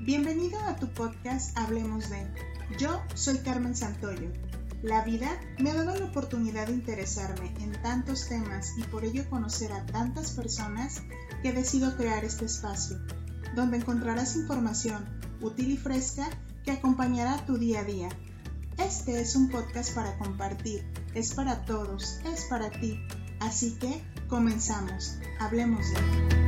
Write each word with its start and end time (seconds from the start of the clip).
Bienvenido 0.00 0.60
a 0.60 0.76
tu 0.76 0.86
podcast 0.86 1.58
Hablemos 1.58 2.08
de. 2.08 2.24
Yo 2.78 3.02
soy 3.14 3.38
Carmen 3.38 3.74
Santoyo. 3.74 4.30
La 4.80 5.04
vida 5.04 5.28
me 5.58 5.72
ha 5.72 5.74
dado 5.74 5.98
la 5.98 6.04
oportunidad 6.04 6.68
de 6.68 6.74
interesarme 6.74 7.52
en 7.58 7.72
tantos 7.82 8.28
temas 8.28 8.74
y 8.78 8.84
por 8.84 9.04
ello 9.04 9.28
conocer 9.28 9.72
a 9.72 9.84
tantas 9.86 10.30
personas 10.30 11.02
que 11.42 11.52
decido 11.52 11.96
crear 11.96 12.24
este 12.24 12.44
espacio, 12.44 12.96
donde 13.56 13.78
encontrarás 13.78 14.36
información 14.36 15.04
útil 15.40 15.72
y 15.72 15.76
fresca 15.76 16.30
que 16.64 16.70
acompañará 16.70 17.44
tu 17.44 17.58
día 17.58 17.80
a 17.80 17.84
día. 17.84 18.08
Este 18.78 19.20
es 19.20 19.34
un 19.34 19.50
podcast 19.50 19.92
para 19.96 20.16
compartir, 20.18 20.86
es 21.14 21.34
para 21.34 21.64
todos, 21.64 22.20
es 22.24 22.44
para 22.44 22.70
ti. 22.70 23.00
Así 23.40 23.76
que 23.80 24.00
comenzamos, 24.28 25.18
hablemos 25.40 25.90
de. 25.90 26.47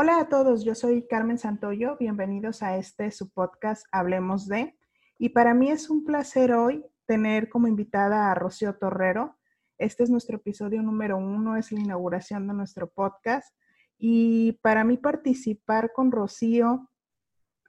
Hola 0.00 0.20
a 0.20 0.28
todos, 0.28 0.64
yo 0.64 0.76
soy 0.76 1.08
Carmen 1.08 1.38
Santoyo, 1.38 1.96
bienvenidos 1.98 2.62
a 2.62 2.76
este 2.76 3.10
su 3.10 3.30
podcast 3.30 3.84
Hablemos 3.90 4.46
de. 4.46 4.78
Y 5.18 5.30
para 5.30 5.54
mí 5.54 5.70
es 5.72 5.90
un 5.90 6.04
placer 6.04 6.52
hoy 6.52 6.86
tener 7.04 7.48
como 7.48 7.66
invitada 7.66 8.30
a 8.30 8.34
Rocío 8.36 8.76
Torrero. 8.76 9.36
Este 9.76 10.04
es 10.04 10.10
nuestro 10.10 10.36
episodio 10.36 10.84
número 10.84 11.16
uno, 11.16 11.56
es 11.56 11.72
la 11.72 11.80
inauguración 11.80 12.46
de 12.46 12.54
nuestro 12.54 12.88
podcast. 12.88 13.52
Y 13.98 14.52
para 14.62 14.84
mí 14.84 14.98
participar 14.98 15.92
con 15.92 16.12
Rocío 16.12 16.88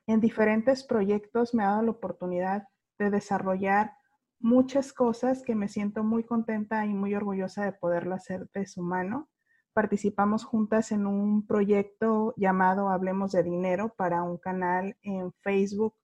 en 0.05 0.19
diferentes 0.19 0.83
proyectos 0.83 1.55
me 1.55 1.63
ha 1.63 1.69
dado 1.69 1.81
la 1.81 1.91
oportunidad 1.91 2.67
de 2.99 3.09
desarrollar 3.09 3.93
muchas 4.39 4.93
cosas 4.93 5.41
que 5.41 5.55
me 5.55 5.67
siento 5.67 6.03
muy 6.03 6.23
contenta 6.23 6.85
y 6.85 6.93
muy 6.93 7.15
orgullosa 7.15 7.65
de 7.65 7.71
poderlo 7.71 8.13
hacer 8.13 8.47
de 8.53 8.67
su 8.67 8.83
mano 8.83 9.31
participamos 9.73 10.43
juntas 10.43 10.91
en 10.91 11.05
un 11.05 11.45
proyecto 11.45 12.33
llamado 12.37 12.89
Hablemos 12.89 13.31
de 13.31 13.43
Dinero 13.43 13.93
para 13.95 14.23
un 14.23 14.37
canal 14.37 14.97
en 15.01 15.31
Facebook, 15.41 15.95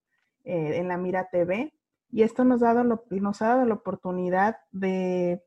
eh, 0.44 0.78
en 0.78 0.88
la 0.88 0.98
Mira 0.98 1.30
TV. 1.30 1.74
Y 2.12 2.24
esto 2.24 2.44
nos, 2.44 2.64
ha 2.64 2.74
dado 2.74 3.06
nos 3.10 3.42
ha 3.42 3.48
dado 3.48 3.66
la 3.66 3.74
oportunidad 3.74 4.58
de 4.72 5.44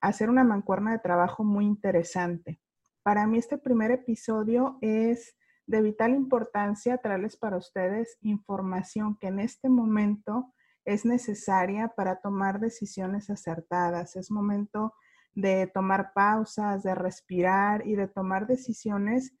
hacer 0.00 0.30
una 0.30 0.44
mancuerna 0.44 0.92
de 0.92 0.98
trabajo 0.98 1.44
muy 1.44 1.64
interesante. 1.64 2.60
Para 3.02 3.26
mí 3.26 3.38
este 3.38 3.58
primer 3.58 3.90
episodio 3.90 4.78
es 4.80 5.36
de 5.66 5.82
vital 5.82 6.14
importancia 6.14 6.98
traerles 6.98 7.36
para 7.36 7.58
ustedes 7.58 8.16
información 8.22 9.18
que 9.18 9.28
en 9.28 9.38
este 9.38 9.68
momento 9.68 10.54
es 10.84 11.04
necesaria 11.04 11.88
para 11.88 12.20
tomar 12.20 12.58
decisiones 12.58 13.28
acertadas. 13.28 14.16
Es 14.16 14.30
momento 14.30 14.94
de 15.40 15.68
tomar 15.68 16.12
pausas, 16.14 16.82
de 16.82 16.94
respirar 16.96 17.86
y 17.86 17.94
de 17.94 18.08
tomar 18.08 18.48
decisiones 18.48 19.32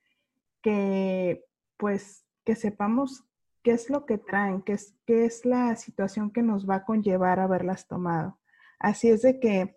que 0.62 1.44
pues 1.76 2.24
que 2.44 2.54
sepamos 2.54 3.24
qué 3.62 3.72
es 3.72 3.90
lo 3.90 4.06
que 4.06 4.16
traen, 4.16 4.62
qué 4.62 4.74
es, 4.74 4.94
qué 5.06 5.24
es 5.24 5.44
la 5.44 5.74
situación 5.74 6.30
que 6.30 6.42
nos 6.42 6.68
va 6.68 6.76
a 6.76 6.84
conllevar 6.84 7.40
a 7.40 7.44
haberlas 7.44 7.88
tomado. 7.88 8.38
Así 8.78 9.10
es 9.10 9.22
de 9.22 9.40
que, 9.40 9.76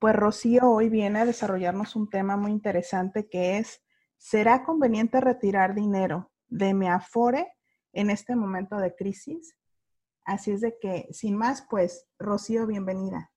pues 0.00 0.16
Rocío 0.16 0.68
hoy 0.68 0.88
viene 0.88 1.20
a 1.20 1.24
desarrollarnos 1.24 1.94
un 1.94 2.10
tema 2.10 2.36
muy 2.36 2.50
interesante 2.50 3.28
que 3.28 3.58
es, 3.58 3.82
¿será 4.16 4.64
conveniente 4.64 5.20
retirar 5.20 5.74
dinero 5.74 6.32
de 6.48 6.74
mi 6.74 6.88
afore 6.88 7.46
en 7.92 8.10
este 8.10 8.34
momento 8.34 8.76
de 8.78 8.94
crisis? 8.96 9.56
Así 10.24 10.50
es 10.50 10.60
de 10.60 10.76
que, 10.80 11.08
sin 11.12 11.36
más, 11.36 11.66
pues 11.70 12.06
Rocío, 12.18 12.66
bienvenida. 12.66 13.30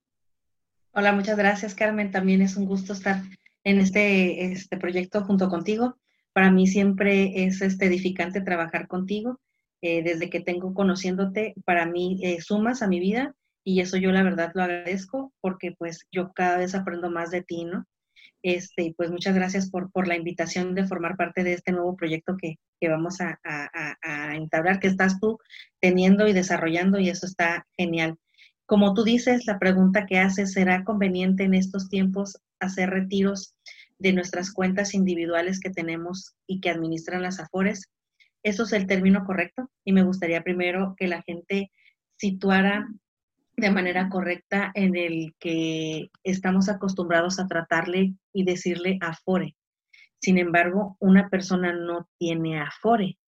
Hola, 0.95 1.11
muchas 1.11 1.37
gracias, 1.37 1.73
Carmen. 1.73 2.11
También 2.11 2.43
es 2.43 2.55
un 2.55 2.65
gusto 2.65 2.93
estar 2.93 3.23
en 3.63 3.79
este, 3.79 4.51
este 4.51 4.77
proyecto 4.77 5.23
junto 5.23 5.49
contigo. 5.49 5.97
Para 6.33 6.51
mí 6.51 6.67
siempre 6.67 7.45
es 7.45 7.61
este, 7.63 7.87
edificante 7.87 8.41
trabajar 8.41 8.87
contigo. 8.87 9.39
Eh, 9.81 10.03
desde 10.03 10.29
que 10.29 10.39
tengo 10.39 10.75
conociéndote, 10.75 11.55
para 11.65 11.87
mí 11.87 12.19
eh, 12.21 12.41
sumas 12.41 12.83
a 12.83 12.87
mi 12.87 12.99
vida 12.99 13.33
y 13.63 13.81
eso 13.81 13.97
yo 13.97 14.11
la 14.11 14.21
verdad 14.21 14.51
lo 14.53 14.61
agradezco 14.61 15.33
porque 15.41 15.73
pues 15.77 16.05
yo 16.11 16.31
cada 16.31 16.57
vez 16.57 16.75
aprendo 16.75 17.09
más 17.09 17.31
de 17.31 17.41
ti, 17.41 17.65
¿no? 17.65 17.85
Este, 18.43 18.93
pues 18.95 19.09
muchas 19.09 19.33
gracias 19.33 19.71
por, 19.71 19.91
por 19.91 20.07
la 20.07 20.15
invitación 20.15 20.75
de 20.75 20.85
formar 20.85 21.17
parte 21.17 21.43
de 21.43 21.53
este 21.53 21.71
nuevo 21.71 21.95
proyecto 21.95 22.37
que, 22.37 22.57
que 22.79 22.89
vamos 22.89 23.19
a, 23.19 23.39
a, 23.43 23.97
a 24.03 24.35
entablar, 24.35 24.79
que 24.79 24.87
estás 24.87 25.19
tú 25.19 25.39
teniendo 25.81 26.27
y 26.27 26.33
desarrollando 26.33 26.99
y 26.99 27.09
eso 27.09 27.25
está 27.25 27.65
genial. 27.75 28.17
Como 28.73 28.95
tú 28.95 29.03
dices, 29.03 29.45
la 29.45 29.59
pregunta 29.59 30.07
que 30.07 30.17
haces, 30.17 30.53
¿será 30.53 30.83
conveniente 30.83 31.43
en 31.43 31.53
estos 31.53 31.89
tiempos 31.89 32.41
hacer 32.59 32.89
retiros 32.89 33.53
de 33.99 34.13
nuestras 34.13 34.51
cuentas 34.51 34.95
individuales 34.95 35.59
que 35.59 35.69
tenemos 35.69 36.33
y 36.47 36.59
que 36.59 36.71
administran 36.71 37.21
las 37.21 37.39
AFORES? 37.39 37.91
Eso 38.41 38.63
es 38.63 38.73
el 38.73 38.87
término 38.87 39.25
correcto 39.25 39.69
y 39.85 39.93
me 39.93 40.01
gustaría 40.01 40.41
primero 40.41 40.95
que 40.97 41.07
la 41.07 41.21
gente 41.21 41.69
situara 42.17 42.87
de 43.57 43.69
manera 43.69 44.09
correcta 44.09 44.71
en 44.73 44.95
el 44.95 45.35
que 45.39 46.09
estamos 46.23 46.67
acostumbrados 46.67 47.37
a 47.39 47.45
tratarle 47.45 48.15
y 48.33 48.43
decirle 48.43 48.97
afore. 49.01 49.55
Sin 50.19 50.39
embargo, 50.39 50.97
una 50.99 51.29
persona 51.29 51.73
no 51.73 52.09
tiene 52.17 52.59
afore. 52.59 53.19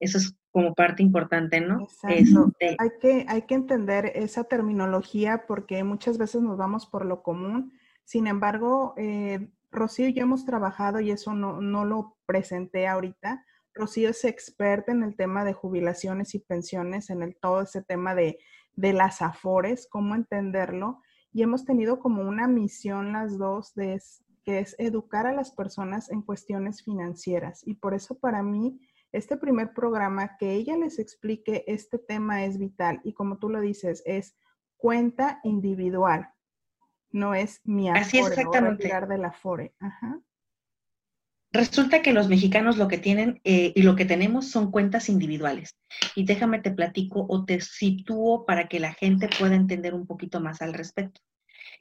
Eso 0.00 0.18
es 0.18 0.34
como 0.58 0.74
parte 0.74 1.04
importante, 1.04 1.60
¿no? 1.60 1.82
Exacto. 1.82 2.52
Este 2.58 2.76
hay, 2.80 2.90
que, 3.00 3.26
hay 3.28 3.42
que 3.42 3.54
entender 3.54 4.10
esa 4.16 4.42
terminología 4.42 5.44
porque 5.46 5.84
muchas 5.84 6.18
veces 6.18 6.42
nos 6.42 6.56
vamos 6.56 6.84
por 6.84 7.06
lo 7.06 7.22
común. 7.22 7.72
Sin 8.02 8.26
embargo, 8.26 8.92
eh, 8.96 9.52
Rocío 9.70 10.08
y 10.08 10.14
yo 10.14 10.22
hemos 10.22 10.44
trabajado 10.44 10.98
y 10.98 11.12
eso 11.12 11.32
no, 11.32 11.60
no 11.60 11.84
lo 11.84 12.16
presenté 12.26 12.88
ahorita. 12.88 13.44
Rocío 13.72 14.08
es 14.10 14.24
experta 14.24 14.90
en 14.90 15.04
el 15.04 15.14
tema 15.14 15.44
de 15.44 15.52
jubilaciones 15.52 16.34
y 16.34 16.40
pensiones, 16.40 17.08
en 17.10 17.22
el, 17.22 17.36
todo 17.36 17.62
ese 17.62 17.80
tema 17.80 18.16
de, 18.16 18.40
de 18.74 18.92
las 18.92 19.22
afores, 19.22 19.86
cómo 19.88 20.16
entenderlo. 20.16 21.02
Y 21.32 21.42
hemos 21.42 21.64
tenido 21.66 22.00
como 22.00 22.22
una 22.22 22.48
misión 22.48 23.12
las 23.12 23.38
dos 23.38 23.76
de, 23.76 24.02
que 24.42 24.58
es 24.58 24.74
educar 24.80 25.28
a 25.28 25.32
las 25.32 25.52
personas 25.52 26.10
en 26.10 26.22
cuestiones 26.22 26.82
financieras. 26.82 27.62
Y 27.64 27.74
por 27.74 27.94
eso 27.94 28.18
para 28.18 28.42
mí 28.42 28.80
este 29.12 29.36
primer 29.36 29.72
programa, 29.72 30.36
que 30.38 30.52
ella 30.52 30.76
les 30.76 30.98
explique 30.98 31.64
este 31.66 31.98
tema 31.98 32.44
es 32.44 32.58
vital 32.58 33.00
y 33.04 33.12
como 33.12 33.38
tú 33.38 33.48
lo 33.48 33.60
dices, 33.60 34.02
es 34.06 34.36
cuenta 34.76 35.40
individual, 35.44 36.28
no 37.10 37.34
es 37.34 37.60
mi 37.64 37.88
afore, 37.88 38.00
Así 38.00 38.18
exactamente. 38.18 38.88
de 38.88 39.18
la 39.18 39.28
afore. 39.28 39.74
Resulta 41.50 42.02
que 42.02 42.12
los 42.12 42.28
mexicanos 42.28 42.76
lo 42.76 42.88
que 42.88 42.98
tienen 42.98 43.40
eh, 43.44 43.72
y 43.74 43.82
lo 43.82 43.96
que 43.96 44.04
tenemos 44.04 44.50
son 44.50 44.70
cuentas 44.70 45.08
individuales. 45.08 45.76
Y 46.14 46.24
déjame 46.24 46.60
te 46.60 46.70
platico 46.70 47.26
o 47.28 47.44
te 47.46 47.60
sitúo 47.60 48.44
para 48.44 48.68
que 48.68 48.80
la 48.80 48.92
gente 48.92 49.30
pueda 49.38 49.56
entender 49.56 49.94
un 49.94 50.06
poquito 50.06 50.40
más 50.40 50.60
al 50.60 50.74
respecto. 50.74 51.22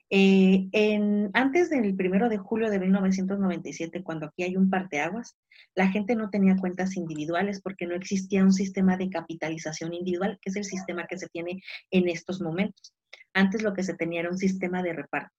Eh, 0.10 0.70
en, 0.72 1.30
antes 1.34 1.70
del 1.70 1.96
primero 1.96 2.30
de 2.30 2.38
julio 2.38 2.70
de 2.70 2.80
1997, 2.80 4.04
cuando 4.04 4.28
aquí 4.28 4.44
hay 4.44 4.56
un 4.56 4.70
parteaguas, 4.70 5.36
la 5.76 5.90
gente 5.90 6.16
no 6.16 6.30
tenía 6.30 6.56
cuentas 6.56 6.96
individuales 6.96 7.62
porque 7.62 7.86
no 7.86 7.96
existía 7.96 8.44
un 8.44 8.54
sistema 8.54 8.96
de 8.96 9.10
capitalización 9.10 9.94
individual, 9.94 10.40
que 10.42 10.50
es 10.50 10.56
el 10.56 10.64
sistema 10.64 11.08
que 11.08 11.18
se 11.18 11.28
tiene 11.28 11.62
en 11.92 12.08
estos 12.08 12.42
momentos. 12.42 12.94
Antes 13.34 13.64
lo 13.64 13.74
que 13.74 13.84
se 13.84 13.96
tenía 13.96 14.22
era 14.22 14.30
un 14.30 14.38
sistema 14.38 14.82
de 14.82 14.94
reparto. 14.94 15.34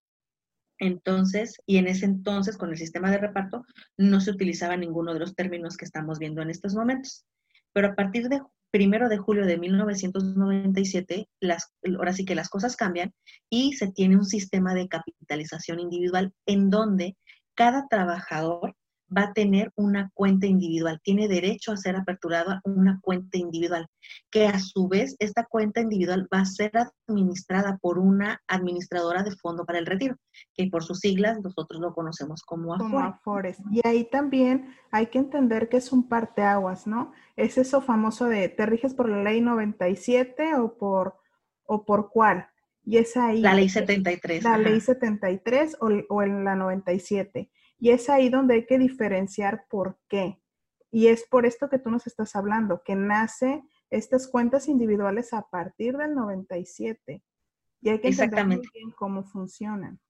Entonces, 0.78 1.60
y 1.66 1.78
en 1.78 1.88
ese 1.88 2.04
entonces, 2.04 2.56
con 2.56 2.70
el 2.70 2.76
sistema 2.76 3.10
de 3.10 3.18
reparto, 3.18 3.64
no 3.96 4.20
se 4.20 4.30
utilizaba 4.30 4.76
ninguno 4.76 5.12
de 5.12 5.20
los 5.20 5.34
términos 5.34 5.76
que 5.76 5.84
estamos 5.84 6.18
viendo 6.18 6.40
en 6.42 6.50
estos 6.50 6.74
momentos. 6.74 7.26
Pero 7.72 7.88
a 7.88 7.94
partir 7.94 8.28
de 8.28 8.40
primero 8.70 9.08
de 9.08 9.18
julio 9.18 9.46
de 9.46 9.58
1997, 9.58 11.28
las, 11.40 11.72
ahora 11.96 12.12
sí 12.12 12.24
que 12.24 12.34
las 12.34 12.48
cosas 12.48 12.76
cambian 12.76 13.12
y 13.50 13.74
se 13.74 13.90
tiene 13.92 14.16
un 14.16 14.24
sistema 14.24 14.74
de 14.74 14.88
capitalización 14.88 15.80
individual 15.80 16.32
en 16.46 16.70
donde 16.70 17.16
cada 17.54 17.88
trabajador 17.88 18.74
va 19.16 19.22
a 19.22 19.32
tener 19.32 19.72
una 19.76 20.10
cuenta 20.14 20.46
individual, 20.46 21.00
tiene 21.02 21.28
derecho 21.28 21.72
a 21.72 21.76
ser 21.76 21.96
aperturada 21.96 22.60
una 22.64 23.00
cuenta 23.02 23.38
individual, 23.38 23.88
que 24.30 24.46
a 24.46 24.58
su 24.58 24.88
vez 24.88 25.16
esta 25.18 25.44
cuenta 25.44 25.80
individual 25.80 26.28
va 26.32 26.40
a 26.40 26.46
ser 26.46 26.72
administrada 27.06 27.78
por 27.78 27.98
una 27.98 28.40
administradora 28.46 29.22
de 29.22 29.32
fondo 29.32 29.64
para 29.64 29.78
el 29.78 29.86
retiro, 29.86 30.16
que 30.54 30.68
por 30.68 30.84
sus 30.84 31.00
siglas 31.00 31.40
nosotros 31.42 31.80
lo 31.80 31.94
conocemos 31.94 32.42
como 32.42 32.74
Afores. 32.74 33.58
Y 33.70 33.86
ahí 33.86 34.04
también 34.04 34.74
hay 34.90 35.06
que 35.06 35.18
entender 35.18 35.68
que 35.68 35.78
es 35.78 35.92
un 35.92 36.08
parteaguas, 36.08 36.86
¿no? 36.86 37.12
Es 37.36 37.58
eso 37.58 37.80
famoso 37.80 38.26
de, 38.26 38.48
¿te 38.48 38.66
riges 38.66 38.94
por 38.94 39.08
la 39.08 39.22
ley 39.22 39.40
97 39.40 40.54
o 40.56 40.76
por, 40.76 41.16
o 41.64 41.84
por 41.84 42.10
cuál? 42.10 42.48
Y 42.84 42.96
es 42.96 43.16
ahí. 43.16 43.40
La 43.40 43.54
ley 43.54 43.68
73. 43.68 44.44
La 44.44 44.56
ley 44.56 44.80
73 44.80 45.76
o, 45.80 45.90
o 46.08 46.22
en 46.22 46.44
la 46.44 46.54
97. 46.54 47.50
Y 47.78 47.90
es 47.90 48.08
ahí 48.08 48.28
donde 48.28 48.54
hay 48.54 48.66
que 48.66 48.78
diferenciar 48.78 49.66
por 49.68 49.98
qué. 50.08 50.40
Y 50.90 51.08
es 51.08 51.24
por 51.28 51.46
esto 51.46 51.68
que 51.68 51.78
tú 51.78 51.90
nos 51.90 52.06
estás 52.06 52.34
hablando, 52.34 52.82
que 52.82 52.94
nace 52.94 53.62
estas 53.90 54.28
cuentas 54.28 54.68
individuales 54.68 55.32
a 55.32 55.42
partir 55.42 55.96
del 55.96 56.14
97. 56.14 57.22
Y 57.82 57.88
hay 57.88 58.00
que 58.00 58.08
entender 58.08 58.60
bien 58.74 58.90
cómo 58.96 59.22
funcionan. 59.24 60.00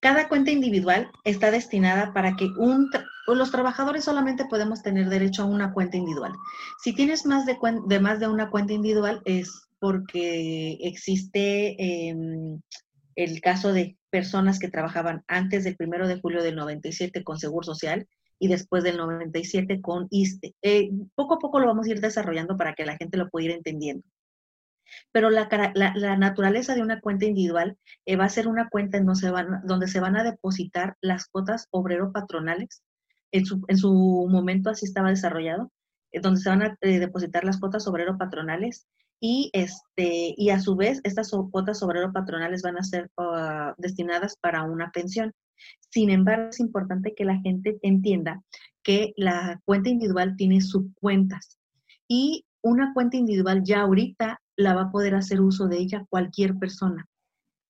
Cada 0.00 0.28
cuenta 0.28 0.50
individual 0.50 1.10
está 1.24 1.50
destinada 1.50 2.12
para 2.12 2.36
que 2.36 2.44
un, 2.58 2.90
los 3.26 3.50
trabajadores 3.50 4.04
solamente 4.04 4.44
podemos 4.44 4.82
tener 4.82 5.08
derecho 5.08 5.42
a 5.42 5.46
una 5.46 5.72
cuenta 5.72 5.96
individual. 5.96 6.34
Si 6.82 6.94
tienes 6.94 7.24
más 7.24 7.46
de, 7.46 7.56
de 7.86 8.00
más 8.00 8.20
de 8.20 8.28
una 8.28 8.50
cuenta 8.50 8.74
individual 8.74 9.22
es 9.24 9.68
porque 9.78 10.78
existe 10.82 12.08
em, 12.08 12.60
el 13.16 13.40
caso 13.40 13.72
de 13.72 13.96
personas 14.14 14.60
que 14.60 14.68
trabajaban 14.68 15.24
antes 15.26 15.64
del 15.64 15.74
primero 15.74 16.06
de 16.06 16.20
julio 16.20 16.40
del 16.40 16.54
97 16.54 17.24
con 17.24 17.36
Seguro 17.36 17.64
Social 17.64 18.06
y 18.38 18.46
después 18.46 18.84
del 18.84 18.96
97 18.96 19.80
con 19.80 20.06
ISTE. 20.08 20.54
Eh, 20.62 20.88
poco 21.16 21.34
a 21.34 21.38
poco 21.40 21.58
lo 21.58 21.66
vamos 21.66 21.88
a 21.88 21.90
ir 21.90 22.00
desarrollando 22.00 22.56
para 22.56 22.74
que 22.74 22.86
la 22.86 22.96
gente 22.96 23.18
lo 23.18 23.28
pueda 23.28 23.46
ir 23.46 23.50
entendiendo. 23.50 24.06
Pero 25.10 25.30
la, 25.30 25.48
naturaleza 26.16 26.76
de 26.76 26.82
una 26.82 27.00
cuenta 27.00 27.24
individual 27.24 27.76
eh, 28.06 28.14
va 28.14 28.26
a 28.26 28.28
ser 28.28 28.46
una 28.46 28.68
cuenta 28.68 28.98
en 28.98 29.06
donde 29.06 29.20
se, 29.20 29.32
van, 29.32 29.62
donde 29.64 29.88
se 29.88 29.98
van 29.98 30.16
a 30.16 30.22
depositar 30.22 30.96
las 31.00 31.26
cuotas 31.26 31.66
obrero-patronales. 31.72 32.84
En 33.32 33.44
su, 33.44 33.64
en 33.66 33.76
su, 33.76 34.28
momento 34.30 34.70
así 34.70 34.86
estaba 34.86 35.10
desarrollado, 35.10 35.72
eh, 36.12 36.20
donde 36.20 36.40
se 36.40 36.50
van 36.50 36.62
a 36.62 36.78
depositar 36.80 37.42
las 37.42 37.58
cuotas 37.58 37.88
obrero-patronales 37.88 38.86
y, 39.20 39.50
este, 39.52 40.34
y 40.36 40.50
a 40.50 40.60
su 40.60 40.76
vez 40.76 41.00
estas 41.04 41.30
cuotas 41.50 41.82
obrero-patronales 41.82 42.62
van 42.62 42.76
a 42.76 42.82
ser 42.82 43.10
ah, 43.18 43.74
destinadas 43.78 44.36
para 44.40 44.62
una 44.64 44.90
pensión. 44.90 45.32
Sin 45.90 46.10
embargo, 46.10 46.48
es 46.50 46.60
importante 46.60 47.14
que 47.14 47.24
la 47.24 47.38
gente 47.38 47.78
entienda 47.82 48.42
que 48.82 49.12
la 49.16 49.60
cuenta 49.64 49.88
individual 49.88 50.36
tiene 50.36 50.60
subcuentas 50.60 51.58
y 52.08 52.44
una 52.62 52.92
cuenta 52.92 53.16
individual 53.16 53.62
ya 53.64 53.82
ahorita 53.82 54.40
la 54.56 54.74
va 54.74 54.82
a 54.82 54.90
poder 54.90 55.14
hacer 55.14 55.40
uso 55.40 55.68
de 55.68 55.78
ella 55.78 56.04
cualquier 56.08 56.56
persona. 56.56 57.06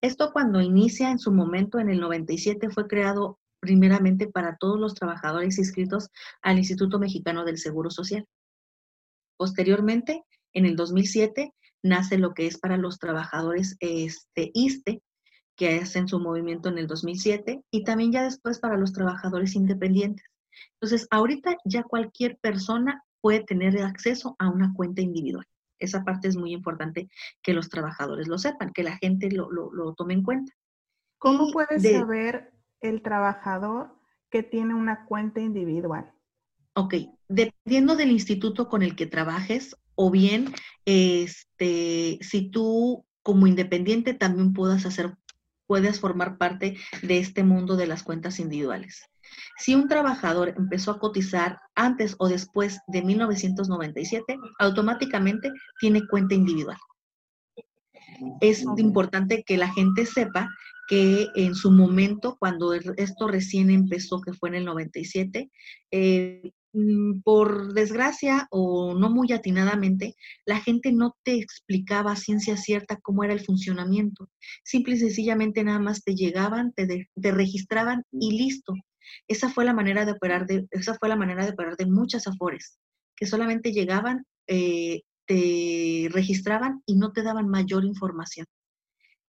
Esto 0.02 0.32
cuando 0.32 0.60
inicia 0.60 1.10
en 1.10 1.18
su 1.18 1.32
momento 1.32 1.78
en 1.78 1.88
el 1.88 2.00
97 2.00 2.70
fue 2.70 2.86
creado 2.86 3.38
primeramente 3.60 4.26
para 4.26 4.56
todos 4.56 4.78
los 4.78 4.94
trabajadores 4.94 5.58
inscritos 5.58 6.10
al 6.42 6.58
Instituto 6.58 6.98
Mexicano 6.98 7.44
del 7.44 7.58
Seguro 7.58 7.90
Social. 7.90 8.26
Posteriormente, 9.38 10.22
en 10.54 10.66
el 10.66 10.76
2007 10.76 11.52
nace 11.82 12.18
lo 12.18 12.32
que 12.32 12.46
es 12.46 12.58
para 12.58 12.76
los 12.76 12.98
trabajadores 12.98 13.76
este, 13.80 14.50
ISTE, 14.54 15.02
que 15.56 15.78
hacen 15.78 16.08
su 16.08 16.18
movimiento 16.18 16.68
en 16.68 16.78
el 16.78 16.86
2007, 16.86 17.62
y 17.70 17.84
también 17.84 18.10
ya 18.10 18.24
después 18.24 18.58
para 18.58 18.76
los 18.76 18.92
trabajadores 18.92 19.54
independientes. 19.54 20.24
Entonces, 20.74 21.06
ahorita 21.10 21.56
ya 21.64 21.82
cualquier 21.82 22.38
persona 22.38 23.04
puede 23.20 23.44
tener 23.44 23.80
acceso 23.82 24.34
a 24.38 24.48
una 24.48 24.72
cuenta 24.74 25.02
individual. 25.02 25.46
Esa 25.78 26.04
parte 26.04 26.28
es 26.28 26.36
muy 26.36 26.52
importante 26.52 27.08
que 27.42 27.52
los 27.52 27.68
trabajadores 27.68 28.28
lo 28.28 28.38
sepan, 28.38 28.72
que 28.72 28.82
la 28.82 28.96
gente 28.96 29.30
lo, 29.30 29.48
tome 29.94 30.14
en 30.14 30.22
cuenta. 30.22 30.52
¿Cómo 31.18 31.50
puede 31.50 31.78
saber 31.80 32.52
el 32.80 33.02
trabajador 33.02 33.94
que 34.30 34.42
tiene 34.42 34.74
una 34.74 35.04
cuenta 35.06 35.40
individual? 35.40 36.12
Ok, 36.74 36.94
dependiendo 37.28 37.96
del 37.96 38.10
instituto 38.10 38.68
con 38.68 38.82
el 38.82 38.96
que 38.96 39.06
trabajes, 39.06 39.76
o 39.94 40.10
bien 40.10 40.52
este, 40.84 42.18
si 42.20 42.50
tú 42.50 43.04
como 43.22 43.46
independiente 43.46 44.14
también 44.14 44.52
puedas 44.52 44.84
hacer, 44.84 45.16
puedes 45.66 45.98
formar 45.98 46.36
parte 46.36 46.76
de 47.02 47.18
este 47.18 47.42
mundo 47.42 47.76
de 47.76 47.86
las 47.86 48.02
cuentas 48.02 48.38
individuales. 48.38 49.02
Si 49.58 49.74
un 49.74 49.88
trabajador 49.88 50.54
empezó 50.56 50.90
a 50.90 50.98
cotizar 50.98 51.58
antes 51.74 52.14
o 52.18 52.28
después 52.28 52.80
de 52.86 53.02
1997, 53.02 54.36
automáticamente 54.58 55.50
tiene 55.80 56.06
cuenta 56.06 56.34
individual. 56.34 56.76
Es 58.40 58.62
importante 58.76 59.42
que 59.44 59.56
la 59.56 59.72
gente 59.72 60.06
sepa 60.06 60.48
que 60.86 61.28
en 61.34 61.54
su 61.54 61.70
momento, 61.70 62.36
cuando 62.38 62.74
esto 62.74 63.26
recién 63.26 63.70
empezó, 63.70 64.20
que 64.20 64.34
fue 64.34 64.50
en 64.50 64.56
el 64.56 64.64
97, 64.66 65.50
eh, 65.90 66.42
Mm, 66.42 66.63
por 67.22 67.72
desgracia 67.72 68.48
o 68.50 68.94
no 68.94 69.10
muy 69.10 69.32
atinadamente, 69.32 70.16
la 70.44 70.60
gente 70.60 70.92
no 70.92 71.16
te 71.22 71.34
explicaba 71.34 72.12
a 72.12 72.16
ciencia 72.16 72.56
cierta 72.56 72.96
cómo 72.96 73.22
era 73.22 73.32
el 73.32 73.44
funcionamiento. 73.44 74.28
Simple 74.64 74.94
y 74.94 74.98
sencillamente 74.98 75.62
nada 75.62 75.78
más 75.78 76.02
te 76.02 76.14
llegaban, 76.14 76.72
te, 76.72 77.08
registraban 77.30 78.02
y 78.10 78.36
listo. 78.36 78.74
Esa 79.28 79.50
fue 79.50 79.64
la 79.64 79.74
manera 79.74 80.04
de 80.04 80.12
operar 80.12 80.46
de, 80.46 80.66
esa 80.70 80.94
fue 80.94 81.08
la 81.08 81.16
manera 81.16 81.44
de 81.44 81.52
operar 81.52 81.76
de 81.76 81.86
muchas 81.86 82.26
afores, 82.26 82.78
que 83.16 83.26
solamente 83.26 83.72
llegaban, 83.72 84.24
eh, 84.48 85.02
te 85.26 86.08
registraban 86.10 86.82
y 86.86 86.96
no 86.96 87.12
te 87.12 87.22
daban 87.22 87.48
mayor 87.48 87.84
información. 87.84 88.46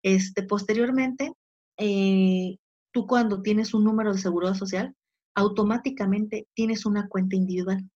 Este, 0.02 0.42
posteriormente, 0.42 1.32
eh, 1.78 2.56
tú 2.92 3.06
cuando 3.06 3.42
tienes 3.42 3.74
un 3.74 3.84
número 3.84 4.12
de 4.12 4.18
seguridad 4.18 4.54
social, 4.54 4.94
automáticamente 5.34 6.46
tienes 6.54 6.86
una 6.86 7.08
cuenta 7.08 7.36
individual. 7.36 7.88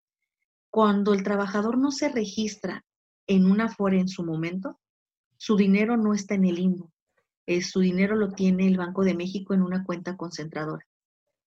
Cuando 0.71 1.15
el 1.15 1.23
trabajador 1.23 1.79
no 1.79 1.91
se 1.91 2.09
registra 2.09 2.85
en 3.27 3.51
una 3.51 3.67
Afore 3.67 4.01
en 4.01 4.09
su 4.09 4.25
momento, 4.25 4.79
su 5.37 5.57
dinero 5.57 5.97
no 5.97 6.15
está 6.15 6.35
en 6.35 6.45
el 6.45 6.57
limbo. 6.57 6.93
su 7.63 7.81
dinero 7.81 8.15
lo 8.17 8.33
tiene 8.33 8.67
el 8.67 8.77
Banco 8.77 9.05
de 9.05 9.15
México 9.15 9.55
en 9.55 9.63
una 9.63 9.85
cuenta 9.85 10.17
concentradora. 10.17 10.87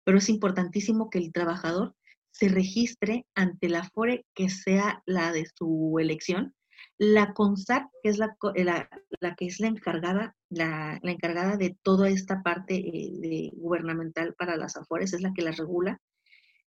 Pero 0.03 0.17
es 0.17 0.29
importantísimo 0.29 1.09
que 1.09 1.19
el 1.19 1.31
trabajador 1.31 1.95
se 2.31 2.47
registre 2.47 3.27
ante 3.35 3.69
la 3.69 3.81
Afore 3.81 4.25
que 4.33 4.49
sea 4.49 5.03
la 5.05 5.31
de 5.31 5.45
su 5.53 5.97
elección 5.99 6.55
la 7.01 7.33
CONSAR, 7.33 7.89
que 8.03 8.09
es 8.09 8.19
la, 8.19 8.37
que 8.37 9.45
es 9.47 9.59
la 9.59 9.67
encargada, 9.67 10.35
la, 10.49 10.99
encargada 11.01 11.57
de 11.57 11.75
toda 11.81 12.09
esta 12.09 12.43
parte 12.43 12.75
eh, 12.75 13.49
gubernamental 13.55 14.35
para 14.35 14.55
las 14.55 14.77
AFORES, 14.77 15.13
es 15.13 15.21
la 15.21 15.33
que 15.33 15.41
las 15.41 15.57
regula, 15.57 15.99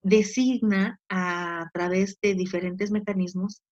designa 0.02 1.00
a, 1.08 1.68
través 1.74 2.16
de 2.22 2.36
diferentes 2.36 2.92
mecanismos 2.92 3.62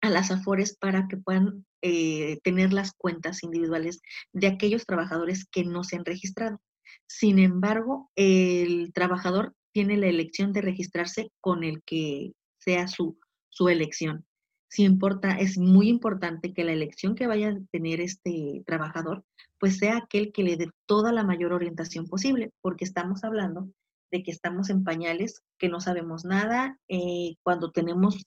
a 0.00 0.10
las 0.10 0.30
AFORES 0.30 0.76
para 0.76 1.08
que 1.08 1.16
puedan 1.16 1.66
eh, 1.82 2.38
tener 2.44 2.72
las 2.72 2.92
cuentas 2.92 3.42
individuales 3.42 4.00
de 4.32 4.46
aquellos 4.46 4.86
trabajadores 4.86 5.44
que 5.50 5.64
no 5.64 5.82
se 5.82 5.96
han 5.96 6.04
registrado. 6.04 6.60
Sin 7.08 7.40
embargo, 7.40 8.12
el 8.14 8.92
trabajador 8.92 9.56
tiene 9.72 9.96
la 9.96 10.06
elección 10.06 10.52
de 10.52 10.60
registrarse 10.60 11.32
con 11.40 11.64
el 11.64 11.82
que 11.82 12.30
sea 12.60 12.86
su, 12.86 13.18
su 13.48 13.68
elección 13.68 14.24
sí 14.70 14.84
importa, 14.84 15.32
es 15.32 15.58
muy 15.58 15.88
importante 15.88 16.54
que 16.54 16.64
la 16.64 16.72
elección 16.72 17.16
que 17.16 17.26
vaya 17.26 17.50
a 17.50 17.58
tener 17.72 18.00
este 18.00 18.62
trabajador, 18.64 19.24
pues 19.58 19.78
sea 19.78 19.98
aquel 19.98 20.32
que 20.32 20.44
le 20.44 20.56
dé 20.56 20.70
toda 20.86 21.12
la 21.12 21.24
mayor 21.24 21.52
orientación 21.52 22.06
posible, 22.06 22.52
porque 22.62 22.84
estamos 22.84 23.24
hablando 23.24 23.68
de 24.12 24.22
que 24.22 24.30
estamos 24.30 24.70
en 24.70 24.84
pañales, 24.84 25.42
que 25.58 25.68
no 25.68 25.80
sabemos 25.80 26.24
nada 26.24 26.78
eh, 26.88 27.34
cuando 27.42 27.72
tenemos 27.72 28.24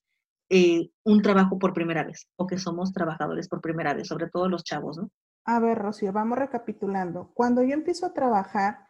eh, 0.50 0.90
un 1.04 1.22
trabajo 1.22 1.58
por 1.58 1.74
primera 1.74 2.04
vez 2.04 2.28
o 2.36 2.46
que 2.46 2.58
somos 2.58 2.92
trabajadores 2.92 3.48
por 3.48 3.62
primera 3.62 3.94
vez, 3.94 4.08
sobre 4.08 4.30
todo 4.30 4.50
los 4.50 4.64
chavos, 4.66 4.98
¿no? 4.98 5.10
A 5.46 5.60
ver, 5.60 5.78
Rocío, 5.78 6.12
vamos 6.12 6.38
recapitulando. 6.38 7.32
Cuando 7.34 7.64
yo 7.64 7.74
empiezo 7.74 8.06
a 8.06 8.14
trabajar, 8.14 8.88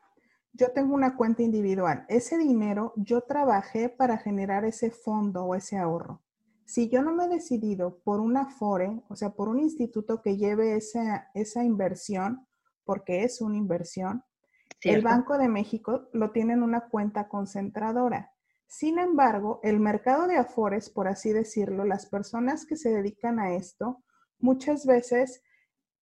yo 0.54 0.72
tengo 0.72 0.94
una 0.94 1.16
cuenta 1.16 1.42
individual. 1.42 2.06
Ese 2.10 2.38
dinero 2.38 2.94
yo 2.96 3.22
trabajé 3.22 3.90
para 3.90 4.18
generar 4.18 4.66
ese 4.66 4.92
fondo 4.92 5.46
o 5.46 5.56
ese 5.56 5.78
ahorro 5.78 6.23
si 6.66 6.90
yo 6.90 7.02
no 7.02 7.14
me 7.14 7.26
he 7.26 7.30
decidido 7.30 8.00
por 8.04 8.20
una 8.20 8.48
FORE, 8.48 9.04
o 9.10 9.16
sea, 9.16 9.32
por 9.32 9.50
un 9.50 9.60
instituto 9.60 10.22
que 10.22 10.38
lleve 10.38 10.76
esa, 10.76 11.30
esa 11.34 11.64
inversión, 11.64 12.48
porque 12.86 13.24
es 13.24 13.42
una 13.42 13.58
inversión, 13.58 14.24
el 14.82 15.02
Banco 15.02 15.38
de 15.38 15.48
México 15.48 16.10
lo 16.14 16.32
tiene 16.32 16.54
en 16.54 16.64
una 16.64 16.90
cuenta 16.90 17.30
concentradora. 17.30 18.34
Sin 18.68 19.00
embargo, 19.00 19.60
el 19.64 19.80
mercado 19.80 20.28
de 20.28 20.36
afores, 20.36 20.90
por 20.90 21.08
así 21.08 21.32
decirlo, 21.32 21.86
las 21.86 22.08
personas 22.08 22.66
que 22.66 22.76
se 22.76 22.90
dedican 22.90 23.40
a 23.40 23.54
esto, 23.56 24.04
muchas 24.40 24.86
veces 24.86 25.44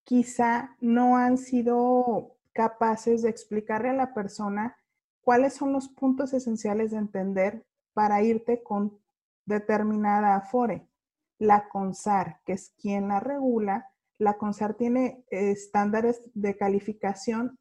quizá 0.03 0.75
no 0.79 1.17
han 1.17 1.37
sido 1.37 2.37
capaces 2.53 3.21
de 3.21 3.29
explicarle 3.29 3.89
a 3.89 3.93
la 3.93 4.13
persona 4.13 4.77
cuáles 5.21 5.53
son 5.53 5.73
los 5.73 5.89
puntos 5.89 6.33
esenciales 6.33 6.91
de 6.91 6.97
entender 6.97 7.65
para 7.93 8.23
irte 8.23 8.63
con 8.63 9.00
determinada 9.51 10.35
Afore. 10.35 10.87
La 11.37 11.69
CONSAR, 11.69 12.41
que 12.45 12.53
es 12.53 12.73
quien 12.79 13.09
la 13.09 13.19
regula, 13.19 13.87
la 14.17 14.37
CONSAR 14.37 14.75
tiene 14.75 15.23
estándares 15.29 16.21
de 16.33 16.57
calificación, 16.57 17.59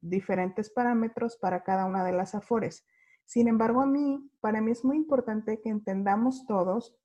diferentes 0.00 0.70
parámetros 0.70 1.36
para 1.36 1.64
cada 1.64 1.86
una 1.86 2.04
de 2.04 2.12
las 2.12 2.34
AFORES. 2.34 2.86
Sin 3.24 3.48
embargo, 3.48 3.80
a 3.80 3.86
mí, 3.86 4.30
para 4.40 4.60
mí 4.60 4.70
es 4.70 4.84
muy 4.84 4.96
importante 4.96 5.60
que 5.60 5.70
entendamos 5.70 6.46
todos 6.46 6.96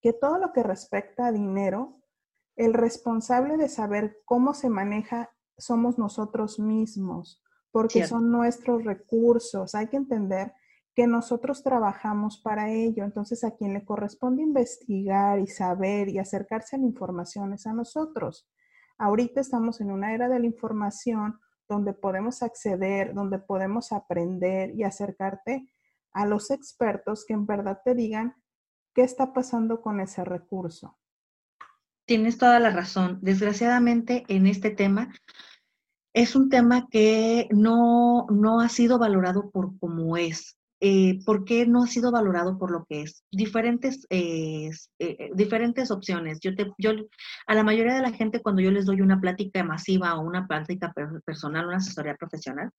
que 0.00 0.12
todo 0.12 0.38
lo 0.38 0.52
que 0.52 0.62
respecta 0.62 1.26
a 1.26 1.32
dinero, 1.32 2.00
el 2.56 2.74
responsable 2.74 3.56
de 3.56 3.68
saber 3.68 4.20
cómo 4.24 4.54
se 4.54 4.68
maneja 4.68 5.30
somos 5.58 5.98
nosotros 5.98 6.58
mismos, 6.58 7.42
porque 7.70 8.06
son 8.06 8.30
nuestros 8.30 8.84
recursos. 8.84 9.74
Hay 9.74 9.88
que 9.88 9.98
entender 9.98 10.54
que 10.94 11.06
nosotros 11.06 11.62
trabajamos 11.62 12.38
para 12.38 12.70
ello. 12.70 13.04
Entonces, 13.04 13.44
a 13.44 13.56
quien 13.56 13.74
le 13.74 13.84
corresponde 13.84 14.42
investigar 14.42 15.38
y 15.38 15.46
saber 15.46 16.08
y 16.08 16.18
acercarse 16.18 16.76
a 16.76 16.78
la 16.78 16.86
información 16.86 17.52
es 17.52 17.66
a 17.66 17.72
nosotros. 17.72 18.48
Ahorita 18.98 19.40
estamos 19.40 19.80
en 19.80 19.90
una 19.90 20.14
era 20.14 20.28
de 20.28 20.40
la 20.40 20.46
información 20.46 21.38
donde 21.68 21.92
podemos 21.92 22.42
acceder, 22.42 23.14
donde 23.14 23.38
podemos 23.38 23.92
aprender 23.92 24.74
y 24.74 24.82
acercarte 24.82 25.70
a 26.12 26.26
los 26.26 26.50
expertos 26.50 27.24
que 27.24 27.34
en 27.34 27.46
verdad 27.46 27.80
te 27.84 27.94
digan 27.94 28.34
qué 28.94 29.02
está 29.02 29.32
pasando 29.32 29.80
con 29.80 30.00
ese 30.00 30.24
recurso. 30.24 30.98
Tienes 32.04 32.38
toda 32.38 32.58
la 32.58 32.70
razón. 32.70 33.20
Desgraciadamente 33.22 34.24
en 34.28 34.48
este 34.48 34.70
tema 34.70 35.14
es 36.12 36.34
un 36.34 36.48
tema 36.48 36.88
que 36.90 37.48
no, 37.52 38.26
no 38.30 38.60
ha 38.60 38.68
sido 38.68 38.98
valorado 38.98 39.50
por 39.50 39.78
como 39.78 40.16
es. 40.16 40.59
Eh, 40.82 41.22
¿Por 41.26 41.44
qué 41.44 41.66
no 41.66 41.82
ha 41.82 41.86
sido 41.86 42.10
valorado 42.10 42.58
por 42.58 42.70
lo 42.70 42.86
que 42.88 43.02
es? 43.02 43.22
Diferentes, 43.30 44.06
eh, 44.08 44.70
eh, 44.98 45.30
diferentes 45.34 45.90
opciones. 45.90 46.40
Yo, 46.40 46.54
te, 46.54 46.72
yo 46.78 46.92
a 47.46 47.54
la 47.54 47.62
mayoría 47.62 47.94
de 47.94 48.02
la 48.02 48.12
gente 48.12 48.40
cuando 48.40 48.62
yo 48.62 48.70
les 48.70 48.86
doy 48.86 49.02
una 49.02 49.20
plática 49.20 49.62
masiva 49.62 50.16
o 50.16 50.22
una 50.22 50.46
plática 50.46 50.92
personal, 51.24 51.66
una 51.66 51.76
asesoría 51.76 52.14
profesional, 52.14 52.70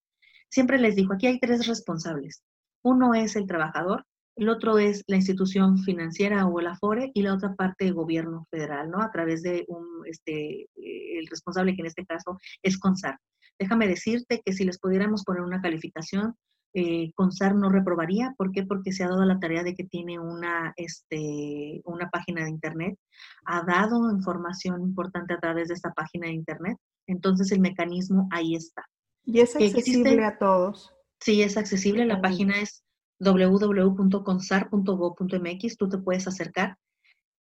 siempre 0.49 0.79
les 0.79 0.95
digo, 0.95 1.13
aquí 1.13 1.27
hay 1.27 1.39
tres 1.39 1.67
responsables. 1.67 2.43
Uno 2.83 3.13
es 3.13 3.35
el 3.35 3.45
trabajador, 3.45 4.05
el 4.35 4.49
otro 4.49 4.79
es 4.79 5.03
la 5.07 5.17
institución 5.17 5.77
financiera 5.77 6.45
o 6.47 6.59
el 6.59 6.67
Afore 6.67 7.11
y 7.13 7.21
la 7.21 7.33
otra 7.33 7.53
parte 7.55 7.85
el 7.85 7.93
gobierno 7.93 8.47
federal, 8.49 8.89
¿no? 8.89 9.01
A 9.01 9.11
través 9.11 9.43
de 9.43 9.65
un, 9.67 9.85
este, 10.05 10.63
eh, 10.63 11.19
el 11.19 11.27
responsable 11.27 11.75
que 11.75 11.81
en 11.81 11.87
este 11.87 12.05
caso 12.05 12.39
es 12.63 12.79
CONSAR. 12.79 13.19
Déjame 13.59 13.87
decirte 13.87 14.41
que 14.43 14.53
si 14.53 14.63
les 14.63 14.79
pudiéramos 14.79 15.23
poner 15.23 15.43
una 15.43 15.61
calificación, 15.61 16.35
eh, 16.73 17.11
CONSAR 17.15 17.55
no 17.55 17.69
reprobaría. 17.69 18.33
¿Por 18.37 18.51
qué? 18.51 18.63
Porque 18.63 18.91
se 18.91 19.03
ha 19.03 19.09
dado 19.09 19.25
la 19.25 19.39
tarea 19.39 19.63
de 19.63 19.75
que 19.75 19.83
tiene 19.83 20.19
una, 20.19 20.73
este, 20.77 21.81
una 21.85 22.09
página 22.09 22.43
de 22.43 22.49
Internet, 22.49 22.97
ha 23.45 23.63
dado 23.63 24.11
información 24.11 24.81
importante 24.81 25.33
a 25.33 25.39
través 25.39 25.67
de 25.67 25.73
esta 25.73 25.91
página 25.93 26.27
de 26.27 26.33
Internet. 26.33 26.77
Entonces 27.07 27.51
el 27.51 27.59
mecanismo 27.59 28.27
ahí 28.31 28.55
está. 28.55 28.85
Y 29.25 29.39
es 29.39 29.55
accesible 29.55 30.23
a 30.23 30.37
todos. 30.37 30.93
Sí, 31.19 31.41
es 31.41 31.57
accesible. 31.57 32.05
La 32.05 32.21
página 32.21 32.59
es 32.59 32.83
www.consar.gov.mx. 33.19 35.77
Tú 35.77 35.89
te 35.89 35.97
puedes 35.97 36.27
acercar. 36.27 36.77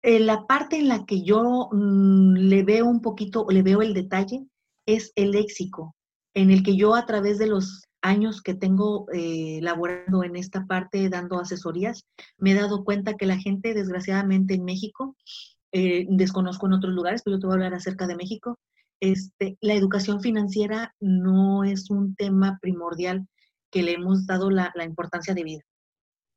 Eh, 0.02 0.20
la 0.20 0.46
parte 0.46 0.78
en 0.78 0.88
la 0.88 1.04
que 1.04 1.22
yo 1.22 1.68
mm, 1.72 2.34
le 2.34 2.62
veo 2.62 2.86
un 2.86 3.00
poquito, 3.00 3.46
le 3.48 3.62
veo 3.62 3.82
el 3.82 3.92
detalle, 3.92 4.46
es 4.86 5.12
el 5.16 5.32
léxico, 5.32 5.96
en 6.34 6.52
el 6.52 6.62
que 6.62 6.76
yo 6.76 6.94
a 6.94 7.06
través 7.06 7.38
de 7.38 7.48
los 7.48 7.86
años 8.06 8.40
que 8.42 8.54
tengo 8.54 9.06
eh, 9.12 9.58
laborando 9.62 10.22
en 10.22 10.36
esta 10.36 10.64
parte, 10.66 11.08
dando 11.08 11.38
asesorías, 11.38 12.06
me 12.38 12.52
he 12.52 12.54
dado 12.54 12.84
cuenta 12.84 13.14
que 13.14 13.26
la 13.26 13.36
gente, 13.36 13.74
desgraciadamente 13.74 14.54
en 14.54 14.64
México, 14.64 15.16
eh, 15.72 16.06
desconozco 16.08 16.66
en 16.66 16.74
otros 16.74 16.94
lugares, 16.94 17.22
pero 17.24 17.36
yo 17.36 17.40
te 17.40 17.46
voy 17.46 17.54
a 17.54 17.56
hablar 17.56 17.74
acerca 17.74 18.06
de 18.06 18.16
México, 18.16 18.58
este, 19.00 19.58
la 19.60 19.74
educación 19.74 20.20
financiera 20.20 20.94
no 21.00 21.64
es 21.64 21.90
un 21.90 22.14
tema 22.14 22.58
primordial 22.62 23.26
que 23.70 23.82
le 23.82 23.92
hemos 23.92 24.26
dado 24.26 24.50
la, 24.50 24.72
importancia 24.84 25.34
de 25.34 25.44
vida. 25.44 25.62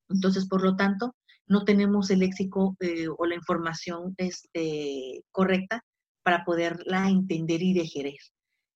Entonces, 0.10 0.48
por 0.48 0.64
lo 0.64 0.76
tanto, 0.76 1.16
no 1.46 1.64
tenemos 1.64 2.10
el 2.10 2.20
léxico 2.20 2.76
eh, 2.80 3.08
o 3.16 3.26
la 3.26 3.36
información 3.36 4.16
este, 4.18 5.24
correcta 5.32 5.86
para 6.24 6.44
poderla 6.44 7.10
entender 7.10 7.62
y 7.62 7.74
digerir. 7.74 8.20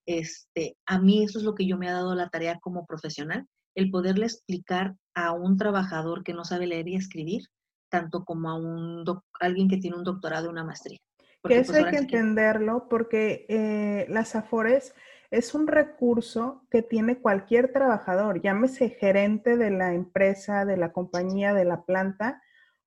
Este, 0.06 0.78
a 0.86 1.00
mí 1.00 1.24
eso 1.24 1.40
es 1.40 1.46
lo 1.46 1.56
que 1.56 1.66
yo 1.66 1.78
me 1.78 1.88
he 1.88 1.92
dado 1.92 2.14
la 2.16 2.30
tarea 2.30 2.60
como 2.60 2.86
profesional, 2.86 3.48
el 3.76 3.90
poderle 3.90 4.26
explicar 4.26 4.96
a 5.16 5.32
un 5.32 5.58
trabajador 5.58 6.24
que 6.24 6.34
no 6.34 6.44
sabe 6.44 6.68
leer 6.68 6.88
y 6.88 6.96
escribir, 6.96 7.44
tanto 7.90 8.26
como 8.26 8.50
a 8.50 8.56
un 8.56 9.04
alguien 9.40 9.70
que 9.70 9.78
tiene 9.78 9.98
un 9.98 10.04
doctorado 10.04 10.48
o 10.48 10.52
una 10.52 10.64
maestría. 10.64 11.00
que 11.44 11.60
eso 11.60 11.74
pues, 11.74 11.86
hay 11.86 11.92
que 11.92 11.98
entenderlo 11.98 12.88
porque 12.90 13.46
eh, 13.50 14.06
las 14.10 14.36
AFORES 14.36 14.94
es 15.32 15.56
un 15.56 15.68
recurso 15.68 16.66
que 16.70 16.84
tiene 16.84 17.20
cualquier 17.20 17.72
trabajador, 17.72 18.42
llámese 18.42 18.90
gerente 18.90 19.58
de 19.58 19.72
la 19.72 19.94
empresa, 19.94 20.66
de 20.66 20.78
la 20.78 20.92
compañía, 20.92 21.54
de 21.54 21.66
la 21.66 21.86
planta 21.86 22.42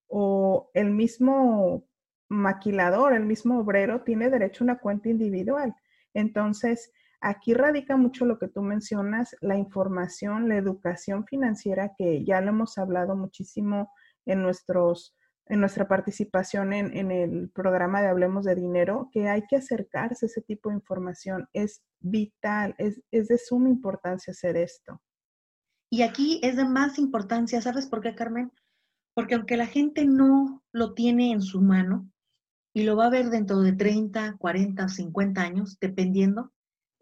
o 0.06 0.70
el 0.74 0.90
mismo 0.90 1.84
maquilador, 2.28 3.14
el 3.14 3.24
mismo 3.24 3.58
obrero 3.58 4.02
tiene 4.02 4.30
derecho 4.30 4.62
a 4.62 4.66
una 4.66 4.78
cuenta 4.78 5.08
individual. 5.08 5.74
Entonces, 6.14 6.92
aquí 7.20 7.54
radica 7.54 7.96
mucho 7.96 8.24
lo 8.24 8.38
que 8.38 8.48
tú 8.48 8.62
mencionas, 8.62 9.36
la 9.40 9.56
información, 9.56 10.48
la 10.48 10.56
educación 10.56 11.24
financiera, 11.26 11.92
que 11.96 12.24
ya 12.24 12.40
lo 12.40 12.50
hemos 12.50 12.78
hablado 12.78 13.16
muchísimo 13.16 13.92
en 14.24 14.42
nuestros 14.42 15.16
en 15.48 15.60
nuestra 15.60 15.86
participación 15.86 16.72
en, 16.72 17.10
el 17.10 17.50
programa 17.50 18.02
de 18.02 18.08
Hablemos 18.08 18.44
de 18.44 18.56
Dinero, 18.56 19.08
que 19.12 19.28
hay 19.28 19.46
que 19.48 19.56
acercarse 19.56 20.26
a 20.26 20.28
ese 20.28 20.42
tipo 20.42 20.70
de 20.70 20.74
información. 20.74 21.48
Es 21.52 21.82
vital, 22.00 22.74
es, 22.78 23.00
es 23.12 23.28
de 23.28 23.38
suma 23.38 23.68
importancia 23.68 24.32
hacer 24.32 24.56
esto. 24.56 25.00
Y 25.88 26.02
aquí 26.02 26.40
es 26.42 26.56
de 26.56 26.64
más 26.64 26.98
importancia, 26.98 27.62
¿sabes 27.62 27.86
por 27.86 28.00
qué, 28.00 28.14
Carmen? 28.16 28.50
Porque 29.14 29.36
aunque 29.36 29.56
la 29.56 29.66
gente 29.66 30.04
no 30.04 30.64
lo 30.72 30.94
tiene 30.94 31.30
en 31.30 31.40
su 31.40 31.62
mano 31.62 32.10
y 32.74 32.82
lo 32.82 32.96
va 32.96 33.06
a 33.06 33.10
ver 33.10 33.30
dentro 33.30 33.60
de 33.60 33.72
30, 33.72 34.36
40, 34.38 34.88
50 34.88 35.40
años, 35.40 35.78
dependiendo, 35.80 36.52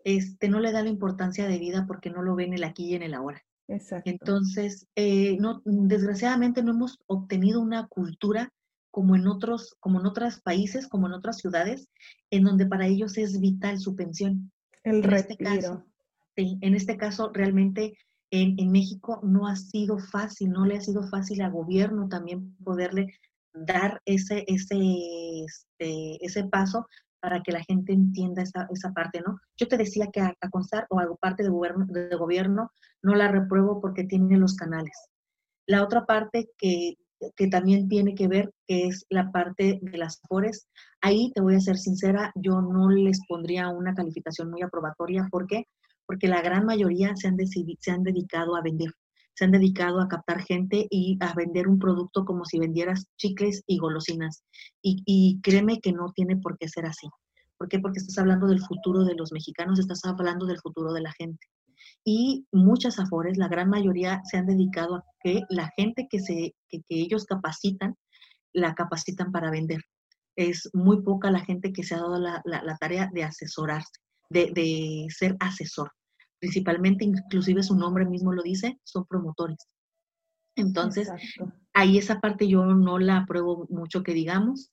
este, 0.05 0.49
no 0.49 0.61
le 0.61 0.73
da 0.73 0.83
la 0.83 0.91
importancia 0.91 1.49
de 1.49 1.59
vida 1.59 1.87
porque 1.87 2.11
no 2.11 2.23
lo 2.23 2.37
ve 2.37 2.45
en 2.45 2.55
el 2.55 2.65
aquí 2.65 2.91
y 2.91 2.95
en 2.95 3.03
el 3.03 3.15
ahora. 3.15 3.43
Exacto. 3.67 4.11
Entonces, 4.11 4.87
eh, 4.95 5.37
no, 5.41 5.63
desgraciadamente 5.65 6.63
no 6.63 6.73
hemos 6.73 6.99
obtenido 7.07 7.61
una 7.61 7.87
cultura 7.89 8.53
como 8.91 9.17
en 9.17 9.27
otros, 9.27 9.75
como 9.81 9.99
en 9.99 10.07
otros 10.07 10.41
países, 10.41 10.87
como 10.87 11.07
en 11.07 11.15
otras 11.15 11.39
ciudades, 11.39 11.89
en 12.31 12.45
donde 12.45 12.67
para 12.67 12.87
ellos 12.87 13.19
es 13.19 13.41
vital 13.41 13.81
su 13.81 13.97
pensión. 13.97 14.53
El 14.85 15.05
en 15.05 15.13
Este 15.15 15.37
caso, 15.37 15.85
sí, 16.37 16.59
en 16.61 16.75
este 16.75 16.97
caso 16.97 17.31
realmente 17.33 17.97
en, 18.31 18.55
en, 18.59 18.71
México 18.71 19.21
no 19.25 19.49
ha 19.49 19.57
sido 19.57 19.99
fácil, 19.99 20.51
no 20.51 20.67
le 20.67 20.77
ha 20.77 20.81
sido 20.81 21.03
fácil 21.09 21.41
al 21.41 21.53
gobierno 21.53 22.09
también 22.09 22.55
poderle 22.63 23.19
dar 23.55 24.03
ese, 24.05 24.45
ese, 24.47 24.77
este, 25.45 26.25
ese 26.25 26.45
paso 26.45 26.87
para 27.25 27.43
que 27.43 27.53
la 27.53 27.65
gente 27.65 27.95
entienda 27.95 28.43
esa, 28.43 28.69
esa 28.71 28.93
parte, 28.93 29.23
¿no? 29.27 29.39
Yo 29.57 29.67
te 29.67 29.79
decía 29.79 30.11
que 30.13 30.21
a, 30.21 30.37
a 30.39 30.51
constar 30.51 30.87
o 30.91 30.99
algo 30.99 31.17
parte 31.17 31.43
de 31.43 31.49
gobierno, 31.49 31.87
de 31.89 32.15
gobierno 32.17 32.71
no 33.03 33.15
la 33.15 33.29
repruebo 33.29 33.81
porque 33.81 34.05
tiene 34.05 34.37
los 34.37 34.57
canales. 34.57 35.09
La 35.67 35.83
otra 35.83 36.05
parte 36.05 36.51
que, 36.59 36.99
que 37.35 37.47
también 37.47 37.89
tiene 37.89 38.15
que 38.15 38.29
ver, 38.29 38.53
que 38.69 38.89
es 38.89 39.07
la 39.09 39.33
parte 39.33 39.79
de 39.81 39.97
las 39.97 40.21
FORES, 40.29 40.69
ahí 41.01 41.33
te 41.35 41.41
voy 41.41 41.55
a 41.55 41.61
ser 41.61 41.79
sincera, 41.79 42.31
yo 42.35 42.61
no 42.61 42.91
les 42.91 43.21
pondría 43.27 43.71
una 43.71 43.95
calificación 43.95 44.51
muy 44.51 44.61
aprobatoria. 44.61 45.27
¿Por 45.31 45.47
qué? 45.47 45.65
Porque 46.05 46.29
la 46.29 46.43
gran 46.43 46.67
mayoría 46.67 47.17
se 47.17 47.29
han, 47.29 47.39
se 47.39 47.91
han 47.91 48.03
dedicado 48.03 48.55
a 48.55 48.61
vender 48.61 48.91
se 49.35 49.45
han 49.45 49.51
dedicado 49.51 50.01
a 50.01 50.09
captar 50.09 50.43
gente 50.43 50.87
y 50.91 51.19
a 51.21 51.35
vender 51.35 51.69
un 51.69 51.79
producto 51.79 52.25
como 52.25 52.45
si 52.45 52.59
vendieras 52.59 53.07
chicles 53.17 53.63
y 53.67 53.79
golosinas. 53.79 54.45
Y, 54.83 55.41
créeme 55.43 55.81
que 55.81 55.93
no 55.93 56.13
tiene 56.15 56.37
por 56.37 56.57
qué 56.57 56.69
ser 56.69 56.87
así. 56.87 57.09
¿Por 57.59 57.69
qué? 57.69 57.79
Porque 57.79 57.99
estás 57.99 58.19
hablando 58.19 58.47
del 58.47 58.61
futuro 58.61 59.05
de 59.05 59.15
los 59.15 59.33
mexicanos, 59.33 59.79
estás 59.79 60.05
hablando 60.05 60.47
del 60.47 60.61
futuro 60.61 60.93
de 60.93 61.01
la 61.01 61.13
gente. 61.13 61.47
Y 62.05 62.47
muchas 62.53 62.99
afores, 62.99 63.37
la 63.37 63.49
gran 63.49 63.71
mayoría, 63.71 64.21
se 64.25 64.37
han 64.37 64.47
dedicado 64.47 64.97
a 64.97 65.05
que 65.23 65.43
la 65.49 65.71
gente 65.77 66.07
que, 66.09 66.21
se, 66.21 66.55
que, 66.69 66.83
ellos 66.89 67.25
capacitan, 67.25 67.97
la 68.53 68.75
capacitan 68.75 69.33
para 69.33 69.51
vender. 69.51 69.81
Es 70.37 70.69
muy 70.73 71.03
poca 71.03 71.31
la 71.31 71.41
gente 71.41 71.73
que 71.73 71.83
se 71.83 71.95
ha 71.95 71.99
dado 71.99 72.19
la, 72.19 72.43
la, 72.45 72.77
tarea 72.77 73.09
de 73.13 73.25
asesorarse, 73.25 73.93
de, 74.31 74.51
de 74.53 75.07
ser 75.11 75.37
asesor 75.41 75.91
principalmente, 76.45 77.07
inclusive 77.07 77.63
su 77.63 77.75
nombre 77.75 78.05
mismo 78.05 78.31
lo 78.31 78.43
dice, 78.43 78.79
son 78.85 79.07
promotores. 79.07 79.57
Entonces, 80.57 81.11
ahí 81.73 81.97
esa 81.97 82.21
parte 82.21 82.47
yo 82.47 82.67
no 82.67 82.99
la 82.99 83.19
apruebo 83.19 83.67
mucho 83.71 84.03
que 84.03 84.13
digamos. 84.13 84.71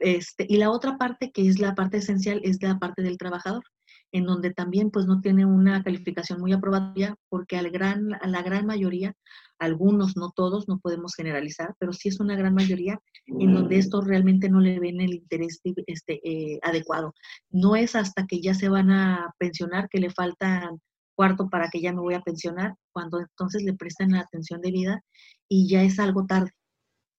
Este, 0.00 0.44
y 0.48 0.56
la 0.56 0.70
otra 0.70 0.98
parte, 0.98 1.30
que 1.30 1.46
es 1.48 1.60
la 1.60 1.76
parte 1.76 1.98
esencial, 1.98 2.40
es 2.42 2.60
la 2.62 2.80
parte 2.80 3.02
del 3.02 3.16
trabajador, 3.16 3.62
en 4.10 4.24
donde 4.24 4.52
también 4.52 4.90
pues 4.90 5.06
no 5.06 5.20
tiene 5.20 5.46
una 5.46 5.84
calificación 5.84 6.40
muy 6.40 6.52
aprobada, 6.52 7.14
porque 7.28 7.56
al 7.56 7.70
gran, 7.70 8.14
a 8.14 8.26
la 8.26 8.42
gran 8.42 8.66
mayoría, 8.66 9.14
algunos, 9.60 10.16
no 10.16 10.32
todos, 10.34 10.66
no 10.66 10.80
podemos 10.80 11.14
generalizar, 11.14 11.76
pero 11.78 11.92
sí 11.92 12.08
es 12.08 12.18
una 12.18 12.34
gran 12.34 12.54
mayoría 12.54 12.98
en 13.26 13.54
donde 13.54 13.76
mm. 13.76 13.78
esto 13.78 14.00
realmente 14.00 14.48
no 14.48 14.60
le 14.60 14.80
ven 14.80 15.00
el 15.00 15.14
interés 15.14 15.60
este, 15.86 16.20
eh, 16.28 16.58
adecuado. 16.62 17.14
No 17.50 17.76
es 17.76 17.94
hasta 17.94 18.26
que 18.26 18.40
ya 18.40 18.54
se 18.54 18.68
van 18.68 18.90
a 18.90 19.32
pensionar 19.38 19.88
que 19.88 20.00
le 20.00 20.10
faltan 20.10 20.80
cuarto 21.18 21.48
para 21.48 21.68
que 21.68 21.80
ya 21.80 21.92
me 21.92 22.00
voy 22.00 22.14
a 22.14 22.20
pensionar, 22.20 22.76
cuando 22.92 23.18
entonces 23.18 23.64
le 23.64 23.74
prestan 23.74 24.12
la 24.12 24.20
atención 24.20 24.60
de 24.60 24.70
vida 24.70 25.04
y 25.48 25.68
ya 25.68 25.82
es 25.82 25.98
algo 25.98 26.26
tarde. 26.26 26.52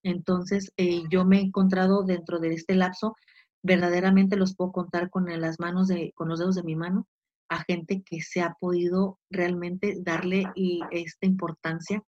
Entonces, 0.04 0.72
eh, 0.78 1.04
yo 1.10 1.26
me 1.26 1.40
he 1.40 1.42
encontrado 1.42 2.04
dentro 2.04 2.40
de 2.40 2.54
este 2.54 2.76
lapso, 2.76 3.18
verdaderamente 3.62 4.38
los 4.38 4.56
puedo 4.56 4.72
contar 4.72 5.10
con 5.10 5.26
las 5.42 5.60
manos 5.60 5.90
de, 5.90 6.14
con 6.16 6.30
los 6.30 6.40
dedos 6.40 6.56
de 6.56 6.64
mi 6.64 6.78
mano, 6.78 7.08
a 7.50 7.62
gente 7.66 8.02
que 8.02 8.22
se 8.22 8.42
ha 8.42 8.54
podido 8.54 9.20
realmente 9.30 9.98
darle 10.00 10.46
esta 10.92 11.26
importancia 11.26 12.02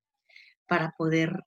para 0.69 0.93
poder 0.97 1.43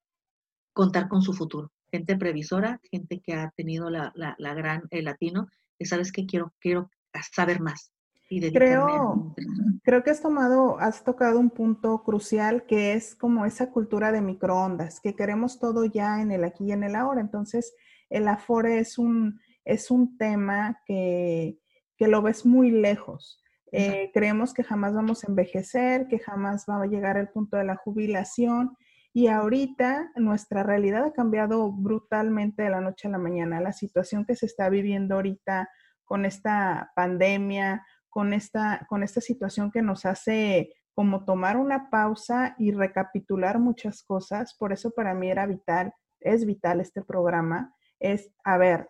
contar 0.75 1.09
con 1.09 1.23
su 1.23 1.33
futuro. 1.33 1.73
Gente 1.91 2.19
previsora, 2.19 2.83
gente 2.91 3.23
que 3.25 3.33
ha 3.33 3.51
tenido 3.57 3.89
la, 3.89 4.13
la, 4.15 4.55
gran 4.55 4.83
el 4.91 5.07
latino, 5.07 5.49
que 5.79 5.87
sabes 5.87 6.13
que 6.13 6.27
quiero, 6.27 6.53
quiero 6.61 6.91
saber 7.33 7.63
más 7.63 7.94
creo, 8.29 9.35
creo 9.83 10.03
que 10.03 10.11
has 10.11 10.21
tomado, 10.21 10.79
has 10.79 11.05
tocado 11.05 11.39
un 11.39 11.51
punto 11.51 12.03
crucial 12.03 12.65
que 12.67 12.95
es 12.95 13.15
como 13.15 13.47
esa 13.47 13.71
cultura 13.71 14.13
de 14.13 14.21
microondas, 14.21 15.01
que 15.01 15.15
queremos 15.15 15.59
todo 15.59 15.85
ya 15.85 16.21
en 16.21 16.33
el 16.33 16.45
aquí 16.45 16.67
y 16.67 16.73
en 16.73 16.85
el 16.85 16.95
ahora. 16.95 17.21
Entonces, 17.21 17.75
el 18.11 18.29
afore 18.29 18.79
es 18.79 18.99
un, 18.99 19.41
es 19.65 19.91
un 19.91 20.17
tema 20.17 20.81
que, 20.87 21.59
que 21.97 22.09
lo 22.09 22.23
ves 22.23 22.47
muy 22.47 22.71
lejos. 22.71 23.43
Eh, 23.77 24.13
creemos 24.15 24.55
que 24.55 24.63
jamás 24.63 24.95
vamos 24.95 25.25
a 25.25 25.27
envejecer, 25.27 26.07
que 26.07 26.21
jamás 26.21 26.65
va 26.71 26.81
a 26.81 26.87
llegar 26.87 27.17
el 27.17 27.29
punto 27.29 27.57
de 27.57 27.65
la 27.65 27.75
jubilación. 27.75 28.77
Y 29.13 29.27
ahorita 29.29 30.13
nuestra 30.17 30.63
realidad 30.63 31.05
ha 31.05 31.13
cambiado 31.13 31.73
brutalmente 31.73 32.63
de 32.63 32.71
la 32.71 32.81
noche 32.81 33.09
a 33.09 33.11
la 33.11 33.19
mañana. 33.19 33.61
La 33.61 33.73
situación 33.73 34.25
que 34.25 34.37
se 34.37 34.47
está 34.47 34.69
viviendo 34.69 35.17
ahorita 35.17 35.69
con 36.05 36.25
esta 36.25 36.93
pandemia, 36.95 37.85
con 38.15 38.33
esta, 38.33 38.87
con 38.89 39.03
esta 39.03 39.21
situación 39.21 39.73
que 39.73 39.83
nos 39.83 40.07
hace 40.07 40.73
como 40.95 41.25
tomar 41.25 41.57
una 41.57 41.91
pausa 41.91 42.55
y 42.61 42.71
recapitular 42.71 43.59
muchas 43.59 44.05
cosas. 44.05 44.55
Por 44.55 44.73
eso 44.73 44.93
para 44.93 45.15
mí 45.15 45.29
era 45.29 45.47
vital, 45.47 45.93
es 46.21 46.47
vital 46.47 46.81
este 46.81 47.03
programa, 47.03 47.75
es, 47.99 48.31
a 48.45 48.57
ver, 48.57 48.89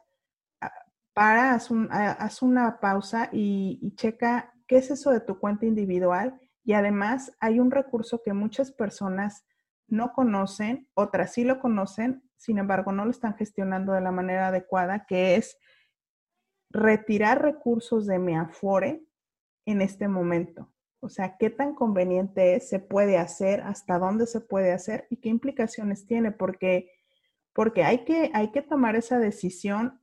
para, 1.15 1.55
haz, 1.55 2.43
una 2.43 2.81
pausa 2.81 3.31
y, 3.33 3.95
checa 3.97 4.53
qué 4.69 4.77
es 4.77 4.91
eso 4.91 5.11
de 5.11 5.21
tu 5.21 5.39
cuenta 5.39 5.65
individual. 5.65 6.39
Y 6.63 6.75
además 6.75 7.33
hay 7.41 7.61
un 7.61 7.71
recurso 7.71 8.21
que 8.23 8.35
muchas 8.35 8.73
personas 8.73 9.47
no 9.89 10.13
conocen, 10.13 10.87
otras 10.93 11.33
sí 11.33 11.45
lo 11.45 11.61
conocen, 11.61 12.29
sin 12.37 12.59
embargo 12.59 12.93
no 12.93 13.07
lo 13.07 13.11
están 13.11 13.37
gestionando 13.37 13.95
de 13.95 14.03
la 14.03 14.11
manera 14.11 14.49
adecuada, 14.49 15.07
que 15.07 15.37
es 15.37 15.57
retirar 16.69 17.41
recursos 17.41 18.07
de 18.07 18.19
mi 18.19 18.37
Afore 18.37 19.03
en 19.67 19.81
este 19.81 20.09
momento. 20.09 20.71
O 21.01 21.09
sea, 21.09 21.37
qué 21.39 21.51
tan 21.51 21.75
conveniente 21.75 22.55
es, 22.55 22.69
se 22.69 22.79
puede 22.79 23.19
hacer, 23.19 23.61
hasta 23.61 23.99
dónde 23.99 24.27
se 24.27 24.41
puede 24.41 24.73
hacer 24.73 25.07
y 25.11 25.17
qué 25.17 25.29
implicaciones 25.29 26.07
tiene, 26.07 26.33
porque, 26.33 26.91
porque 27.53 27.85
hay, 27.85 28.05
que, 28.05 28.31
hay 28.33 28.51
que 28.53 28.63
tomar 28.63 28.97
esa 28.97 29.19
decisión 29.19 30.01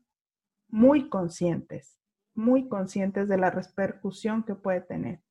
muy 0.67 1.09
conscientes, 1.09 1.97
muy 2.35 2.69
conscientes 2.69 3.27
de 3.27 3.37
la 3.37 3.49
repercusión 3.49 4.43
que 4.43 4.53
puede 4.53 4.81
tener. 4.81 5.21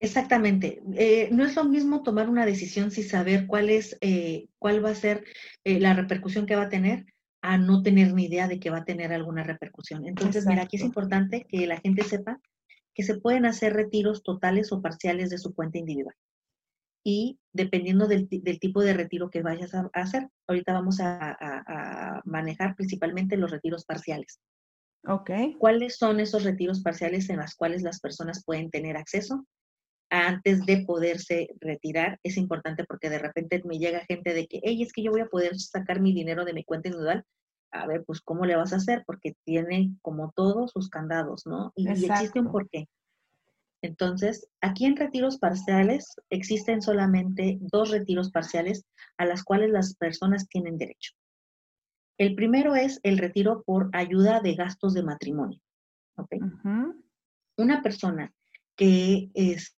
Exactamente. 0.00 0.82
Eh, 0.94 1.28
no 1.30 1.44
es 1.44 1.54
lo 1.54 1.64
mismo 1.64 2.02
tomar 2.02 2.28
una 2.28 2.44
decisión 2.44 2.90
sin 2.90 3.04
saber 3.04 3.46
cuál 3.46 3.70
es, 3.70 3.96
eh, 4.00 4.48
cuál 4.58 4.84
va 4.84 4.90
a 4.90 4.94
ser 4.96 5.24
eh, 5.62 5.78
la 5.78 5.94
repercusión 5.94 6.44
que 6.44 6.56
va 6.56 6.62
a 6.62 6.68
tener, 6.68 7.06
a 7.40 7.56
no 7.56 7.82
tener 7.82 8.12
ni 8.12 8.24
idea 8.24 8.48
de 8.48 8.58
que 8.58 8.70
va 8.70 8.78
a 8.78 8.84
tener 8.84 9.12
alguna 9.12 9.44
repercusión. 9.44 10.06
Entonces, 10.06 10.46
mira, 10.46 10.62
aquí 10.62 10.76
es 10.76 10.82
importante 10.82 11.46
que 11.48 11.66
la 11.66 11.78
gente 11.78 12.02
sepa 12.02 12.40
que 12.94 13.02
se 13.02 13.18
pueden 13.18 13.46
hacer 13.46 13.72
retiros 13.72 14.22
totales 14.22 14.72
o 14.72 14.82
parciales 14.82 15.30
de 15.30 15.38
su 15.38 15.54
cuenta 15.54 15.78
individual. 15.78 16.14
Y 17.04 17.40
dependiendo 17.52 18.06
del, 18.06 18.28
tipo 18.28 18.82
de 18.82 18.94
retiro 18.94 19.28
que 19.30 19.42
vayas 19.42 19.74
a, 19.74 19.90
hacer, 19.92 20.28
ahorita 20.46 20.72
vamos 20.72 21.00
a, 21.00 22.22
manejar 22.24 22.76
principalmente 22.76 23.36
los 23.36 23.50
retiros 23.50 23.84
parciales. 23.84 24.40
Ok. 25.06 25.30
¿Cuáles 25.58 25.96
son 25.96 26.20
esos 26.20 26.44
retiros 26.44 26.80
parciales 26.80 27.28
en 27.28 27.38
los 27.38 27.56
cuales 27.56 27.82
las 27.82 27.98
personas 27.98 28.44
pueden 28.44 28.70
tener 28.70 28.96
acceso? 28.96 29.44
Antes 30.10 30.64
de 30.64 30.84
poderse 30.84 31.48
retirar, 31.58 32.20
es 32.22 32.36
importante 32.36 32.84
porque 32.84 33.10
de 33.10 33.18
repente 33.18 33.62
me 33.64 33.78
llega 33.78 34.04
gente 34.06 34.32
de 34.34 34.46
que, 34.46 34.60
hey, 34.62 34.80
es 34.82 34.92
que 34.92 35.02
yo 35.02 35.10
voy 35.10 35.22
a 35.22 35.26
poder 35.26 35.58
sacar 35.58 36.00
mi 36.00 36.12
dinero 36.12 36.44
de 36.44 36.52
mi 36.52 36.64
cuenta 36.64 36.88
individual, 36.88 37.24
a 37.72 37.86
ver, 37.86 38.04
pues, 38.04 38.20
¿cómo 38.20 38.44
le 38.44 38.56
vas 38.56 38.72
a 38.72 38.76
hacer? 38.76 39.02
Porque 39.06 39.34
tiene 39.44 39.94
como 40.02 40.32
todos 40.36 40.70
sus 40.72 40.88
candados, 40.88 41.46
¿no? 41.46 41.72
Y, 41.74 41.88
existe 41.88 42.38
un 42.38 42.52
porqué. 42.52 42.88
Entonces, 43.82 44.46
aquí 44.60 44.84
en 44.84 44.96
retiros 44.96 45.38
parciales 45.38 46.14
existen 46.30 46.82
solamente 46.82 47.58
dos 47.60 47.90
retiros 47.90 48.30
parciales 48.30 48.84
a 49.16 49.24
las 49.24 49.42
cuales 49.42 49.70
las 49.70 49.96
personas 49.96 50.48
tienen 50.48 50.78
derecho. 50.78 51.14
El 52.18 52.36
primero 52.36 52.76
es 52.76 53.00
el 53.02 53.18
retiro 53.18 53.62
por 53.64 53.90
ayuda 53.92 54.40
de 54.40 54.54
gastos 54.54 54.94
de 54.94 55.02
matrimonio. 55.02 55.60
¿ok? 56.16 56.36
Una 57.56 57.82
persona 57.82 58.32
que 58.76 59.30
es, 59.34 59.76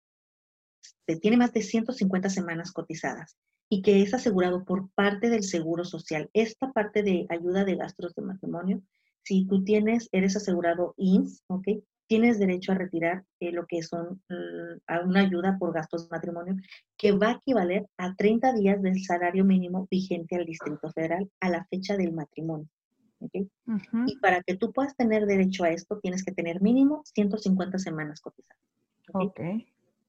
este, 0.83 1.21
tiene 1.21 1.37
más 1.37 1.53
de 1.53 1.63
150 1.63 2.29
semanas 2.29 2.73
cotizadas 2.73 3.37
y 3.69 3.83
que 3.83 4.03
es 4.03 4.15
asegurado 4.15 4.65
por 4.65 4.91
parte 4.91 5.31
del 5.31 5.43
Seguro 5.43 5.85
Social. 5.85 6.31
Esta 6.33 6.73
parte 6.73 7.03
de 7.03 7.27
ayuda 7.29 7.65
de 7.65 7.77
gastos 7.77 8.15
de 8.15 8.23
matrimonio, 8.23 8.83
si 9.23 9.47
tú 9.47 9.65
tienes, 9.65 10.09
eres 10.13 10.37
asegurado 10.37 10.95
INS, 10.97 11.45
¿ok? 11.49 11.69
Tienes 12.07 12.39
derecho 12.39 12.73
a 12.73 12.75
retirar 12.75 13.25
eh, 13.41 13.51
lo 13.51 13.67
que 13.67 13.83
son 13.83 14.23
mm, 14.29 14.81
a 14.87 15.01
una 15.01 15.21
ayuda 15.21 15.57
por 15.59 15.73
gastos 15.73 16.09
de 16.09 16.15
matrimonio 16.15 16.57
que 16.99 17.13
va 17.13 17.29
a 17.29 17.33
equivaler 17.33 17.87
a 17.97 18.15
30 18.15 18.53
días 18.55 18.83
del 18.83 19.03
salario 19.03 19.45
mínimo 19.45 19.89
vigente 19.91 20.37
al 20.37 20.45
Distrito 20.45 20.91
Federal 20.93 21.31
a 21.41 21.49
la 21.49 21.65
fecha 21.65 21.97
del 21.97 22.13
matrimonio. 22.13 22.69
¿okay? 23.21 23.49
Y 24.07 24.19
para 24.19 24.43
que 24.43 24.57
tú 24.57 24.73
puedas 24.73 24.95
tener 24.97 25.25
derecho 25.25 25.65
a 25.65 25.71
esto, 25.71 25.99
tienes 26.01 26.23
que 26.23 26.33
tener 26.33 26.61
mínimo 26.61 27.03
150 27.07 27.79
semanas 27.79 28.21
cotizadas. 28.21 28.63
¿okay? 29.15 29.67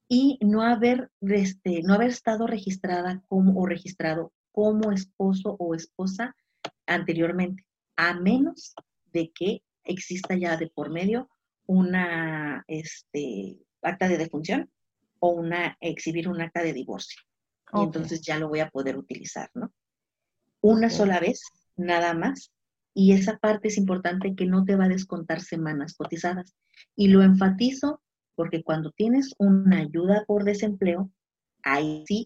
Y 0.08 0.38
no 0.42 0.62
haber, 0.62 1.10
este, 1.22 1.82
no 1.84 1.94
haber 1.94 2.10
estado 2.10 2.48
registrada 2.48 3.24
como 3.28 3.60
o 3.60 3.66
registrado 3.66 4.34
como 4.52 4.92
esposo 4.92 5.56
o 5.60 5.76
esposa 5.76 6.36
anteriormente, 6.86 7.66
a 7.98 8.14
menos 8.14 8.74
de 9.12 9.32
que 9.32 9.64
exista 9.84 10.36
ya 10.36 10.58
de 10.58 10.68
por 10.68 10.92
medio 10.92 11.30
una 11.66 12.64
este, 12.68 13.60
acta 13.82 14.08
de 14.08 14.18
defunción 14.18 14.70
o 15.20 15.30
una 15.30 15.78
exhibir 15.80 16.28
un 16.28 16.42
acta 16.42 16.62
de 16.62 16.74
divorcio. 16.74 17.22
Y 17.74 17.84
entonces 17.84 18.22
ya 18.22 18.38
lo 18.38 18.48
voy 18.48 18.60
a 18.60 18.70
poder 18.70 18.98
utilizar, 18.98 19.50
¿no? 19.54 19.74
Una 20.62 20.90
sola 20.90 21.20
vez, 21.20 21.42
nada 21.76 22.14
más. 22.14 22.52
Y 22.94 23.12
esa 23.12 23.38
parte 23.38 23.68
es 23.68 23.78
importante 23.78 24.36
que 24.36 24.46
no 24.46 24.64
te 24.64 24.76
va 24.76 24.86
a 24.86 24.90
descontar 24.90 25.42
semanas 25.42 25.96
cotizadas. 25.96 26.56
Y 26.96 27.10
lo 27.10 27.22
enfatizo 27.22 28.02
porque 28.36 28.64
cuando 28.64 28.92
tienes 28.92 29.34
una 29.38 29.80
ayuda 29.80 30.24
por 30.28 30.44
desempleo, 30.44 31.10
ahí 31.64 32.04
sí 32.08 32.26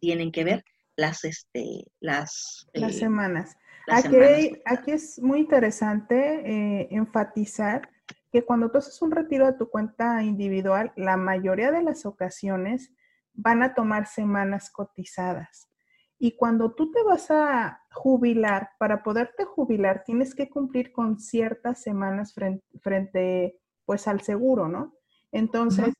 tienen 0.00 0.32
que 0.32 0.44
ver 0.44 0.64
las, 0.96 1.24
este, 1.24 1.84
las, 2.00 2.66
las 2.72 2.96
eh, 2.96 2.98
semanas. 2.98 3.56
aquí, 3.86 4.16
aquí, 4.64 4.90
es 4.92 5.20
muy 5.20 5.40
interesante 5.40 6.16
eh, 6.44 6.88
enfatizar 6.90 7.88
que 8.32 8.44
cuando 8.44 8.70
tú 8.70 8.78
haces 8.78 9.00
un 9.00 9.10
retiro 9.10 9.46
de 9.46 9.52
tu 9.54 9.70
cuenta 9.70 10.22
individual, 10.22 10.92
la 10.96 11.16
mayoría 11.16 11.70
de 11.70 11.82
las 11.82 12.04
ocasiones 12.04 12.92
van 13.32 13.62
a 13.62 13.74
tomar 13.74 14.06
semanas 14.06 14.70
cotizadas. 14.70 15.70
Y 16.18 16.36
cuando 16.36 16.74
tú 16.74 16.90
te 16.90 17.02
vas 17.04 17.30
a 17.30 17.80
jubilar, 17.92 18.70
para 18.78 19.04
poderte 19.04 19.44
jubilar, 19.44 20.02
tienes 20.04 20.34
que 20.34 20.50
cumplir 20.50 20.92
con 20.92 21.20
ciertas 21.20 21.80
semanas 21.80 22.34
frente, 22.34 22.64
frente 22.80 23.60
pues 23.84 24.08
al 24.08 24.20
seguro, 24.20 24.68
¿no? 24.68 24.97
Entonces, 25.32 25.94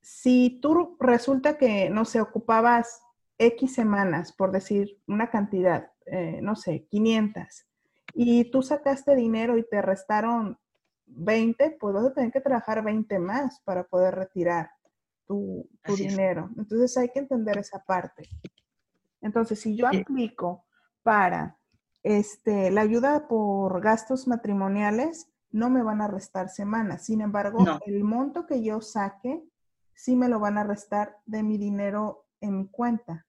si 0.00 0.58
tú 0.62 0.96
resulta 1.00 1.58
que, 1.58 1.90
no 1.90 2.04
sé, 2.04 2.20
ocupabas 2.20 3.02
X 3.38 3.74
semanas, 3.74 4.32
por 4.32 4.52
decir 4.52 4.98
una 5.06 5.30
cantidad, 5.30 5.92
eh, 6.06 6.40
no 6.42 6.56
sé, 6.56 6.86
500, 6.90 7.66
y 8.14 8.50
tú 8.50 8.62
sacaste 8.62 9.14
dinero 9.14 9.58
y 9.58 9.64
te 9.68 9.82
restaron 9.82 10.58
20, 11.06 11.76
pues 11.78 11.94
vas 11.94 12.06
a 12.06 12.14
tener 12.14 12.32
que 12.32 12.40
trabajar 12.40 12.82
20 12.82 13.18
más 13.18 13.60
para 13.60 13.84
poder 13.84 14.14
retirar 14.14 14.70
tu, 15.26 15.68
dinero. 15.96 16.50
Entonces 16.56 16.96
hay 16.96 17.10
que 17.10 17.18
entender 17.18 17.58
esa 17.58 17.84
parte. 17.84 18.28
Entonces, 19.20 19.60
si 19.60 19.76
yo 19.76 19.86
aplico 19.86 20.64
para 21.02 21.58
este, 22.02 22.70
la 22.70 22.80
ayuda 22.82 23.28
por 23.28 23.80
gastos 23.80 24.26
matrimoniales, 24.26 25.28
no 25.50 25.70
me 25.70 25.82
van 25.82 26.00
a 26.00 26.08
restar 26.08 26.48
semanas. 26.48 27.04
Sin 27.04 27.20
embargo, 27.20 27.58
el 27.86 28.04
monto 28.04 28.46
que 28.46 28.62
yo 28.62 28.80
saque, 28.80 29.42
sí 29.94 30.16
me 30.16 30.28
lo 30.28 30.40
van 30.40 30.58
a 30.58 30.64
restar 30.64 31.16
de 31.26 31.42
mi 31.42 31.58
dinero 31.58 32.26
en 32.40 32.58
mi 32.58 32.68
cuenta. 32.68 33.26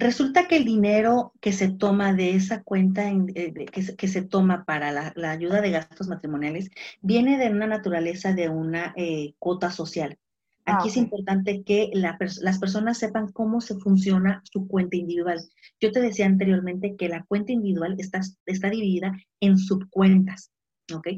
Resulta 0.00 0.46
que 0.46 0.58
el 0.58 0.64
dinero 0.64 1.32
que 1.40 1.52
se 1.52 1.70
toma 1.70 2.14
de 2.14 2.36
esa 2.36 2.62
cuenta, 2.62 3.10
eh, 3.10 3.66
que, 3.66 4.08
se, 4.08 4.22
toma 4.22 4.64
para 4.64 4.92
la, 4.92 5.30
ayuda 5.30 5.60
de 5.60 5.72
gastos 5.72 6.06
matrimoniales, 6.06 6.70
viene 7.02 7.36
de 7.36 7.50
una 7.50 7.66
naturaleza 7.66 8.32
de 8.32 8.48
una 8.48 8.94
eh, 8.96 9.34
cuota 9.40 9.72
social. 9.72 10.16
Ah, 10.64 10.76
Aquí 10.76 10.88
es 10.88 10.96
importante 10.96 11.64
que 11.64 11.90
las 11.94 12.58
personas 12.60 12.98
sepan 12.98 13.32
cómo 13.32 13.60
se 13.60 13.74
funciona 13.74 14.40
su 14.44 14.68
cuenta 14.68 14.96
individual. 14.96 15.40
Yo 15.80 15.90
te 15.90 16.00
decía 16.00 16.26
anteriormente 16.26 16.94
que 16.94 17.08
la 17.08 17.24
cuenta 17.24 17.50
individual 17.50 17.96
está, 17.98 18.20
está 18.46 18.70
dividida 18.70 19.16
en 19.40 19.58
subcuentas, 19.58 20.52
¿ok? 20.94 21.08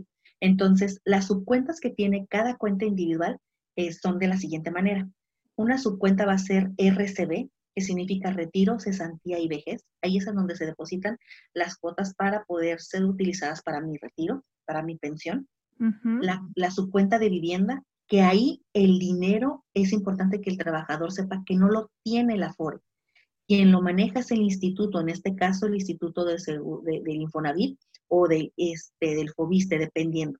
Entonces, 0.41 1.01
las 1.05 1.27
subcuentas 1.27 1.81
que 1.81 1.91
tiene 1.91 2.27
cada 2.29 2.57
cuenta 2.57 2.87
individual 2.87 3.39
eh, 3.77 3.93
son 3.93 4.19
de 4.19 4.29
la 4.29 4.37
siguiente 4.37 4.71
manera. 4.71 5.09
Una 5.57 5.79
subcuenta 5.79 6.25
va 6.25 6.33
a 6.33 6.39
ser 6.39 6.71
RCB, 6.79 7.49
que 7.75 7.83
significa 7.83 8.31
retiro, 8.31 8.81
cesantía 8.81 9.39
y 9.39 9.49
vejez. 9.49 9.85
Ahí 10.03 10.17
es 10.17 10.27
en 10.27 10.37
donde 10.37 10.57
se 10.57 10.67
depositan 10.67 11.19
las 11.55 11.77
cuotas 11.77 12.15
para 12.15 12.45
poder 12.45 12.81
ser 12.81 13.05
utilizadas 13.05 13.63
para 13.63 13.81
mi 13.81 13.97
retiro, 13.99 14.45
para 14.67 14.83
mi 14.83 14.97
pensión. 14.97 15.47
la, 16.57 16.71
subcuenta 16.71 17.19
de 17.19 17.31
vivienda, 17.31 17.83
que 18.07 18.23
ahí 18.23 18.63
el 18.75 18.99
dinero 18.99 19.65
es 19.73 19.93
importante 19.93 20.41
que 20.41 20.51
el 20.51 20.59
trabajador 20.59 21.13
sepa 21.13 21.43
que 21.47 21.57
no 21.57 21.69
lo 21.69 21.91
tiene 22.03 22.37
la 22.37 22.49
Afore. 22.49 22.79
Quien 23.47 23.73
lo 23.73 23.81
maneja 23.81 24.21
es 24.21 24.31
el 24.31 24.43
instituto, 24.43 25.01
en 25.01 25.09
este 25.09 25.35
caso 25.35 25.67
el 25.67 25.75
Instituto 25.75 26.25
de, 26.25 26.37
del 26.37 27.21
Infonavit 27.21 27.79
o 28.11 28.29
de, 28.29 28.53
este, 28.57 29.15
del 29.15 29.31
FOBISTE, 29.31 29.79
dependiendo. 29.79 30.39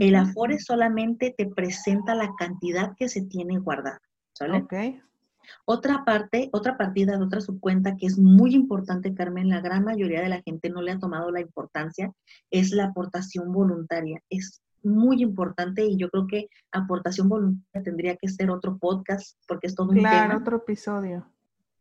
El 0.00 0.16
Afore 0.16 0.58
solamente 0.58 1.34
te 1.36 1.46
presenta 1.46 2.14
la 2.14 2.32
cantidad 2.38 2.96
que 2.96 3.10
se 3.10 3.22
tiene 3.22 3.58
guardada. 3.58 4.00
¿sale? 4.32 4.66
Otra 5.66 6.04
parte, 6.04 6.48
otra 6.52 6.78
partida 6.78 7.16
de 7.16 7.24
otra 7.24 7.40
subcuenta 7.40 7.96
que 7.96 8.06
es 8.06 8.18
muy 8.18 8.54
importante, 8.54 9.14
Carmen, 9.14 9.50
la 9.50 9.60
gran 9.60 9.84
mayoría 9.84 10.22
de 10.22 10.28
la 10.28 10.40
gente 10.42 10.70
no 10.70 10.80
le 10.80 10.92
ha 10.92 10.98
tomado 10.98 11.30
la 11.30 11.40
importancia, 11.40 12.10
es 12.50 12.70
la 12.70 12.86
aportación 12.86 13.52
voluntaria. 13.52 14.20
Es 14.30 14.62
muy 14.82 15.22
importante 15.22 15.84
y 15.84 15.96
yo 15.96 16.08
creo 16.08 16.26
que 16.26 16.48
aportación 16.72 17.28
voluntaria 17.28 17.84
tendría 17.84 18.16
que 18.16 18.28
ser 18.28 18.50
otro 18.50 18.78
podcast 18.78 19.36
porque 19.46 19.66
es 19.66 19.74
todo 19.74 19.90
un 19.90 19.98
claro, 19.98 20.38
otro 20.38 20.56
episodio. 20.58 21.26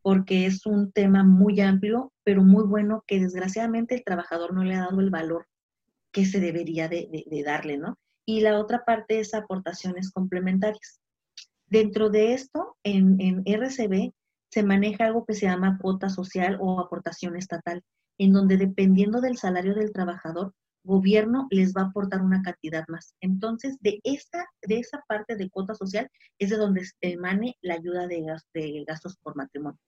Porque 0.01 0.45
es 0.45 0.65
un 0.65 0.91
tema 0.91 1.23
muy 1.23 1.61
amplio, 1.61 2.11
pero 2.23 2.43
muy 2.43 2.63
bueno 2.63 3.03
que 3.07 3.19
desgraciadamente 3.19 3.95
el 3.95 4.03
trabajador 4.03 4.53
no 4.53 4.63
le 4.63 4.75
ha 4.75 4.81
dado 4.81 4.99
el 4.99 5.09
valor 5.09 5.47
que 6.11 6.25
se 6.25 6.39
debería 6.39 6.89
de, 6.89 7.25
darle, 7.45 7.77
¿no? 7.77 7.97
Y 8.25 8.41
la 8.41 8.59
otra 8.59 8.83
parte 8.85 9.19
es 9.19 9.33
aportaciones 9.33 10.11
complementarias. 10.11 10.99
Dentro 11.67 12.09
de 12.09 12.33
esto, 12.33 12.75
en, 12.83 13.19
en 13.21 13.43
RCB 13.45 14.11
se 14.51 14.63
maneja 14.63 15.05
algo 15.05 15.25
que 15.25 15.33
se 15.33 15.45
llama 15.45 15.77
cuota 15.81 16.09
social 16.09 16.57
o 16.59 16.79
aportación 16.79 17.37
estatal, 17.37 17.83
en 18.17 18.33
donde 18.33 18.57
dependiendo 18.57 19.21
del 19.21 19.37
salario 19.37 19.73
del 19.73 19.93
trabajador, 19.93 20.53
gobierno 20.83 21.47
les 21.51 21.73
va 21.73 21.81
a 21.81 21.85
aportar 21.85 22.21
una 22.21 22.41
cantidad 22.41 22.85
más. 22.87 23.15
Entonces, 23.21 23.77
de 23.79 23.99
esa, 24.03 24.45
de 24.61 24.79
esa 24.79 25.03
parte 25.07 25.35
de 25.35 25.49
cuota 25.49 25.75
social 25.75 26.09
es 26.39 26.49
de 26.49 26.57
donde 26.57 26.83
emane 27.01 27.55
la 27.61 27.75
ayuda 27.75 28.07
de 28.07 28.83
gastos 28.85 29.17
por 29.17 29.35
matrimonio. 29.35 29.79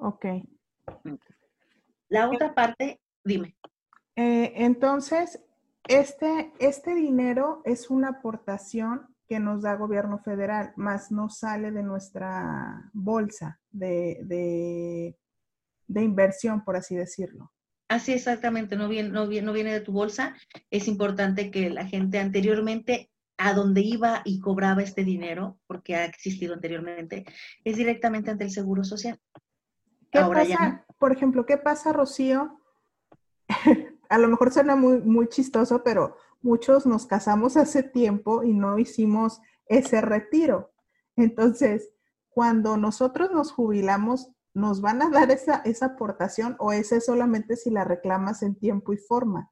Ok. 0.00 0.26
La 2.08 2.28
otra 2.28 2.54
parte, 2.54 3.00
dime. 3.22 3.54
Eh, 4.16 4.52
entonces, 4.56 5.40
este, 5.88 6.52
este 6.58 6.94
dinero 6.94 7.62
es 7.64 7.90
una 7.90 8.08
aportación 8.08 9.14
que 9.28 9.38
nos 9.38 9.62
da 9.62 9.76
gobierno 9.76 10.18
federal, 10.18 10.72
más 10.76 11.12
no 11.12 11.28
sale 11.28 11.70
de 11.70 11.82
nuestra 11.82 12.90
bolsa 12.92 13.60
de, 13.70 15.16
inversión, 15.88 16.64
por 16.64 16.76
así 16.76 16.96
decirlo. 16.96 17.52
Así 17.88 18.12
exactamente, 18.12 18.76
no 18.76 18.88
viene, 18.88 19.10
no, 19.10 19.28
viene, 19.28 19.46
no 19.46 19.52
viene 19.52 19.72
de 19.72 19.80
tu 19.80 19.92
bolsa. 19.92 20.34
Es 20.70 20.88
importante 20.88 21.50
que 21.50 21.70
la 21.70 21.86
gente 21.86 22.18
anteriormente 22.18 23.10
a 23.36 23.54
donde 23.54 23.82
iba 23.82 24.22
y 24.24 24.40
cobraba 24.40 24.82
este 24.82 25.04
dinero, 25.04 25.58
porque 25.66 25.94
ha 25.94 26.04
existido 26.04 26.54
anteriormente, 26.54 27.24
es 27.64 27.76
directamente 27.76 28.30
ante 28.30 28.44
el 28.44 28.50
Seguro 28.50 28.84
Social. 28.84 29.18
¿Qué 30.10 30.20
pasa, 30.20 30.84
por 30.98 31.12
ejemplo, 31.12 31.46
qué 31.46 31.56
pasa, 31.56 31.92
Rocío? 31.92 32.60
a 34.08 34.18
lo 34.18 34.28
mejor 34.28 34.52
suena 34.52 34.76
muy, 34.76 35.00
muy 35.00 35.28
chistoso, 35.28 35.82
pero 35.82 36.16
muchos 36.42 36.84
nos 36.84 37.06
casamos 37.06 37.56
hace 37.56 37.82
tiempo 37.82 38.42
y 38.42 38.52
no 38.52 38.78
hicimos 38.78 39.40
ese 39.66 40.00
retiro. 40.00 40.72
Entonces, 41.16 41.90
cuando 42.28 42.76
nosotros 42.76 43.30
nos 43.30 43.52
jubilamos, 43.52 44.32
¿nos 44.52 44.80
van 44.80 45.02
a 45.02 45.10
dar 45.10 45.30
esa, 45.30 45.62
esa 45.64 45.86
aportación 45.86 46.56
o 46.58 46.72
ese 46.72 47.00
solamente 47.00 47.56
si 47.56 47.70
la 47.70 47.84
reclamas 47.84 48.42
en 48.42 48.56
tiempo 48.56 48.92
y 48.92 48.96
forma? 48.96 49.50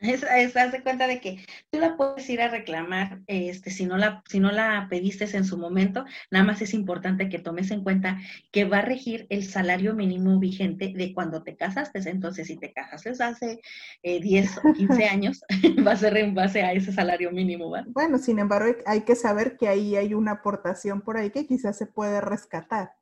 Es, 0.00 0.22
es 0.22 0.54
cuenta 0.82 1.06
de 1.06 1.20
que 1.20 1.44
tú 1.70 1.78
la 1.78 1.96
puedes 1.96 2.28
ir 2.30 2.40
a 2.40 2.48
reclamar, 2.48 3.20
este, 3.26 3.70
si 3.70 3.84
no 3.84 3.98
la, 3.98 4.22
si 4.26 4.40
no 4.40 4.50
la 4.50 4.86
pediste 4.88 5.24
en 5.36 5.44
su 5.44 5.58
momento, 5.58 6.06
nada 6.30 6.44
más 6.44 6.62
es 6.62 6.72
importante 6.72 7.28
que 7.28 7.38
tomes 7.38 7.70
en 7.70 7.82
cuenta 7.82 8.18
que 8.50 8.64
va 8.64 8.78
a 8.78 8.82
regir 8.82 9.26
el 9.28 9.44
salario 9.44 9.94
mínimo 9.94 10.38
vigente 10.38 10.94
de 10.96 11.12
cuando 11.12 11.42
te 11.42 11.54
casaste. 11.54 12.00
Entonces, 12.08 12.46
si 12.46 12.56
te 12.56 12.72
casaste 12.72 13.10
hace 13.22 13.60
10 14.02 14.56
eh, 14.56 14.60
o 14.64 14.72
15 14.72 15.04
años, 15.08 15.42
va 15.86 15.92
a 15.92 15.96
ser 15.96 16.16
en 16.16 16.34
base 16.34 16.62
a 16.62 16.72
ese 16.72 16.92
salario 16.92 17.30
mínimo, 17.30 17.68
¿vale? 17.68 17.86
Bueno, 17.90 18.16
sin 18.16 18.38
embargo, 18.38 18.74
hay 18.86 19.02
que 19.02 19.14
saber 19.14 19.58
que 19.58 19.68
ahí 19.68 19.96
hay 19.96 20.14
una 20.14 20.32
aportación 20.32 21.02
por 21.02 21.18
ahí 21.18 21.30
que 21.30 21.46
quizás 21.46 21.76
se 21.76 21.84
puede 21.86 22.22
rescatar. 22.22 22.92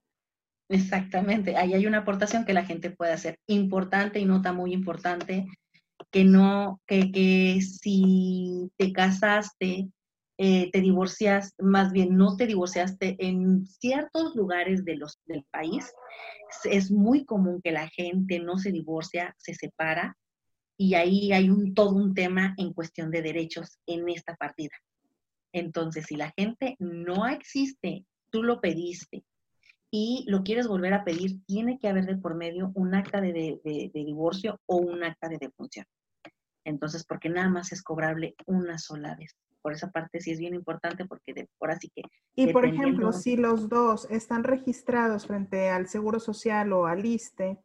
Exactamente, 0.69 1.57
ahí 1.57 1.73
hay 1.73 1.87
una 1.87 1.99
aportación 1.99 2.45
que 2.45 2.53
la 2.53 2.65
gente 2.65 2.91
puede 2.91 3.13
hacer. 3.13 3.39
Importante 3.47 4.19
y 4.19 4.25
nota 4.25 4.53
muy 4.53 4.75
importante 4.75 5.47
que 6.11 6.25
no, 6.25 6.81
que, 6.87 7.11
que 7.13 7.61
si 7.61 8.71
te 8.77 8.93
casaste, 8.93 9.89
eh, 10.39 10.71
te 10.71 10.81
divorcias, 10.81 11.55
más 11.59 11.93
bien 11.93 12.17
no 12.17 12.37
te 12.37 12.47
divorciaste 12.47 13.17
en 13.19 13.67
ciertos 13.67 14.37
lugares 14.37 14.85
de 14.85 14.97
los, 14.97 15.19
del 15.27 15.45
país, 15.51 15.93
es 16.65 16.91
muy 16.91 17.25
común 17.25 17.61
que 17.63 17.73
la 17.73 17.89
gente 17.89 18.39
no 18.39 18.59
se 18.59 18.71
divorcia, 18.71 19.35
se 19.39 19.55
separa, 19.55 20.17
y 20.77 20.95
ahí 20.95 21.33
hay 21.33 21.51
un, 21.51 21.75
todo 21.75 21.97
un 21.97 22.15
tema 22.15 22.55
en 22.57 22.73
cuestión 22.73 23.11
de 23.11 23.23
derechos 23.23 23.81
en 23.87 24.09
esta 24.09 24.37
partida. 24.37 24.77
Entonces, 25.53 26.07
si 26.07 26.15
la 26.15 26.33
gente 26.37 26.77
no 26.79 27.27
existe, 27.27 28.07
tú 28.31 28.45
lo 28.45 28.61
pediste 28.61 29.25
y 29.91 30.25
lo 30.29 30.43
quieres 30.43 30.69
volver 30.69 30.95
a 30.95 31.05
pedir, 31.05 31.43
tiene 31.47 31.79
que 31.79 31.89
haber 31.89 32.07
de 32.07 32.17
por 32.17 32.35
medio 32.35 32.73
un 32.75 32.95
acta 32.95 33.21
de, 33.21 33.33
de 33.33 33.91
divorcio 33.93 34.61
o 34.67 34.77
un 34.77 35.03
acta 35.05 35.29
de 35.29 35.39
defunción. 35.39 35.87
Entonces, 36.69 37.05
porque 37.05 37.31
nada 37.31 37.49
más 37.49 37.73
es 37.73 37.83
cobrable 37.83 38.35
una 38.47 38.79
sola 38.79 39.17
vez. 39.17 39.35
Por 39.63 39.73
esa 39.73 39.91
parte 39.91 40.21
sí 40.21 40.33
es 40.33 40.39
bien 40.39 40.55
importante 40.55 41.07
porque 41.07 41.33
de, 41.33 41.49
por 41.59 41.71
así 41.71 41.91
que... 41.95 42.03
Y 42.35 42.53
por 42.53 42.67
ejemplo, 42.67 43.13
si 43.13 43.37
los 43.37 43.71
dos 43.71 44.07
están 44.11 44.45
registrados 44.45 45.27
frente 45.27 45.71
al 45.71 45.89
Seguro 45.89 46.21
Social 46.21 46.73
o 46.75 46.87
al 46.87 47.07
ISTE 47.07 47.59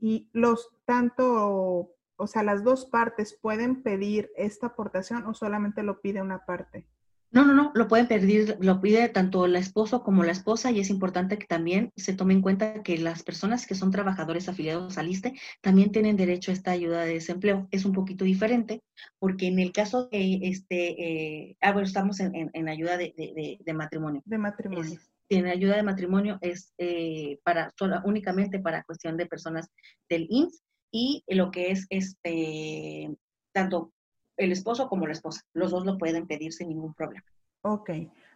y 0.00 0.28
los 0.32 0.70
tanto, 0.84 1.94
o 2.16 2.26
sea, 2.26 2.42
las 2.42 2.64
dos 2.64 2.86
partes 2.86 3.38
pueden 3.40 3.82
pedir 3.82 4.30
esta 4.36 4.68
aportación 4.68 5.24
o 5.26 5.34
solamente 5.34 5.84
lo 5.84 6.00
pide 6.00 6.20
una 6.20 6.44
parte. 6.44 6.84
No, 7.30 7.44
no, 7.44 7.52
no, 7.52 7.72
lo 7.74 7.88
pueden 7.88 8.08
pedir, 8.08 8.56
lo 8.60 8.80
pide 8.80 9.08
tanto 9.10 9.44
el 9.44 9.54
esposo 9.56 10.02
como 10.02 10.24
la 10.24 10.32
esposa 10.32 10.70
y 10.70 10.80
es 10.80 10.88
importante 10.88 11.38
que 11.38 11.46
también 11.46 11.92
se 11.94 12.14
tome 12.14 12.32
en 12.32 12.40
cuenta 12.40 12.82
que 12.82 12.96
las 12.96 13.22
personas 13.22 13.66
que 13.66 13.74
son 13.74 13.90
trabajadores 13.90 14.48
afiliados 14.48 14.96
al 14.96 15.08
ISTE 15.08 15.34
también 15.60 15.92
tienen 15.92 16.16
derecho 16.16 16.50
a 16.50 16.54
esta 16.54 16.70
ayuda 16.70 17.04
de 17.04 17.14
desempleo. 17.14 17.68
Es 17.70 17.84
un 17.84 17.92
poquito 17.92 18.24
diferente 18.24 18.82
porque 19.18 19.46
en 19.46 19.58
el 19.58 19.72
caso 19.72 20.08
de 20.08 20.40
este, 20.42 21.48
eh, 21.50 21.56
ah, 21.60 21.72
bueno, 21.72 21.86
estamos 21.86 22.18
en, 22.20 22.68
ayuda 22.68 22.96
de, 22.96 23.74
matrimonio. 23.74 24.22
De 24.24 24.38
matrimonio. 24.38 24.98
tiene 25.28 25.50
ayuda 25.50 25.76
de 25.76 25.82
matrimonio 25.82 26.38
es 26.40 26.72
eh, 26.78 27.38
para 27.44 27.74
únicamente 28.04 28.58
para 28.58 28.84
cuestión 28.84 29.18
de 29.18 29.26
personas 29.26 29.68
del 30.08 30.26
INS 30.30 30.62
y 30.90 31.24
lo 31.28 31.50
que 31.50 31.72
es 31.72 31.86
este 31.90 33.14
tanto 33.52 33.92
el 34.38 34.52
esposo 34.52 34.88
como 34.88 35.06
la 35.06 35.12
esposa. 35.12 35.42
Los 35.52 35.70
dos 35.70 35.84
lo 35.84 35.98
pueden 35.98 36.26
pedir 36.26 36.52
sin 36.52 36.68
ningún 36.68 36.94
problema. 36.94 37.24
Ok. 37.62 37.90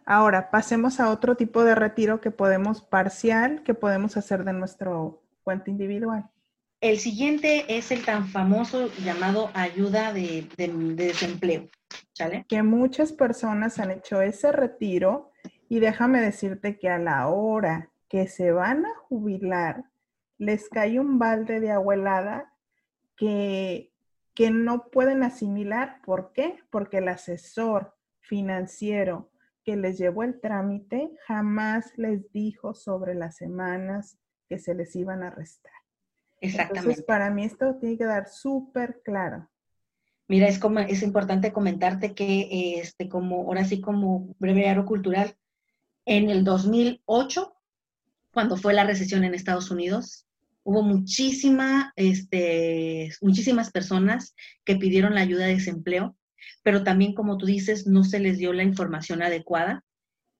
Ahora, 0.05 0.51
pasemos 0.51 0.99
a 0.99 1.09
otro 1.09 1.35
tipo 1.35 1.63
de 1.63 1.75
retiro 1.75 2.19
que 2.21 2.29
podemos 2.29 2.81
parcial, 2.81 3.63
que 3.63 3.73
podemos 3.73 4.17
hacer 4.17 4.43
de 4.43 4.53
nuestro 4.53 5.23
cuenta 5.43 5.71
individual. 5.71 6.29
El 6.81 6.99
siguiente 6.99 7.77
es 7.77 7.91
el 7.91 8.03
tan 8.03 8.27
famoso 8.27 8.89
llamado 8.97 9.49
ayuda 9.53 10.11
de, 10.11 10.49
desempleo. 10.57 11.69
¿Sale? 12.11 12.45
Que 12.49 12.61
muchas 12.61 13.13
personas 13.13 13.79
han 13.79 13.91
hecho 13.91 14.21
ese 14.21 14.51
retiro 14.51 15.31
y 15.69 15.79
déjame 15.79 16.19
decirte 16.19 16.77
que 16.77 16.89
a 16.89 16.99
la 16.99 17.29
hora 17.29 17.89
que 18.09 18.27
se 18.27 18.51
van 18.51 18.85
a 18.85 18.93
jubilar, 19.07 19.85
les 20.37 20.67
cae 20.67 20.99
un 20.99 21.17
balde 21.17 21.61
de 21.61 21.71
abuelada 21.71 22.53
que 23.15 23.92
que 24.33 24.51
no 24.51 24.89
pueden 24.89 25.23
asimilar. 25.23 26.01
¿Por 26.05 26.33
qué? 26.33 26.59
Porque 26.69 26.97
el 26.97 27.07
asesor 27.07 27.95
financiero 28.19 29.31
que 29.63 29.75
les 29.75 29.97
llevó 29.97 30.23
el 30.23 30.39
trámite 30.39 31.11
jamás 31.25 31.91
les 31.97 32.31
dijo 32.31 32.73
sobre 32.73 33.15
las 33.15 33.37
semanas 33.37 34.17
que 34.49 34.59
se 34.59 34.75
les 34.75 34.95
iban 34.95 35.23
a 35.23 35.29
restar. 35.29 35.73
Exactamente. 36.41 36.79
Entonces, 36.79 37.05
para 37.05 37.29
mí 37.29 37.45
esto 37.45 37.75
tiene 37.75 37.97
que 37.97 38.05
dar 38.05 38.27
súper 38.27 39.01
claro. 39.03 39.49
Mira, 40.27 40.47
es, 40.47 40.59
como, 40.59 40.79
es 40.79 41.03
importante 41.03 41.53
comentarte 41.53 42.13
que, 42.13 42.79
este, 42.79 43.07
como, 43.07 43.43
ahora 43.43 43.63
sí, 43.65 43.81
como 43.81 44.35
breviario 44.39 44.85
cultural, 44.85 45.37
en 46.05 46.29
el 46.29 46.43
2008, 46.43 47.53
cuando 48.33 48.57
fue 48.57 48.73
la 48.73 48.83
recesión 48.83 49.23
en 49.23 49.33
Estados 49.33 49.71
Unidos, 49.71 50.25
hubo 50.63 50.81
muchísima, 50.81 51.93
este, 51.95 53.11
muchísimas 53.21 53.71
personas 53.71 54.35
que 54.65 54.75
pidieron 54.75 55.15
la 55.15 55.21
ayuda 55.21 55.45
de 55.45 55.55
desempleo, 55.55 56.15
pero 56.63 56.83
también, 56.83 57.13
como 57.13 57.37
tú 57.37 57.45
dices, 57.45 57.87
no 57.87 58.03
se 58.03 58.19
les 58.19 58.37
dio 58.37 58.53
la 58.53 58.63
información 58.63 59.21
adecuada. 59.21 59.83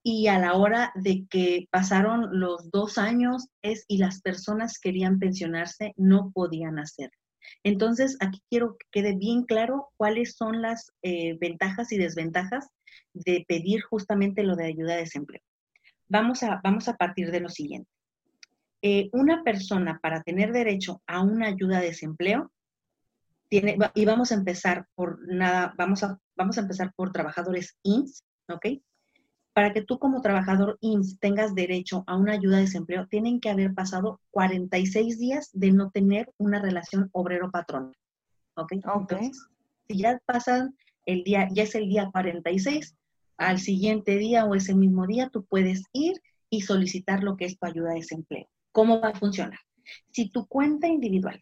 Y 0.05 0.27
a 0.27 0.37
la 0.37 0.53
hora 0.55 0.91
de 0.95 1.25
que 1.29 1.67
pasaron 1.71 2.39
los 2.39 2.69
dos 2.71 2.97
años 2.97 3.47
es, 3.61 3.85
y 3.87 3.97
las 3.99 4.21
personas 4.21 4.79
querían 4.79 5.17
pensionarse, 5.17 5.93
no 5.95 6.31
podían 6.33 6.77
hacerlo. 6.77 7.17
Entonces, 7.63 8.17
aquí 8.19 8.41
quiero 8.49 8.77
que 8.77 8.87
quede 8.91 9.15
bien 9.15 9.43
claro 9.43 9.89
cuáles 9.97 10.35
son 10.35 10.61
las 10.61 10.91
eh, 11.03 11.37
ventajas 11.39 11.91
y 11.91 11.97
desventajas 11.97 12.67
de 13.13 13.45
pedir 13.47 13.81
justamente 13.81 14.43
lo 14.43 14.55
de 14.55 14.65
ayuda 14.65 14.95
de 14.95 15.01
desempleo. 15.01 15.41
Vamos 16.07 16.43
a, 16.43 16.59
vamos 16.63 16.87
a 16.89 16.95
partir 16.95 17.31
de 17.31 17.39
lo 17.39 17.49
siguiente. 17.49 17.89
Eh, 18.85 19.09
una 19.13 19.43
persona 19.43 19.97
para 20.03 20.23
tener 20.23 20.51
derecho 20.51 21.01
a 21.07 21.21
una 21.21 21.47
ayuda 21.47 21.79
de 21.79 21.85
desempleo 21.85 22.51
tiene, 23.47 23.77
y 23.95 24.03
vamos 24.03 24.33
a 24.33 24.35
empezar 24.35 24.87
por 24.93 25.25
nada, 25.25 25.73
vamos 25.77 26.03
a, 26.03 26.19
vamos 26.35 26.57
a 26.57 26.61
empezar 26.61 26.91
por 26.93 27.13
trabajadores 27.13 27.77
INS, 27.83 28.25
¿ok? 28.49 28.65
Para 29.53 29.71
que 29.71 29.83
tú 29.83 29.99
como 29.99 30.21
trabajador 30.21 30.77
INS 30.81 31.17
tengas 31.19 31.55
derecho 31.55 32.03
a 32.07 32.17
una 32.17 32.33
ayuda 32.33 32.57
de 32.57 32.63
desempleo, 32.63 33.07
tienen 33.07 33.39
que 33.39 33.49
haber 33.49 33.73
pasado 33.73 34.19
46 34.31 35.17
días 35.17 35.49
de 35.53 35.71
no 35.71 35.89
tener 35.89 36.33
una 36.37 36.61
relación 36.61 37.09
obrero-patrón. 37.13 37.93
¿Ok? 38.55 38.73
Entonces, 38.73 39.47
si 39.87 39.97
ya 39.99 40.19
pasan 40.25 40.75
el 41.05 41.23
día, 41.23 41.47
ya 41.53 41.63
es 41.63 41.73
el 41.75 41.87
día 41.87 42.09
46, 42.11 42.97
al 43.37 43.59
siguiente 43.59 44.17
día 44.17 44.43
o 44.43 44.55
ese 44.55 44.75
mismo 44.75 45.07
día 45.07 45.29
tú 45.29 45.45
puedes 45.45 45.83
ir 45.93 46.21
y 46.49 46.61
solicitar 46.61 47.23
lo 47.23 47.37
que 47.37 47.45
es 47.45 47.57
tu 47.57 47.65
ayuda 47.65 47.91
de 47.91 47.99
desempleo. 47.99 48.47
¿Cómo 48.73 48.99
va 48.99 49.09
a 49.09 49.15
funcionar? 49.15 49.59
Si 50.11 50.29
tu 50.29 50.47
cuenta 50.47 50.87
individual 50.87 51.41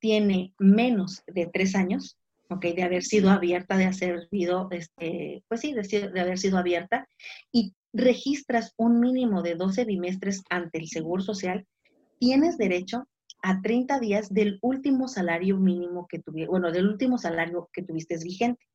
tiene 0.00 0.52
menos 0.58 1.22
de 1.26 1.46
tres 1.46 1.74
años, 1.76 2.18
¿ok? 2.50 2.66
De 2.74 2.82
haber 2.82 3.04
sido 3.04 3.30
abierta, 3.30 3.76
de 3.76 3.84
haber 3.84 4.28
sido, 4.28 4.68
este, 4.72 5.44
pues 5.48 5.60
sí, 5.60 5.72
de, 5.72 6.10
de 6.10 6.20
haber 6.20 6.38
sido 6.38 6.58
abierta, 6.58 7.08
y 7.52 7.72
registras 7.92 8.74
un 8.76 8.98
mínimo 9.00 9.42
de 9.42 9.54
12 9.54 9.84
bimestres 9.84 10.42
ante 10.50 10.78
el 10.78 10.88
Seguro 10.88 11.22
Social, 11.22 11.66
tienes 12.18 12.58
derecho 12.58 13.06
a 13.42 13.60
30 13.62 14.00
días 14.00 14.32
del 14.34 14.58
último 14.60 15.06
salario 15.06 15.58
mínimo 15.58 16.06
que 16.08 16.18
tuviste, 16.18 16.48
bueno, 16.48 16.72
del 16.72 16.88
último 16.88 17.16
salario 17.16 17.68
que 17.72 17.82
tuviste 17.82 18.16
vigente, 18.18 18.66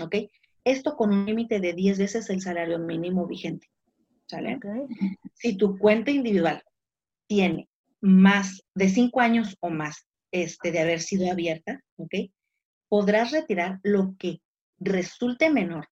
¿ok? 0.00 0.16
Esto 0.64 0.96
con 0.96 1.12
un 1.12 1.24
límite 1.24 1.60
de 1.60 1.72
10 1.72 1.98
veces 1.98 2.28
el 2.28 2.42
salario 2.42 2.78
mínimo 2.78 3.26
vigente, 3.26 3.68
¿sale? 4.26 4.58
Si 5.34 5.56
tu 5.56 5.78
cuenta 5.78 6.10
individual 6.10 6.62
tiene 7.26 7.68
más 8.00 8.62
de 8.74 8.88
5 8.88 9.20
años 9.20 9.56
o 9.60 9.70
más 9.70 10.06
este, 10.32 10.72
de 10.72 10.80
haber 10.80 11.00
sido 11.00 11.30
abierta. 11.30 11.80
Podrás 12.88 13.30
retirar 13.30 13.80
lo 13.82 14.14
que 14.18 14.40
resulte 14.78 15.50
menor 15.50 15.88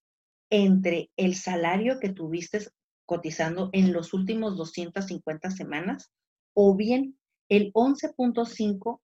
entre 0.50 1.10
el 1.16 1.34
salario 1.34 1.98
que 1.98 2.10
tuviste 2.10 2.60
cotizando 3.06 3.70
en 3.72 3.92
los 3.92 4.12
últimos 4.12 4.56
250 4.56 5.50
semanas 5.50 6.10
o 6.54 6.76
bien 6.76 7.18
el 7.48 7.72
11.5 7.72 9.00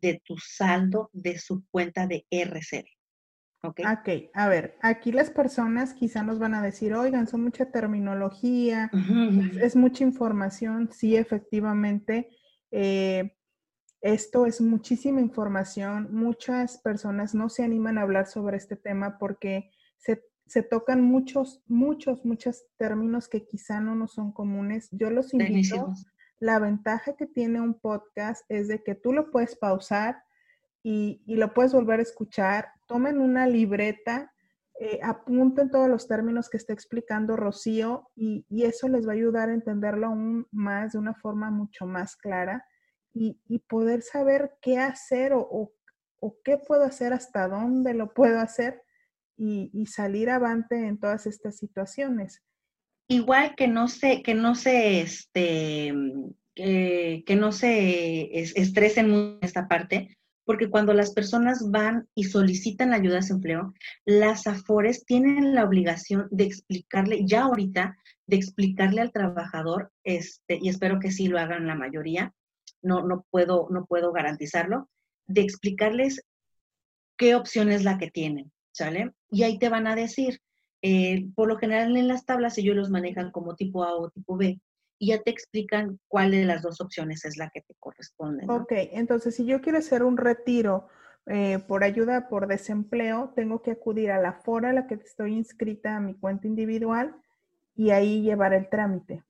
de 0.00 0.20
tu 0.24 0.36
saldo 0.38 1.10
de 1.12 1.38
su 1.38 1.64
cuenta 1.70 2.06
de 2.06 2.26
RCD. 2.30 2.86
¿Ok? 3.64 3.80
Ok, 3.80 4.08
a 4.34 4.48
ver, 4.48 4.76
aquí 4.80 5.12
las 5.12 5.30
personas 5.30 5.94
quizá 5.94 6.22
nos 6.22 6.38
van 6.38 6.54
a 6.54 6.62
decir, 6.62 6.94
oigan, 6.94 7.28
son 7.28 7.42
mucha 7.42 7.70
terminología, 7.70 8.90
es, 9.60 9.76
mucha 9.76 10.02
información. 10.02 10.90
Sí, 10.92 11.16
efectivamente, 11.16 12.30
eh, 12.72 13.36
esto 14.00 14.46
es 14.46 14.60
muchísima 14.60 15.20
información. 15.20 16.08
Muchas 16.12 16.78
personas 16.78 17.34
no 17.34 17.48
se 17.48 17.62
animan 17.62 17.98
a 17.98 18.02
hablar 18.02 18.26
sobre 18.26 18.56
este 18.56 18.74
tema 18.74 19.16
porque 19.18 19.70
se, 19.96 20.24
se 20.46 20.64
tocan 20.64 21.00
muchos, 21.00 21.62
muchos, 21.68 22.24
muchos 22.24 22.64
términos 22.76 23.28
que 23.28 23.46
quizá 23.46 23.80
no 23.80 23.94
nos 23.94 24.14
son 24.14 24.32
comunes. 24.32 24.88
Yo 24.90 25.08
los 25.10 25.32
invito 25.32 25.94
la 26.42 26.58
ventaja 26.58 27.14
que 27.14 27.28
tiene 27.28 27.60
un 27.60 27.74
podcast 27.74 28.44
es 28.48 28.66
de 28.66 28.82
que 28.82 28.96
tú 28.96 29.12
lo 29.12 29.30
puedes 29.30 29.54
pausar 29.54 30.24
y, 30.82 31.22
lo 31.26 31.54
puedes 31.54 31.72
volver 31.72 32.00
a 32.00 32.02
escuchar. 32.02 32.68
Tomen 32.86 33.20
una 33.20 33.46
libreta, 33.46 34.32
eh, 34.80 34.98
apunten 35.02 35.70
todos 35.70 35.88
los 35.88 36.08
términos 36.08 36.48
que 36.50 36.56
está 36.56 36.72
explicando 36.72 37.36
Rocío 37.36 38.10
y, 38.16 38.44
eso 38.64 38.88
les 38.88 39.06
va 39.06 39.12
a 39.12 39.14
ayudar 39.14 39.48
a 39.48 39.54
entenderlo 39.54 40.08
aún 40.08 40.46
más 40.50 40.92
de 40.92 40.98
una 40.98 41.14
forma 41.14 41.50
mucho 41.50 41.86
más 41.86 42.16
clara 42.16 42.64
y, 43.14 43.38
poder 43.68 44.02
saber 44.02 44.54
qué 44.60 44.78
hacer 44.78 45.32
o, 45.34 45.72
qué 46.44 46.58
puedo 46.58 46.84
hacer, 46.84 47.12
hasta 47.12 47.48
dónde 47.48 47.94
lo 47.94 48.12
puedo 48.12 48.40
hacer 48.40 48.82
y, 49.36 49.86
salir 49.86 50.30
avante 50.30 50.86
en 50.86 50.98
todas 50.98 51.26
estas 51.26 51.56
situaciones 51.56 52.42
igual 53.08 53.54
que 53.56 53.68
no 53.68 53.88
se, 53.88 54.22
que 54.22 54.32
no 54.32 54.54
se, 54.54 55.02
este, 55.02 55.92
que 56.54 57.36
no 57.36 57.52
se 57.52 58.38
estresen 58.40 59.10
mucho 59.10 59.36
en 59.36 59.44
esta 59.44 59.68
parte, 59.68 60.16
porque 60.44 60.70
cuando 60.70 60.92
las 60.92 61.12
personas 61.12 61.70
van 61.70 62.08
y 62.14 62.24
solicitan 62.24 62.92
ayuda 62.92 63.14
de 63.14 63.20
desempleo, 63.20 63.74
las 64.04 64.46
AFORES 64.46 65.04
tienen 65.04 65.54
la 65.54 65.64
obligación 65.64 66.28
de 66.30 66.44
explicarle, 66.44 67.24
ya 67.24 67.42
ahorita, 67.42 67.96
de 68.26 68.36
explicarle 68.36 69.00
al 69.00 69.12
trabajador, 69.12 69.92
este, 70.04 70.58
y 70.60 70.68
espero 70.68 70.98
que 70.98 71.10
sí 71.10 71.28
lo 71.28 71.38
hagan 71.38 71.66
la 71.66 71.74
mayoría, 71.74 72.34
no, 72.82 73.06
no, 73.06 73.24
puedo, 73.30 73.68
no 73.70 73.86
puedo 73.86 74.12
garantizarlo, 74.12 74.88
de 75.26 75.42
explicarles 75.42 76.24
qué 77.16 77.34
opción 77.34 77.70
es 77.70 77.84
la 77.84 77.98
que 77.98 78.10
tienen, 78.10 78.50
¿sale? 78.72 79.12
Y 79.30 79.44
ahí 79.44 79.58
te 79.58 79.68
van 79.68 79.86
a 79.86 79.94
decir, 79.94 80.40
eh, 80.82 81.28
por 81.36 81.48
lo 81.48 81.58
general 81.58 81.96
en 81.96 82.08
las 82.08 82.24
tablas 82.24 82.58
ellos 82.58 82.74
los 82.74 82.90
manejan 82.90 83.30
como 83.30 83.54
tipo 83.54 83.84
A 83.84 83.94
o 83.94 84.10
tipo 84.10 84.36
B 84.36 84.60
y 85.02 85.08
ya 85.08 85.20
te 85.20 85.32
explican 85.32 85.98
cuál 86.06 86.30
de 86.30 86.44
las 86.44 86.62
dos 86.62 86.80
opciones 86.80 87.24
es 87.24 87.36
la 87.36 87.50
que 87.50 87.60
te 87.62 87.74
corresponde. 87.80 88.46
Ok, 88.48 88.70
entonces 88.92 89.34
si 89.34 89.44
yo 89.44 89.60
quiero 89.60 89.78
hacer 89.78 90.04
un 90.04 90.16
retiro 90.16 90.86
eh, 91.26 91.58
por 91.66 91.82
ayuda 91.82 92.28
por 92.28 92.46
desempleo, 92.46 93.32
tengo 93.34 93.62
que 93.62 93.72
acudir 93.72 94.12
a 94.12 94.20
la 94.20 94.32
fora 94.32 94.70
a 94.70 94.72
la 94.72 94.86
que 94.86 94.94
estoy 94.94 95.34
inscrita 95.34 95.96
a 95.96 96.00
mi 96.00 96.14
cuenta 96.14 96.46
individual 96.46 97.16
y 97.74 97.90
ahí 97.90 98.22
llevar 98.22 98.54
el 98.54 98.68
trámite. 98.68 99.24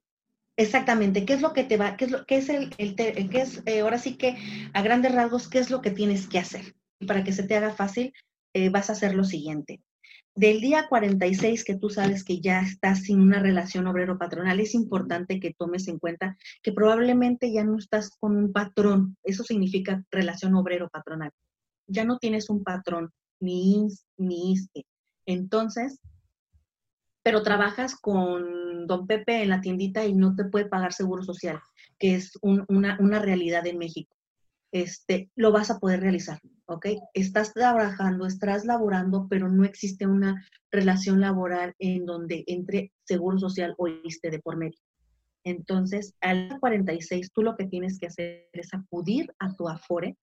Exactamente, 0.58 1.24
¿qué 1.24 1.32
es 1.32 1.40
lo 1.40 1.54
que 1.54 1.64
te 1.64 1.78
va, 1.78 1.96
qué 1.96 2.04
es 2.04 2.10
lo 2.10 2.26
que 2.26 2.36
es 2.36 2.50
el, 2.50 2.74
el, 2.76 2.94
qué 2.94 3.40
es, 3.40 3.62
eh, 3.64 3.80
ahora 3.80 3.96
sí 3.96 4.18
que 4.18 4.36
a 4.74 4.82
grandes 4.82 5.14
rasgos, 5.14 5.48
qué 5.48 5.58
es 5.58 5.70
lo 5.70 5.80
que 5.80 5.90
tienes 5.90 6.26
que 6.26 6.38
hacer? 6.38 6.74
Para 7.06 7.24
que 7.24 7.32
se 7.32 7.44
te 7.44 7.56
haga 7.56 7.70
fácil, 7.70 8.12
vas 8.70 8.90
a 8.90 8.92
hacer 8.92 9.14
lo 9.14 9.24
siguiente 9.24 9.80
del 10.34 10.60
día 10.60 10.88
46 10.88 11.64
que 11.64 11.76
tú 11.76 11.90
sabes 11.90 12.24
que 12.24 12.40
ya 12.40 12.60
estás 12.60 13.02
sin 13.02 13.20
una 13.20 13.40
relación 13.40 13.86
obrero-patronal, 13.86 14.60
es 14.60 14.74
importante 14.74 15.40
que 15.40 15.52
tomes 15.52 15.88
en 15.88 15.98
cuenta 15.98 16.36
que 16.62 16.72
probablemente 16.72 17.52
ya 17.52 17.64
no 17.64 17.76
estás 17.76 18.10
con 18.18 18.36
un 18.36 18.52
patrón. 18.52 19.16
Eso 19.22 19.44
significa 19.44 20.04
relación 20.10 20.54
obrero-patronal. 20.54 21.30
Ya 21.86 22.04
no 22.04 22.18
tienes 22.18 22.48
un 22.48 22.64
patrón, 22.64 23.12
ni 23.40 23.74
INS, 23.74 24.06
ni 24.16 24.52
ISTE. 24.52 24.86
Entonces, 25.26 26.00
pero 27.22 27.42
trabajas 27.42 27.94
con 27.94 28.86
don 28.86 29.06
Pepe 29.06 29.42
en 29.42 29.50
la 29.50 29.60
tiendita 29.60 30.04
y 30.04 30.14
no 30.14 30.34
te 30.34 30.44
puede 30.44 30.64
pagar 30.66 30.92
seguro 30.92 31.22
social, 31.22 31.60
que 31.98 32.14
es 32.14 32.38
una, 32.40 32.96
una 33.00 33.18
realidad 33.20 33.66
en 33.66 33.78
México 33.78 34.16
este, 34.72 35.30
lo 35.36 35.52
vas 35.52 35.70
a 35.70 35.78
poder 35.78 36.00
realizar, 36.00 36.40
¿ok? 36.66 36.86
Estás 37.14 37.52
trabajando, 37.52 38.26
estás 38.26 38.64
laborando, 38.64 39.28
pero 39.28 39.48
no 39.48 39.64
existe 39.64 40.06
una 40.06 40.44
relación 40.70 41.20
laboral 41.20 41.74
en 41.78 42.06
donde 42.06 42.42
entre 42.46 42.92
Seguro 43.04 43.38
Social 43.38 43.74
o 43.78 43.86
ISTE 43.86 44.30
de 44.30 44.40
por 44.40 44.56
medio. 44.56 44.78
Entonces, 45.44 46.14
al 46.20 46.58
46, 46.58 47.32
tú 47.32 47.42
lo 47.42 47.56
que 47.56 47.66
tienes 47.66 47.98
que 47.98 48.06
hacer 48.06 48.48
es 48.52 48.72
acudir 48.72 49.32
a 49.38 49.54
tu 49.54 49.68
Afore 49.68 50.16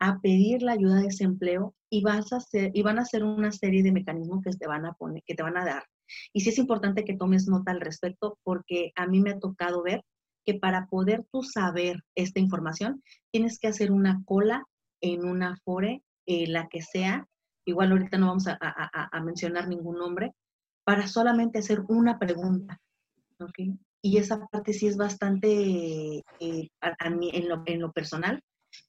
a 0.00 0.20
pedir 0.20 0.62
la 0.62 0.72
ayuda 0.72 0.96
de 0.96 1.04
desempleo 1.04 1.74
y 1.88 2.02
vas 2.02 2.32
a 2.32 2.36
hacer, 2.36 2.72
y 2.74 2.82
van 2.82 2.98
a 2.98 3.02
hacer 3.02 3.24
una 3.24 3.52
serie 3.52 3.82
de 3.82 3.92
mecanismos 3.92 4.42
que 4.42 4.50
te 4.50 4.66
van 4.66 4.84
a 4.84 4.92
poner, 4.92 5.22
que 5.24 5.34
te 5.34 5.42
van 5.42 5.56
a 5.56 5.64
dar. 5.64 5.84
Y 6.32 6.40
sí 6.40 6.50
es 6.50 6.58
importante 6.58 7.04
que 7.04 7.16
tomes 7.16 7.48
nota 7.48 7.72
al 7.72 7.80
respecto 7.80 8.38
porque 8.42 8.92
a 8.96 9.06
mí 9.06 9.20
me 9.20 9.30
ha 9.30 9.38
tocado 9.38 9.82
ver 9.82 10.02
que 10.44 10.54
para 10.54 10.86
poder 10.86 11.24
tú 11.32 11.42
saber 11.42 12.02
esta 12.14 12.40
información, 12.40 13.02
tienes 13.30 13.58
que 13.58 13.68
hacer 13.68 13.90
una 13.90 14.22
cola 14.24 14.64
en 15.00 15.24
una 15.24 15.56
fore, 15.64 16.02
eh, 16.26 16.46
la 16.46 16.68
que 16.68 16.82
sea, 16.82 17.26
igual 17.66 17.92
ahorita 17.92 18.18
no 18.18 18.28
vamos 18.28 18.46
a, 18.48 19.20
mencionar 19.22 19.68
ningún 19.68 19.98
nombre, 19.98 20.32
para 20.84 21.06
solamente 21.06 21.58
hacer 21.58 21.80
una 21.88 22.18
pregunta. 22.18 22.80
¿okay? 23.38 23.78
Y 24.02 24.18
esa 24.18 24.46
parte 24.46 24.72
sí 24.72 24.86
es 24.86 24.96
bastante, 24.96 26.22
eh, 26.40 26.68
a, 26.80 27.10
mí 27.10 27.30
en 27.32 27.48
lo, 27.48 27.62
en 27.66 27.80
lo 27.80 27.92
personal, 27.92 28.42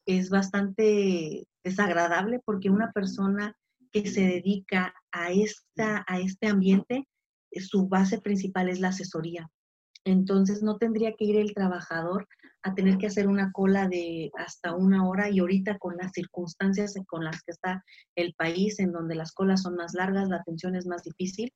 es 0.06 0.30
bastante 0.30 1.48
desagradable 1.63 2.41
porque 2.44 2.70
una 2.70 2.91
persona 2.91 3.56
que 3.91 4.10
se 4.10 4.22
dedica 4.22 4.94
a, 5.12 5.32
esta, 5.32 6.04
a 6.08 6.20
este 6.20 6.48
ambiente, 6.48 7.08
su 7.52 7.88
base 7.88 8.20
principal 8.20 8.68
es 8.68 8.80
la 8.82 8.89
asesoría. 8.89 9.50
Entonces 10.06 10.63
no 10.63 10.78
tendría 10.78 11.13
que 11.15 11.26
ir 11.26 11.36
el 11.38 11.54
trabajador 11.54 12.28
a 12.62 12.74
tener 12.76 12.98
que 12.98 13.08
hacer 13.08 13.28
una 13.28 13.52
cola 13.52 13.88
de 13.88 14.32
hasta 14.38 14.76
una 14.76 15.08
hora 15.08 15.30
y 15.30 15.39
ahorita 15.39 15.78
con 15.80 15.98
las 15.98 16.12
circunstancias 16.13 16.96
con 17.08 17.24
las 17.26 17.41
que 17.44 17.52
está 17.52 17.84
el 18.15 18.34
país, 18.36 18.80
en 18.80 18.91
donde 18.91 19.15
las 19.15 19.32
colas 19.34 19.63
son 19.63 19.76
más 19.76 19.94
largas, 19.94 20.30
la 20.30 20.38
atención 20.38 20.76
es 20.76 20.86
más 20.88 21.04
difícil, 21.04 21.52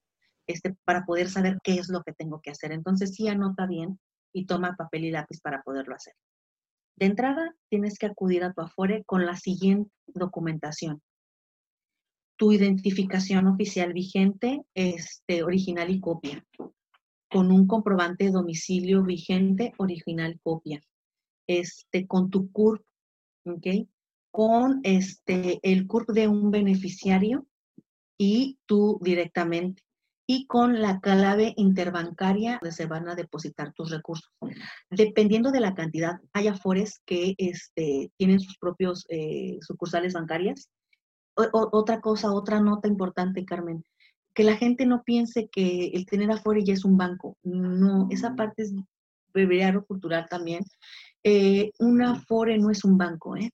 este, 0.48 0.76
para 0.84 1.06
poder 1.06 1.30
saber 1.30 1.60
qué 1.64 1.76
es 1.76 1.90
lo 1.90 2.02
que 2.04 2.14
tengo 2.14 2.42
que 2.42 2.52
hacer. 2.52 2.72
Entonces 2.72 3.14
sí 3.14 3.28
anota 3.28 3.68
bien 3.68 4.00
y 4.34 4.46
toma 4.46 4.76
papel 4.76 5.06
y 5.06 5.12
lápiz 5.12 5.40
para 5.42 5.62
poderlo 5.62 5.96
hacer. 5.96 6.14
De 6.96 7.06
entrada, 7.06 7.56
tienes 7.70 7.98
que 7.98 8.08
acudir 8.08 8.44
a 8.44 8.54
tu 8.54 8.62
Afore 8.62 9.04
con 9.06 9.26
la 9.26 9.36
siguiente 9.36 9.92
documentación. 10.08 11.02
tu 12.40 12.54
identificación 12.54 13.48
oficial 13.48 13.92
vigente, 13.92 14.62
este, 14.74 15.44
original 15.44 15.90
y 15.90 16.00
copia, 16.00 16.46
con 17.30 17.52
un 17.52 17.68
comprobante 17.68 18.26
de 18.26 18.32
domicilio 18.32 19.04
vigente, 19.04 19.74
original, 19.78 20.40
copia, 20.42 20.82
este, 21.48 22.08
con 22.08 22.30
tu 22.30 22.52
CURP, 22.52 22.86
¿ok? 23.46 23.68
Con 24.32 24.82
este, 24.84 25.60
el 25.64 25.88
CURP 25.88 26.10
de 26.12 26.28
un 26.28 26.52
beneficiario 26.52 27.48
y 28.18 28.60
tú 28.66 29.00
directamente 29.02 29.84
y 30.32 30.46
con 30.46 30.80
la 30.80 31.00
clave 31.00 31.56
interbancaria 31.58 32.60
donde 32.62 32.72
se 32.76 32.86
van 32.86 33.10
a 33.10 33.16
depositar 33.16 33.74
tus 33.74 33.90
recursos. 33.90 34.32
Dependiendo 34.92 35.50
de 35.50 35.60
la 35.60 35.74
cantidad, 35.74 36.20
hay 36.34 36.48
afores 36.48 37.02
que 37.04 37.34
este, 37.40 38.12
tienen 38.16 38.40
sus 38.40 38.56
propios 38.60 39.08
eh, 39.10 39.58
sucursales 39.62 40.14
bancarias. 40.14 40.70
otra 41.34 42.00
cosa, 42.00 42.32
otra 42.32 42.60
nota 42.60 42.88
importante, 42.88 43.44
Carmen, 43.44 43.84
que 44.34 44.44
la 44.44 44.56
gente 44.56 44.86
no 44.86 45.04
piense 45.04 45.50
que 45.52 45.88
el 45.88 46.06
tener 46.06 46.32
afore 46.32 46.64
ya 46.64 46.74
es 46.74 46.86
un 46.86 46.98
banco. 46.98 47.38
No, 47.44 48.08
esa 48.12 48.36
parte 48.36 48.64
es 48.64 48.74
breviario 49.34 49.86
cultural 49.86 50.28
también. 50.30 50.64
Eh, 51.24 51.72
un 51.80 52.02
afore 52.02 52.58
no 52.58 52.70
es 52.70 52.84
un 52.84 52.98
banco, 52.98 53.36
¿eh? 53.36 53.52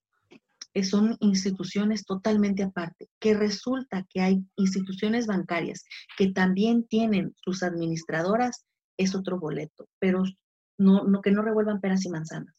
son 0.84 1.16
instituciones 1.22 2.06
totalmente 2.06 2.64
aparte, 2.64 3.08
que 3.20 3.34
resulta 3.34 4.06
que 4.10 4.22
hay 4.22 4.46
instituciones 4.58 5.26
bancarias 5.26 5.86
que 6.18 6.32
también 6.34 6.86
tienen 6.86 7.34
sus 7.38 7.64
administradoras, 7.64 8.66
es 8.98 9.16
otro 9.16 9.40
boleto, 9.40 9.88
pero 10.00 10.24
no, 10.78 11.06
no 11.06 11.22
que 11.22 11.32
no 11.32 11.42
revuelvan 11.42 11.80
peras 11.80 12.06
y 12.06 12.10
manzanas. 12.10 12.54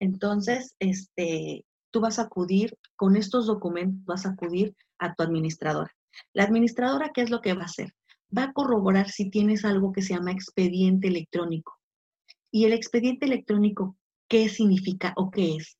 Entonces, 0.00 0.74
este, 0.80 1.64
tú 1.90 2.00
vas 2.00 2.18
a 2.18 2.22
acudir, 2.22 2.76
con 2.96 3.16
estos 3.16 3.46
documentos 3.46 4.04
vas 4.04 4.26
a 4.26 4.30
acudir 4.30 4.74
a 4.98 5.14
tu 5.14 5.22
administradora. 5.22 5.90
La 6.32 6.44
administradora, 6.44 7.10
¿qué 7.14 7.22
es 7.22 7.30
lo 7.30 7.40
que 7.40 7.54
va 7.54 7.62
a 7.62 7.66
hacer? 7.66 7.94
Va 8.36 8.44
a 8.44 8.52
corroborar 8.52 9.08
si 9.08 9.30
tienes 9.30 9.64
algo 9.64 9.92
que 9.92 10.02
se 10.02 10.14
llama 10.14 10.32
expediente 10.32 11.08
electrónico. 11.08 11.78
Y 12.50 12.64
el 12.64 12.72
expediente 12.72 13.26
electrónico, 13.26 13.96
¿qué 14.28 14.48
significa 14.48 15.12
o 15.16 15.30
qué 15.30 15.56
es? 15.56 15.76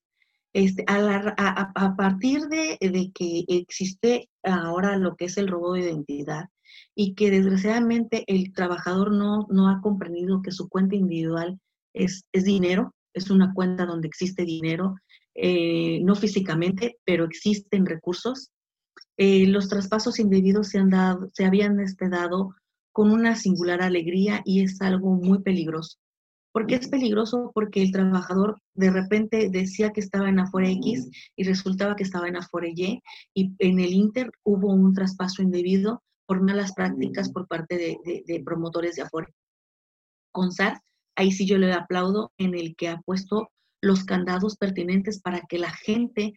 Este, 0.53 0.85
a, 0.87 1.95
partir 1.97 2.43
de, 2.43 2.79
que 3.13 3.45
existe 3.49 4.29
ahora 4.45 4.97
lo 4.97 5.17
que 5.17 5.25
es 5.25 5.37
el 5.37 5.49
robo 5.49 5.73
de 5.73 5.81
identidad 5.81 6.45
y 6.95 7.15
que 7.15 7.31
desgraciadamente 7.33 8.23
el 8.29 8.53
trabajador 8.53 9.13
no, 9.13 9.47
no 9.51 9.69
ha 9.69 9.81
comprendido 9.81 10.43
que 10.43 10.53
su 10.53 10.69
cuenta 10.69 10.95
individual 10.95 11.59
es, 11.93 12.27
es 12.33 12.45
dinero, 12.45 12.95
es 13.15 13.31
una 13.31 13.53
cuenta 13.53 13.85
donde 13.85 14.07
existe 14.07 14.45
dinero, 14.45 14.95
eh, 15.35 16.01
no 16.05 16.15
físicamente, 16.15 16.99
pero 17.05 17.25
existen 17.25 17.87
recursos. 17.87 18.51
Eh, 19.17 19.47
los 19.47 19.69
traspasos 19.69 20.19
indebidos 20.19 20.69
se, 20.69 20.79
han 20.79 20.91
dado, 20.91 21.31
se 21.33 21.45
habían 21.45 21.79
este, 21.81 22.09
dado 22.09 22.55
con 22.93 23.11
una 23.11 23.37
singular 23.37 23.83
alegría 23.83 24.43
y 24.45 24.63
es 24.63 24.81
algo 24.81 25.15
muy 25.15 25.41
peligroso. 25.41 25.99
¿Por 26.53 26.67
qué 26.67 26.77
es 26.77 26.87
peligroso? 26.89 27.51
Porque 27.53 27.83
el 27.83 27.91
trabajador 27.91 28.61
de 28.75 28.91
repente 28.91 29.51
decía 29.51 29.91
que 29.91 30.01
estaba 30.01 30.29
en 30.29 30.39
Afore 30.39 30.71
X 30.71 31.11
y 31.35 31.43
resultaba 31.43 31.97
que 31.97 32.05
estaba 32.05 32.29
en 32.29 32.37
Afore 32.37 32.73
Y 32.75 33.03
y 33.35 33.53
en 33.59 33.81
el 33.81 33.93
Inter 33.93 34.31
hubo 34.45 34.73
un 34.73 34.95
traspaso 34.95 35.43
indebido 35.43 36.05
por 36.27 36.41
malas 36.41 36.73
prácticas 36.73 37.31
por 37.33 37.49
parte 37.49 37.77
de, 37.77 38.43
promotores 38.45 38.95
de 38.95 39.03
Afore. 39.03 39.35
Con 40.33 40.51
ahí 41.17 41.33
sí 41.33 41.45
yo 41.45 41.59
le 41.59 41.73
aplaudo 41.73 42.33
en 42.39 42.55
el 42.55 42.77
que 42.77 42.89
ha 42.89 43.01
puesto 43.01 43.51
los 43.83 44.05
candados 44.05 44.57
pertinentes 44.57 45.21
para 45.21 45.41
que 45.49 45.59
la 45.59 45.73
gente 45.73 46.35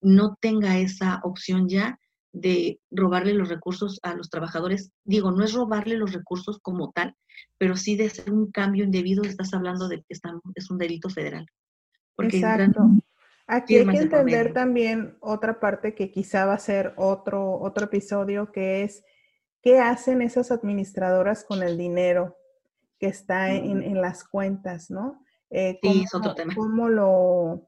no 0.00 0.36
tenga 0.40 0.78
esa 0.78 1.20
opción 1.24 1.68
ya 1.68 1.98
de 2.32 2.80
robarle 2.90 3.34
los 3.34 3.48
recursos 3.48 3.98
a 4.02 4.14
los 4.14 4.30
trabajadores. 4.30 4.92
Digo, 5.04 5.30
no 5.30 5.44
es 5.44 5.52
robarle 5.52 5.96
los 5.96 6.12
recursos 6.12 6.58
como 6.60 6.92
tal, 6.92 7.14
pero 7.56 7.76
sí 7.76 7.96
de 7.96 8.10
ser 8.10 8.32
un 8.32 8.50
cambio 8.50 8.84
indebido, 8.84 9.24
estás 9.24 9.54
hablando 9.54 9.88
de 9.88 9.98
que 10.02 10.14
es 10.54 10.70
un 10.70 10.78
delito 10.78 11.08
federal. 11.08 11.46
Exacto. 12.18 12.82
Aquí 13.46 13.76
hay 13.76 13.86
que 13.86 13.96
entender 13.96 14.52
también 14.52 15.16
otra 15.20 15.58
parte 15.58 15.94
que 15.94 16.10
quizá 16.10 16.44
va 16.44 16.52
a 16.54 16.58
ser 16.58 16.92
otro, 16.96 17.58
otro 17.58 17.86
episodio, 17.86 18.52
que 18.52 18.82
es 18.82 19.02
qué 19.62 19.78
hacen 19.78 20.20
esas 20.20 20.50
administradoras 20.50 21.44
con 21.44 21.62
el 21.62 21.78
dinero 21.78 22.36
que 22.98 23.06
está 23.06 23.50
en, 23.52 24.00
las 24.00 24.24
cuentas, 24.24 24.90
¿no? 24.90 25.24
Eh, 25.50 25.78
sí, 25.80 26.02
es 26.04 26.14
otro 26.14 26.34
tema. 26.34 26.54
Cómo 26.54 26.90
lo, 26.90 27.66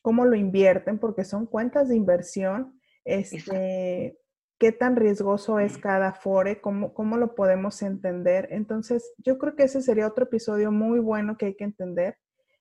cómo 0.00 0.24
lo 0.24 0.34
invierten, 0.34 0.98
porque 0.98 1.24
son 1.24 1.44
cuentas 1.44 1.88
de 1.88 1.96
inversión 1.96 2.77
este, 3.08 4.18
qué 4.58 4.72
tan 4.72 4.96
riesgoso 4.96 5.58
es 5.58 5.78
cada 5.78 6.12
fore, 6.12 6.60
¿Cómo, 6.60 6.92
cómo 6.92 7.16
lo 7.16 7.34
podemos 7.34 7.82
entender. 7.82 8.48
Entonces, 8.50 9.12
yo 9.18 9.38
creo 9.38 9.56
que 9.56 9.64
ese 9.64 9.82
sería 9.82 10.06
otro 10.06 10.24
episodio 10.24 10.70
muy 10.70 10.98
bueno 10.98 11.36
que 11.36 11.46
hay 11.46 11.54
que 11.54 11.64
entender. 11.64 12.18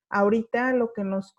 Ahorita 0.09 0.73
lo 0.73 0.93
que 0.93 1.03
nos, 1.03 1.35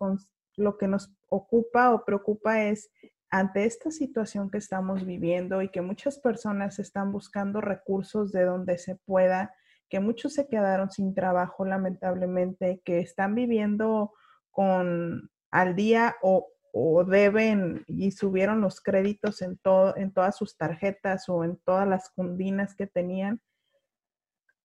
lo 0.57 0.77
que 0.77 0.89
nos 0.89 1.15
ocupa 1.29 1.95
o 1.95 2.05
preocupa 2.05 2.65
es 2.65 2.91
ante 3.31 3.65
esta 3.65 3.91
situación 3.91 4.51
que 4.51 4.59
estamos 4.59 5.05
viviendo 5.05 5.63
y 5.63 5.69
que 5.69 5.83
muchas 5.83 6.19
personas 6.19 6.79
están 6.79 7.13
buscando 7.13 7.61
recursos 7.61 8.33
de 8.33 8.45
donde 8.45 8.79
se 8.79 8.97
pueda, 8.97 9.55
que 9.89 10.01
muchos 10.01 10.35
se 10.35 10.49
quedaron 10.49 10.91
sin 10.91 11.15
trabajo 11.15 11.65
lamentablemente, 11.65 12.81
que 12.85 13.01
están 13.01 13.35
viviendo 13.35 14.13
con 14.51 15.31
al 15.51 15.75
día 15.75 16.17
o 16.23 16.49
o 16.73 17.05
deben 17.05 17.85
y 17.87 18.11
subieron 18.11 18.61
los 18.61 18.81
créditos 18.81 19.43
en, 19.43 19.57
todo, 19.59 19.97
en 19.97 20.13
todas 20.13 20.37
sus 20.37 20.57
tarjetas 20.57 21.29
o 21.29 21.45
en 21.45 21.57
todas 21.57 21.87
las 21.87 22.11
cundinas 22.11 22.75
que 22.75 22.87
tenían. 22.87 23.41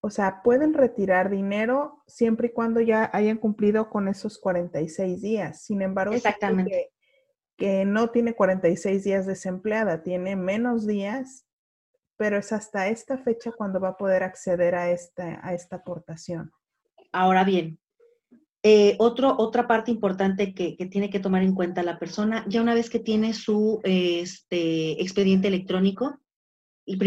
O 0.02 0.10
sea, 0.10 0.42
pueden 0.44 0.74
retirar 0.74 1.30
dinero 1.30 2.04
siempre 2.08 2.48
y 2.48 2.52
cuando 2.52 2.82
ya 2.82 3.10
hayan 3.14 3.38
cumplido 3.38 3.90
con 3.90 4.10
esos 4.10 4.38
46 4.38 5.22
días. 5.22 5.64
Sin 5.64 5.82
embargo, 5.82 6.14
Exactamente. 6.14 6.92
Que, 7.56 7.86
no 7.86 8.10
tiene 8.10 8.36
46 8.36 9.04
días 9.06 9.26
desempleada, 9.26 10.04
tiene 10.04 10.36
menos 10.36 10.86
días, 10.86 11.46
pero 12.18 12.38
es 12.38 12.52
hasta 12.52 12.90
esta 12.90 13.18
fecha 13.18 13.54
cuando 13.54 13.80
va 13.80 13.90
a 13.90 13.98
poder 13.98 14.24
acceder 14.24 14.76
a 14.76 14.90
esta, 14.90 15.40
a 15.42 15.54
esta 15.54 15.78
aportación. 15.78 16.52
Ahora 17.14 17.46
bien, 17.46 17.80
eh, 18.66 18.96
otro, 18.98 19.36
otra 19.38 19.68
parte 19.68 19.92
importante 19.92 20.54
que, 20.54 20.78
tiene 20.90 21.10
que 21.10 21.20
tomar 21.20 21.44
en 21.44 21.54
cuenta 21.54 21.84
la 21.84 22.00
persona, 22.00 22.46
ya 22.48 22.62
una 22.62 22.74
vez 22.74 22.90
que 22.90 23.00
tiene 23.00 23.34
su 23.34 23.82
este, 23.84 25.02
expediente 25.02 25.50
electrónico, 25.50 26.22
y 26.86 26.98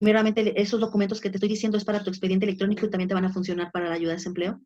primeramente 0.00 0.58
esos 0.60 0.80
documentos 0.80 1.20
que 1.20 1.28
te 1.28 1.36
estoy 1.36 1.50
diciendo 1.50 1.76
es 1.76 1.84
para 1.84 2.02
tu 2.02 2.08
expediente 2.08 2.46
electrónico 2.46 2.86
y 2.86 2.90
también 2.90 3.08
te 3.08 3.14
van 3.14 3.26
a 3.26 3.32
funcionar 3.32 3.70
para 3.70 3.90
la 3.90 3.96
ayuda 3.96 4.12
de 4.12 4.16
desempleo. 4.16 4.62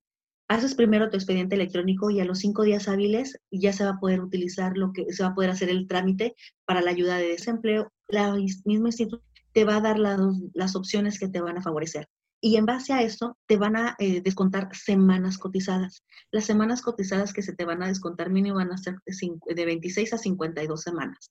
Haces 0.48 0.76
primero 0.76 1.10
tu 1.10 1.16
expediente 1.16 1.56
electrónico 1.56 2.10
y 2.10 2.20
a 2.20 2.24
los 2.24 2.38
cinco 2.38 2.62
días 2.62 2.86
hábiles 2.88 3.40
ya 3.50 3.72
se 3.72 3.84
va 3.84 3.90
a 3.90 4.00
poder 4.00 4.20
utilizar 4.20 4.76
lo 4.76 4.92
que 4.92 5.12
se 5.12 5.22
va 5.22 5.30
a 5.30 5.34
poder 5.34 5.50
hacer 5.50 5.70
el 5.70 5.88
trámite 5.88 6.34
para 6.66 6.82
la 6.82 6.90
ayuda 6.90 7.18
de 7.18 7.28
desempleo. 7.28 7.92
La 8.08 8.32
misma 8.34 8.88
institución 8.88 9.22
te 9.52 9.64
va 9.64 9.76
a 9.76 9.80
dar 9.80 9.98
las 9.98 10.76
opciones 10.76 11.18
que 11.18 11.28
te 11.28 11.40
van 11.40 11.58
a 11.58 11.62
favorecer 11.62 12.08
y 12.40 12.56
en 12.56 12.66
base 12.66 12.92
a 12.92 13.02
eso 13.02 13.36
te 13.46 13.56
van 13.56 13.76
a 13.76 13.96
eh, 13.98 14.22
descontar 14.22 14.74
semanas 14.74 15.36
cotizadas. 15.36 16.04
Las 16.30 16.46
semanas 16.46 16.80
cotizadas 16.80 17.32
que 17.32 17.42
se 17.42 17.54
te 17.54 17.64
van 17.64 17.82
a 17.82 17.88
descontar 17.88 18.30
mínimo 18.30 18.56
van 18.56 18.72
a 18.72 18.78
ser 18.78 18.96
de, 19.04 19.64
26 19.64 20.14
a 20.14 20.18
52 20.18 20.80
semanas. 20.80 21.30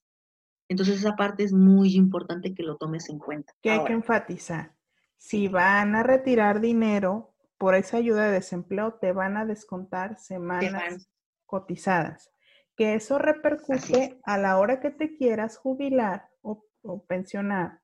Entonces 0.70 1.00
esa 1.00 1.16
parte 1.16 1.44
es 1.44 1.52
muy 1.52 1.96
importante 1.96 2.54
que 2.54 2.62
lo 2.62 2.78
tomes 2.78 3.10
en 3.10 3.18
cuenta. 3.18 3.54
Que 3.62 3.72
hay 3.72 3.84
que 3.86 3.94
enfatizar. 3.94 4.76
Si 5.18 5.48
van 5.48 5.96
a 5.96 6.04
retirar 6.04 6.62
dinero 6.62 7.34
por 7.58 7.74
esa 7.74 7.98
ayuda 7.98 8.26
de 8.26 8.34
desempleo, 8.34 8.94
te 8.94 9.12
van 9.12 9.36
a 9.36 9.46
descontar 9.46 10.18
semanas 10.20 11.10
cotizadas. 11.48 12.30
Que 12.76 12.94
eso 12.94 13.18
repercute 13.18 14.20
a 14.24 14.38
la 14.38 14.60
hora 14.60 14.80
que 14.80 14.92
te 14.92 15.16
quieras 15.18 15.58
jubilar 15.58 16.30
o 16.42 17.04
pensionar 17.08 17.82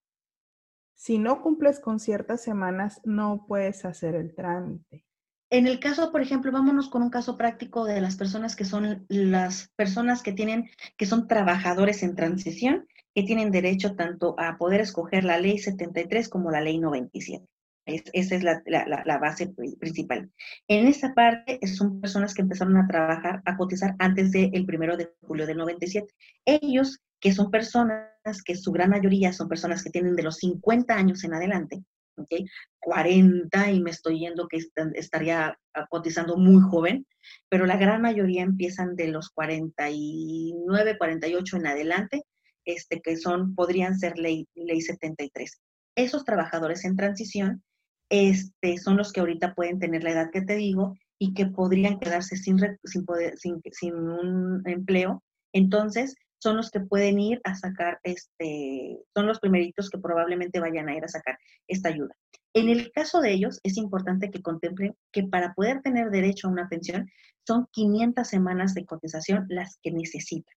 si 0.95 1.19
no 1.19 1.41
cumples 1.41 1.79
con 1.79 1.99
ciertas 1.99 2.41
semanas, 2.41 3.01
no 3.03 3.45
puedes 3.47 3.85
hacer 3.85 4.15
el 4.15 4.33
trámite. 4.33 5.05
En 5.51 5.67
el 5.67 5.79
caso, 5.79 6.11
por 6.11 6.21
ejemplo, 6.21 6.51
vámonos 6.51 6.89
con 6.89 7.03
un 7.03 7.09
caso 7.09 7.37
práctico 7.37 7.85
de 7.85 8.01
las 8.01 8.15
personas 8.15 8.55
que 8.55 8.65
son 8.65 9.05
las 9.09 9.69
personas 9.75 10.23
que 10.23 10.33
tienen, 10.33 10.69
que 10.97 11.05
son 11.05 11.27
trabajadores 11.27 12.01
en 12.01 12.15
transición, 12.15 12.87
que 13.13 13.23
tienen 13.23 13.51
derecho 13.51 13.95
tanto 13.95 14.35
a 14.39 14.57
poder 14.57 14.81
escoger 14.81 15.23
la 15.23 15.37
ley 15.37 15.59
73 15.59 16.29
como 16.29 16.51
la 16.51 16.61
ley 16.61 16.79
97. 16.79 17.45
esa 17.85 18.35
es 18.35 18.43
la, 18.43 19.17
base 19.19 19.47
principal. 19.79 20.31
En 20.67 20.87
esta 20.87 21.13
parte 21.13 21.59
son 21.67 22.01
personas 22.01 22.33
que 22.33 22.41
empezaron 22.41 22.75
a 22.77 22.87
trabajar, 22.87 23.43
a 23.45 23.55
cotizar 23.55 23.95
antes 23.99 24.31
del 24.31 24.65
primero 24.65 24.97
de 24.97 25.11
julio 25.21 25.45
del 25.45 25.57
97. 25.57 26.13
Ellos 26.45 26.99
que 27.19 27.33
son 27.33 27.51
personas 27.51 28.09
que 28.43 28.55
su 28.55 28.71
gran 28.71 28.89
mayoría 28.89 29.33
son 29.33 29.47
personas 29.47 29.83
que 29.83 29.89
tienen 29.89 30.15
de 30.15 30.23
los 30.23 30.37
50 30.37 30.93
años 30.93 31.23
en 31.23 31.33
adelante, 31.33 31.83
¿okay? 32.17 32.45
40 32.79 33.71
y 33.71 33.81
me 33.81 33.91
estoy 33.91 34.19
yendo 34.19 34.47
que 34.47 34.59
estaría 34.93 35.57
cotizando 35.89 36.37
muy 36.37 36.61
joven, 36.61 37.05
pero 37.49 37.65
la 37.65 37.77
gran 37.77 38.01
mayoría 38.01 38.43
empiezan 38.43 38.95
de 38.95 39.07
los 39.07 39.29
49, 39.29 40.97
48 40.97 41.57
en 41.57 41.67
adelante 41.67 42.23
este, 42.65 43.01
que 43.01 43.15
son, 43.15 43.55
podrían 43.55 43.97
ser 43.97 44.17
ley, 44.17 44.47
ley 44.55 44.81
73. 44.81 45.61
Esos 45.95 46.25
trabajadores 46.25 46.83
en 46.83 46.95
transición 46.95 47.63
este, 48.09 48.77
son 48.77 48.97
los 48.97 49.13
que 49.13 49.21
ahorita 49.21 49.53
pueden 49.53 49.79
tener 49.79 50.03
la 50.03 50.11
edad 50.11 50.31
que 50.31 50.41
te 50.41 50.55
digo 50.55 50.95
y 51.17 51.33
que 51.33 51.45
podrían 51.45 51.99
quedarse 51.99 52.35
sin, 52.35 52.59
sin, 52.83 53.61
sin 53.71 53.95
un 53.95 54.61
empleo. 54.65 55.23
Entonces, 55.53 56.15
son 56.45 56.57
los 56.57 56.69
que 56.69 56.79
pueden 56.79 57.19
ir 57.19 57.41
a 57.43 57.55
sacar, 57.55 57.99
este, 58.03 58.99
son 59.15 59.25
los 59.25 59.39
primeritos 59.39 59.89
que 59.89 59.97
probablemente 59.97 60.59
vayan 60.59 60.87
a 60.87 60.95
ir 60.95 61.03
a 61.03 61.07
sacar 61.07 61.39
esta 61.67 61.89
ayuda. 61.89 62.15
En 62.53 62.69
el 62.69 62.91
caso 62.91 63.19
de 63.19 63.33
ellos, 63.33 63.59
es 63.63 63.77
importante 63.77 64.29
que 64.29 64.43
contemplen 64.43 64.95
que 65.11 65.23
para 65.23 65.55
poder 65.55 65.81
tener 65.81 66.11
derecho 66.11 66.47
a 66.47 66.51
una 66.51 66.69
pensión, 66.69 67.09
son 67.47 67.67
500 67.71 68.27
semanas 68.27 68.75
de 68.75 68.85
cotización 68.85 69.47
las 69.49 69.79
que 69.81 69.91
necesitan. 69.91 70.55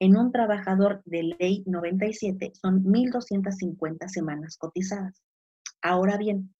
En 0.00 0.16
un 0.16 0.32
trabajador 0.32 1.00
de 1.04 1.36
ley 1.38 1.62
97 1.64 2.50
son 2.60 2.82
1.250 2.82 4.08
semanas 4.08 4.56
cotizadas. 4.58 5.22
Ahora 5.80 6.16
bien, 6.16 6.52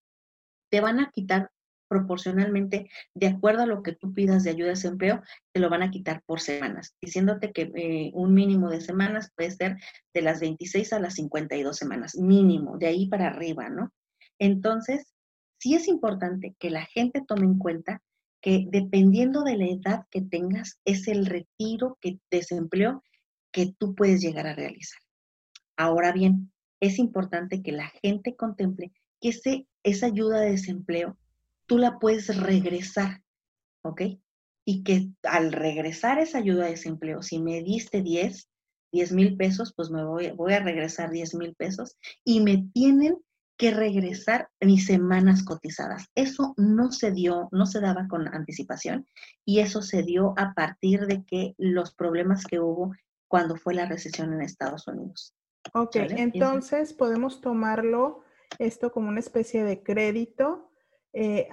te 0.70 0.80
van 0.80 1.00
a 1.00 1.10
quitar 1.10 1.50
proporcionalmente, 1.90 2.88
de 3.14 3.26
acuerdo 3.26 3.64
a 3.64 3.66
lo 3.66 3.82
que 3.82 3.92
tú 3.92 4.14
pidas 4.14 4.44
de 4.44 4.50
ayuda 4.50 4.66
de 4.66 4.74
desempleo, 4.74 5.22
te 5.52 5.60
lo 5.60 5.68
van 5.68 5.82
a 5.82 5.90
quitar 5.90 6.22
por 6.24 6.40
semanas, 6.40 6.94
diciéndote 7.02 7.50
que 7.52 7.72
eh, 7.74 8.12
un 8.14 8.32
mínimo 8.32 8.70
de 8.70 8.80
semanas 8.80 9.32
puede 9.36 9.50
ser 9.50 9.76
de 10.14 10.22
las 10.22 10.38
26 10.40 10.92
a 10.92 11.00
las 11.00 11.14
52 11.14 11.76
semanas, 11.76 12.14
mínimo, 12.14 12.78
de 12.78 12.86
ahí 12.86 13.08
para 13.08 13.26
arriba, 13.26 13.68
¿no? 13.68 13.92
Entonces, 14.38 15.12
sí 15.58 15.74
es 15.74 15.88
importante 15.88 16.54
que 16.60 16.70
la 16.70 16.86
gente 16.86 17.22
tome 17.26 17.44
en 17.44 17.58
cuenta 17.58 18.00
que 18.40 18.66
dependiendo 18.70 19.42
de 19.42 19.56
la 19.56 19.66
edad 19.66 20.06
que 20.12 20.22
tengas, 20.22 20.78
es 20.84 21.08
el 21.08 21.26
retiro 21.26 21.98
que 22.00 22.20
desempleo 22.30 23.02
que 23.52 23.74
tú 23.76 23.96
puedes 23.96 24.20
llegar 24.20 24.46
a 24.46 24.54
realizar. 24.54 25.00
Ahora 25.76 26.12
bien, 26.12 26.52
es 26.80 27.00
importante 27.00 27.62
que 27.62 27.72
la 27.72 27.88
gente 28.00 28.36
contemple 28.36 28.92
que 29.20 29.30
ese, 29.30 29.66
esa 29.82 30.06
ayuda 30.06 30.38
de 30.38 30.52
desempleo 30.52 31.18
tú 31.70 31.78
la 31.78 32.00
puedes 32.00 32.36
regresar, 32.36 33.22
¿ok? 33.84 34.02
Y 34.66 34.82
que 34.82 35.12
al 35.22 35.52
regresar 35.52 36.18
esa 36.18 36.38
ayuda 36.38 36.64
de 36.64 36.72
desempleo, 36.72 37.22
si 37.22 37.38
me 37.38 37.62
diste 37.62 38.02
10, 38.02 38.50
10 38.92 39.12
mil 39.12 39.36
pesos, 39.36 39.72
pues 39.76 39.88
me 39.88 40.04
voy, 40.04 40.32
voy 40.32 40.54
a 40.54 40.64
regresar 40.64 41.12
10 41.12 41.36
mil 41.36 41.54
pesos 41.54 41.96
y 42.24 42.40
me 42.40 42.68
tienen 42.74 43.18
que 43.56 43.70
regresar 43.70 44.48
mis 44.60 44.84
semanas 44.84 45.44
cotizadas. 45.44 46.06
Eso 46.16 46.54
no 46.56 46.90
se 46.90 47.12
dio, 47.12 47.48
no 47.52 47.66
se 47.66 47.78
daba 47.78 48.08
con 48.08 48.26
anticipación 48.26 49.06
y 49.44 49.60
eso 49.60 49.80
se 49.80 50.02
dio 50.02 50.34
a 50.38 50.54
partir 50.54 51.06
de 51.06 51.22
que 51.24 51.54
los 51.56 51.94
problemas 51.94 52.46
que 52.46 52.58
hubo 52.58 52.96
cuando 53.28 53.54
fue 53.54 53.74
la 53.74 53.86
recesión 53.86 54.32
en 54.32 54.42
Estados 54.42 54.88
Unidos. 54.88 55.36
Ok, 55.74 55.94
entonces 55.94 56.94
podemos 56.94 57.40
tomarlo 57.40 58.24
esto 58.58 58.90
como 58.90 59.08
una 59.08 59.20
especie 59.20 59.62
de 59.62 59.84
crédito 59.84 60.69
eh, 61.12 61.48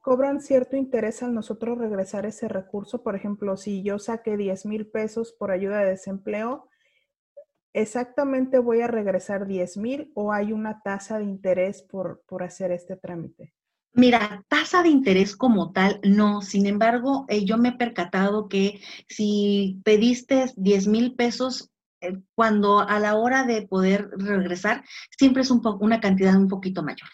cobran 0.00 0.40
cierto 0.40 0.76
interés 0.76 1.22
al 1.22 1.34
nosotros 1.34 1.78
regresar 1.78 2.26
ese 2.26 2.48
recurso. 2.48 3.02
Por 3.02 3.14
ejemplo, 3.14 3.56
si 3.56 3.82
yo 3.82 3.98
saqué 3.98 4.36
10 4.36 4.66
mil 4.66 4.86
pesos 4.86 5.32
por 5.32 5.50
ayuda 5.50 5.80
de 5.80 5.90
desempleo, 5.90 6.68
¿exactamente 7.72 8.58
voy 8.58 8.80
a 8.80 8.86
regresar 8.86 9.46
10 9.46 9.76
mil 9.76 10.12
o 10.14 10.32
hay 10.32 10.52
una 10.52 10.82
tasa 10.82 11.18
de 11.18 11.24
interés 11.24 11.82
por, 11.82 12.22
por 12.26 12.42
hacer 12.42 12.72
este 12.72 12.96
trámite? 12.96 13.54
Mira, 13.94 14.42
tasa 14.48 14.82
de 14.82 14.88
interés 14.88 15.36
como 15.36 15.72
tal, 15.72 16.00
no. 16.02 16.40
Sin 16.40 16.66
embargo, 16.66 17.26
eh, 17.28 17.44
yo 17.44 17.58
me 17.58 17.70
he 17.70 17.72
percatado 17.72 18.48
que 18.48 18.80
si 19.06 19.82
pediste 19.84 20.46
10 20.56 20.86
mil 20.86 21.14
pesos, 21.14 21.70
eh, 22.00 22.18
cuando 22.34 22.80
a 22.80 22.98
la 22.98 23.16
hora 23.16 23.44
de 23.44 23.68
poder 23.68 24.08
regresar, 24.16 24.82
siempre 25.18 25.42
es 25.42 25.50
un 25.50 25.60
una 25.80 26.00
cantidad 26.00 26.34
un 26.36 26.48
poquito 26.48 26.82
mayor 26.82 27.08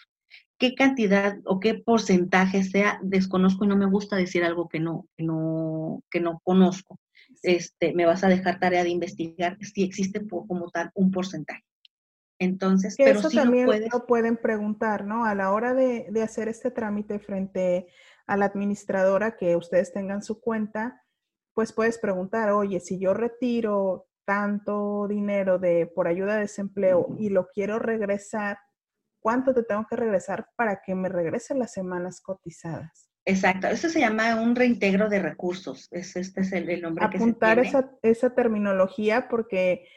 qué 0.59 0.75
cantidad 0.75 1.39
o 1.45 1.59
qué 1.59 1.73
porcentaje 1.73 2.63
sea, 2.63 2.99
desconozco 3.01 3.63
y 3.63 3.67
no 3.67 3.77
me 3.77 3.87
gusta 3.87 4.17
decir 4.17 4.43
algo 4.43 4.67
que 4.67 4.79
no, 4.79 5.07
que 5.17 5.23
no, 5.23 6.03
que 6.11 6.19
no 6.19 6.41
conozco. 6.43 6.99
Este, 7.41 7.93
me 7.93 8.05
vas 8.05 8.23
a 8.23 8.27
dejar 8.27 8.59
tarea 8.59 8.83
de 8.83 8.89
investigar 8.89 9.57
si 9.61 9.83
existe 9.83 10.27
como 10.27 10.69
tal 10.69 10.91
un 10.93 11.11
porcentaje. 11.11 11.63
Entonces, 12.39 12.95
pero 12.97 13.19
eso 13.19 13.29
también 13.29 13.67
lo, 13.91 14.05
pueden 14.05 14.37
preguntar, 14.37 15.05
¿no? 15.05 15.25
A 15.25 15.35
la 15.35 15.51
hora 15.51 15.73
de, 15.73 16.07
de, 16.09 16.23
hacer 16.23 16.47
este 16.47 16.71
trámite 16.71 17.19
frente 17.19 17.87
a 18.27 18.37
la 18.37 18.45
administradora 18.45 19.35
que 19.35 19.57
ustedes 19.57 19.91
tengan 19.91 20.23
su 20.23 20.39
cuenta, 20.39 21.03
pues 21.53 21.73
puedes 21.73 21.97
preguntar, 21.97 22.51
oye, 22.51 22.79
si 22.79 22.97
yo 22.97 23.13
retiro 23.13 24.07
tanto 24.25 25.07
dinero 25.07 25.59
de 25.59 25.87
por 25.87 26.07
ayuda 26.07 26.35
de 26.35 26.41
desempleo 26.41 27.07
y 27.17 27.29
lo 27.29 27.47
quiero 27.47 27.79
regresar, 27.79 28.57
cuánto 29.19 29.53
te 29.53 29.63
tengo 29.63 29.85
que 29.89 29.95
regresar 29.95 30.47
para 30.55 30.81
que 30.81 30.95
me 30.95 31.09
regresen 31.09 31.59
las 31.59 31.73
semanas 31.73 32.21
cotizadas. 32.21 33.09
Exacto, 33.25 33.67
eso 33.67 33.89
se 33.89 33.99
llama 33.99 34.41
un 34.41 34.55
reintegro 34.55 35.09
de 35.09 35.19
recursos. 35.19 35.87
Es, 35.91 36.15
este 36.15 36.41
es 36.41 36.51
el, 36.51 36.81
nombre 36.81 37.05
Apuntar 37.05 37.61
que 37.61 37.69
se 37.69 37.71
tiene. 37.71 37.87
Esa, 37.87 37.97
esa 38.01 38.35
terminología 38.35 39.27
porque, 39.27 39.87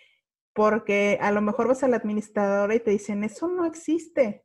porque 0.53 1.19
a 1.21 1.31
lo 1.33 1.41
mejor 1.41 1.69
vas 1.69 1.83
a 1.83 1.89
la 1.89 1.97
administradora 1.97 2.75
y 2.75 2.81
te 2.81 2.91
dicen, 2.91 3.25
eso 3.25 3.49
no 3.49 3.65
existe. 3.65 4.45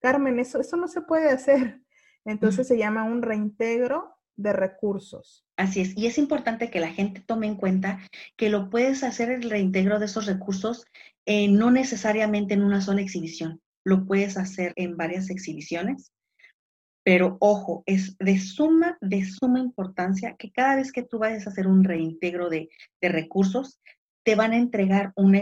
Carmen, 0.00 0.38
eso, 0.38 0.60
eso 0.60 0.76
no 0.76 0.88
se 0.88 1.00
puede 1.02 1.30
hacer. 1.30 1.80
Entonces 2.24 2.68
se 2.68 2.76
llama 2.76 3.04
un 3.04 3.22
reintegro 3.22 4.14
de 4.36 4.52
recursos. 4.52 5.46
Así 5.56 5.80
es, 5.80 5.96
y 5.96 6.06
es 6.06 6.18
importante 6.18 6.70
que 6.70 6.80
la 6.80 6.90
gente 6.90 7.20
tome 7.20 7.46
en 7.46 7.56
cuenta 7.56 8.00
que 8.36 8.50
lo 8.50 8.70
puedes 8.70 9.02
hacer 9.02 9.30
el 9.30 9.48
reintegro 9.48 9.98
de 9.98 10.06
esos 10.06 10.26
recursos 10.26 10.86
eh, 11.26 11.48
no 11.48 11.70
necesariamente 11.70 12.54
en 12.54 12.62
una 12.62 12.80
sola 12.80 13.02
exhibición 13.02 13.60
lo 13.84 14.06
puedes 14.06 14.36
hacer 14.36 14.72
en 14.76 14.96
varias 14.96 15.30
exhibiciones, 15.30 16.12
pero 17.02 17.38
ojo, 17.40 17.82
es 17.86 18.16
de 18.18 18.38
suma, 18.38 18.98
de 19.00 19.24
suma 19.24 19.58
importancia 19.58 20.36
que 20.38 20.50
cada 20.50 20.76
vez 20.76 20.92
que 20.92 21.02
tú 21.02 21.18
vayas 21.18 21.46
a 21.46 21.50
hacer 21.50 21.66
un 21.66 21.84
reintegro 21.84 22.50
de, 22.50 22.68
recursos, 23.00 23.80
te 24.22 24.34
van 24.34 24.52
a 24.52 24.58
entregar 24.58 25.12
un, 25.16 25.34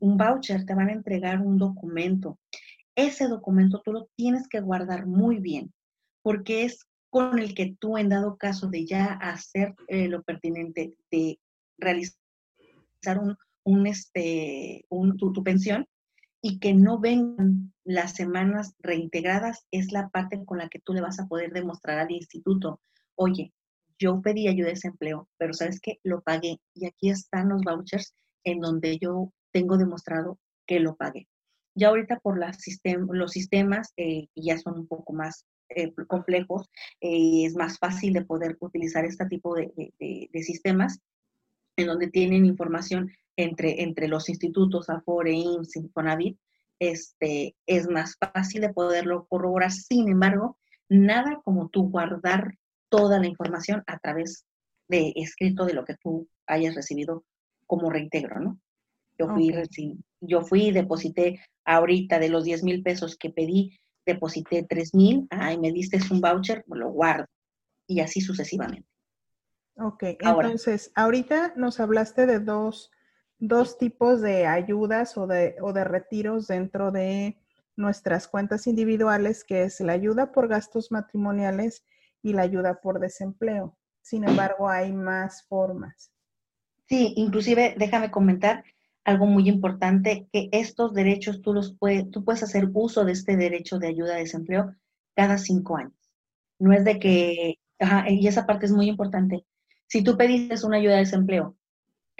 un, 0.00 0.16
voucher, 0.16 0.66
te 0.66 0.74
van 0.74 0.88
a 0.88 0.92
entregar 0.92 1.40
un 1.40 1.58
documento. 1.58 2.38
Ese 2.96 3.28
documento 3.28 3.80
tú 3.84 3.92
lo 3.92 4.08
tienes 4.16 4.48
que 4.48 4.60
guardar 4.60 5.06
muy 5.06 5.38
bien, 5.38 5.72
porque 6.22 6.64
es 6.64 6.86
con 7.08 7.38
el 7.38 7.54
que 7.54 7.76
tú, 7.78 7.96
en 7.96 8.08
dado 8.08 8.36
caso 8.36 8.68
de 8.68 8.84
ya 8.84 9.06
hacer 9.06 9.74
eh, 9.88 10.08
lo 10.08 10.22
pertinente 10.22 10.96
de 11.10 11.38
realizar 11.78 12.18
un, 13.20 13.36
un 13.64 13.86
este, 13.86 14.86
tu, 14.88 15.32
tu, 15.32 15.42
pensión, 15.42 15.86
y 16.42 16.58
que 16.58 16.74
no 16.74 16.98
vengan 16.98 17.72
las 17.84 18.14
semanas 18.14 18.74
reintegradas 18.78 19.66
es 19.70 19.92
la 19.92 20.08
parte 20.08 20.42
con 20.44 20.58
la 20.58 20.68
que 20.68 20.80
tú 20.80 20.92
le 20.92 21.00
vas 21.00 21.18
a 21.20 21.26
poder 21.26 21.52
demostrar 21.52 21.98
al 21.98 22.10
instituto, 22.10 22.80
oye, 23.14 23.52
yo 23.98 24.22
pedí 24.22 24.48
ayuda 24.48 24.68
de 24.68 24.74
desempleo, 24.74 25.28
pero 25.36 25.52
sabes 25.52 25.80
que 25.80 25.98
lo 26.02 26.22
pagué 26.22 26.58
y 26.74 26.86
aquí 26.86 27.10
están 27.10 27.50
los 27.50 27.62
vouchers 27.62 28.14
en 28.44 28.60
donde 28.60 28.98
yo 28.98 29.32
tengo 29.52 29.76
demostrado 29.76 30.38
que 30.66 30.80
lo 30.80 30.96
pagué. 30.96 31.28
Ya 31.74 31.88
ahorita 31.88 32.18
por 32.20 32.38
los 32.38 33.30
sistemas 33.32 33.92
eh, 33.96 34.28
ya 34.34 34.58
son 34.58 34.80
un 34.80 34.86
poco 34.86 35.12
más 35.12 35.44
eh, 35.68 35.92
complejos, 36.08 36.68
eh, 37.00 37.44
es 37.44 37.54
más 37.54 37.78
fácil 37.78 38.14
de 38.14 38.24
poder 38.24 38.56
utilizar 38.60 39.04
este 39.04 39.26
tipo 39.26 39.54
de, 39.54 39.72
de 39.98 40.42
sistemas 40.42 41.00
en 41.76 41.86
donde 41.86 42.08
tienen 42.08 42.44
información 42.44 43.10
entre, 43.44 43.82
entre 43.82 44.08
los 44.08 44.28
institutos 44.28 44.90
Afore, 44.90 45.32
IMSS, 45.32 45.76
Infonavit, 45.76 46.38
este, 46.78 47.54
es 47.66 47.88
más 47.88 48.16
fácil 48.18 48.62
de 48.62 48.72
poderlo 48.72 49.26
corroborar. 49.26 49.70
Sin 49.70 50.08
embargo, 50.08 50.58
nada 50.88 51.40
como 51.44 51.68
tú 51.68 51.90
guardar 51.90 52.54
toda 52.88 53.18
la 53.18 53.26
información 53.26 53.82
a 53.86 53.98
través 53.98 54.46
de 54.88 55.12
escrito 55.16 55.64
de 55.64 55.74
lo 55.74 55.84
que 55.84 55.96
tú 56.02 56.28
hayas 56.46 56.74
recibido 56.74 57.24
como 57.66 57.90
reintegro, 57.90 58.40
¿no? 58.40 58.60
Yo 59.18 59.28
fui, 59.28 59.52
yo 60.20 60.42
fui 60.42 60.68
y 60.68 60.72
deposité 60.72 61.40
ahorita 61.64 62.18
de 62.18 62.30
los 62.30 62.44
10 62.44 62.64
mil 62.64 62.82
pesos 62.82 63.16
que 63.16 63.30
pedí, 63.30 63.78
deposité 64.06 64.66
3 64.68 64.94
mil, 64.94 65.26
ay, 65.30 65.58
me 65.58 65.70
diste 65.70 66.00
un 66.10 66.20
voucher, 66.20 66.64
lo 66.66 66.90
guardo. 66.90 67.26
Y 67.86 68.00
así 68.00 68.20
sucesivamente. 68.20 68.88
Ok, 69.76 70.02
entonces, 70.20 70.90
ahorita 70.94 71.54
nos 71.56 71.80
hablaste 71.80 72.26
de 72.26 72.40
dos 72.40 72.90
dos 73.40 73.78
tipos 73.78 74.20
de 74.20 74.46
ayudas 74.46 75.16
o 75.16 75.26
de, 75.26 75.56
o 75.62 75.72
de 75.72 75.84
retiros 75.84 76.46
dentro 76.46 76.92
de 76.92 77.38
nuestras 77.74 78.28
cuentas 78.28 78.66
individuales, 78.66 79.44
que 79.44 79.64
es 79.64 79.80
la 79.80 79.92
ayuda 79.92 80.30
por 80.30 80.46
gastos 80.46 80.92
matrimoniales 80.92 81.84
y 82.22 82.34
la 82.34 82.42
ayuda 82.42 82.80
por 82.80 83.00
desempleo. 83.00 83.76
Sin 84.02 84.28
embargo, 84.28 84.68
hay 84.68 84.92
más 84.92 85.44
formas. 85.48 86.12
Sí, 86.86 87.14
inclusive 87.16 87.74
déjame 87.78 88.10
comentar 88.10 88.64
algo 89.04 89.24
muy 89.24 89.48
importante, 89.48 90.28
que 90.32 90.50
estos 90.52 90.92
derechos 90.92 91.40
tú 91.40 91.54
los 91.54 91.74
puedes, 91.78 92.10
tú 92.10 92.24
puedes 92.24 92.42
hacer 92.42 92.68
uso 92.74 93.04
de 93.04 93.12
este 93.12 93.36
derecho 93.36 93.78
de 93.78 93.88
ayuda 93.88 94.14
de 94.14 94.20
desempleo 94.20 94.74
cada 95.16 95.38
cinco 95.38 95.78
años. 95.78 95.94
No 96.58 96.74
es 96.74 96.84
de 96.84 96.98
que, 96.98 97.58
y 98.08 98.26
esa 98.26 98.46
parte 98.46 98.66
es 98.66 98.72
muy 98.72 98.88
importante. 98.88 99.46
Si 99.86 100.04
tú 100.04 100.16
pediste 100.18 100.54
una 100.66 100.76
ayuda 100.76 100.94
de 100.94 101.00
desempleo 101.00 101.56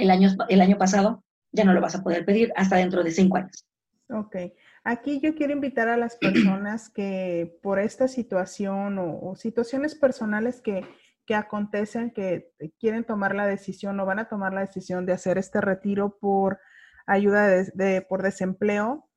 el 0.00 0.10
año, 0.10 0.30
el 0.48 0.60
año 0.60 0.78
pasado, 0.78 1.24
ya 1.52 1.64
no 1.64 1.72
lo 1.72 1.80
vas 1.80 1.94
a 1.94 2.02
poder 2.02 2.24
pedir 2.24 2.52
hasta 2.56 2.76
dentro 2.76 3.02
de 3.02 3.10
cinco 3.10 3.36
años. 3.36 3.66
Ok. 4.08 4.36
Aquí 4.82 5.20
yo 5.20 5.34
quiero 5.34 5.52
invitar 5.52 5.88
a 5.88 5.96
las 5.96 6.16
personas 6.16 6.88
que 6.90 7.58
por 7.62 7.78
esta 7.78 8.08
situación 8.08 8.98
o, 8.98 9.34
situaciones 9.36 9.94
personales 9.94 10.60
que, 10.60 10.84
acontecen, 11.32 12.10
que 12.10 12.50
quieren 12.80 13.04
tomar 13.04 13.36
la 13.36 13.46
decisión 13.46 14.00
o 14.00 14.06
van 14.06 14.18
a 14.18 14.28
tomar 14.28 14.52
la 14.52 14.62
decisión 14.62 15.06
de 15.06 15.12
hacer 15.12 15.38
este 15.38 15.60
retiro 15.60 16.18
por 16.18 16.58
ayuda 17.06 17.46
de, 17.46 18.02
por 18.02 18.22
desempleo, 18.22 19.08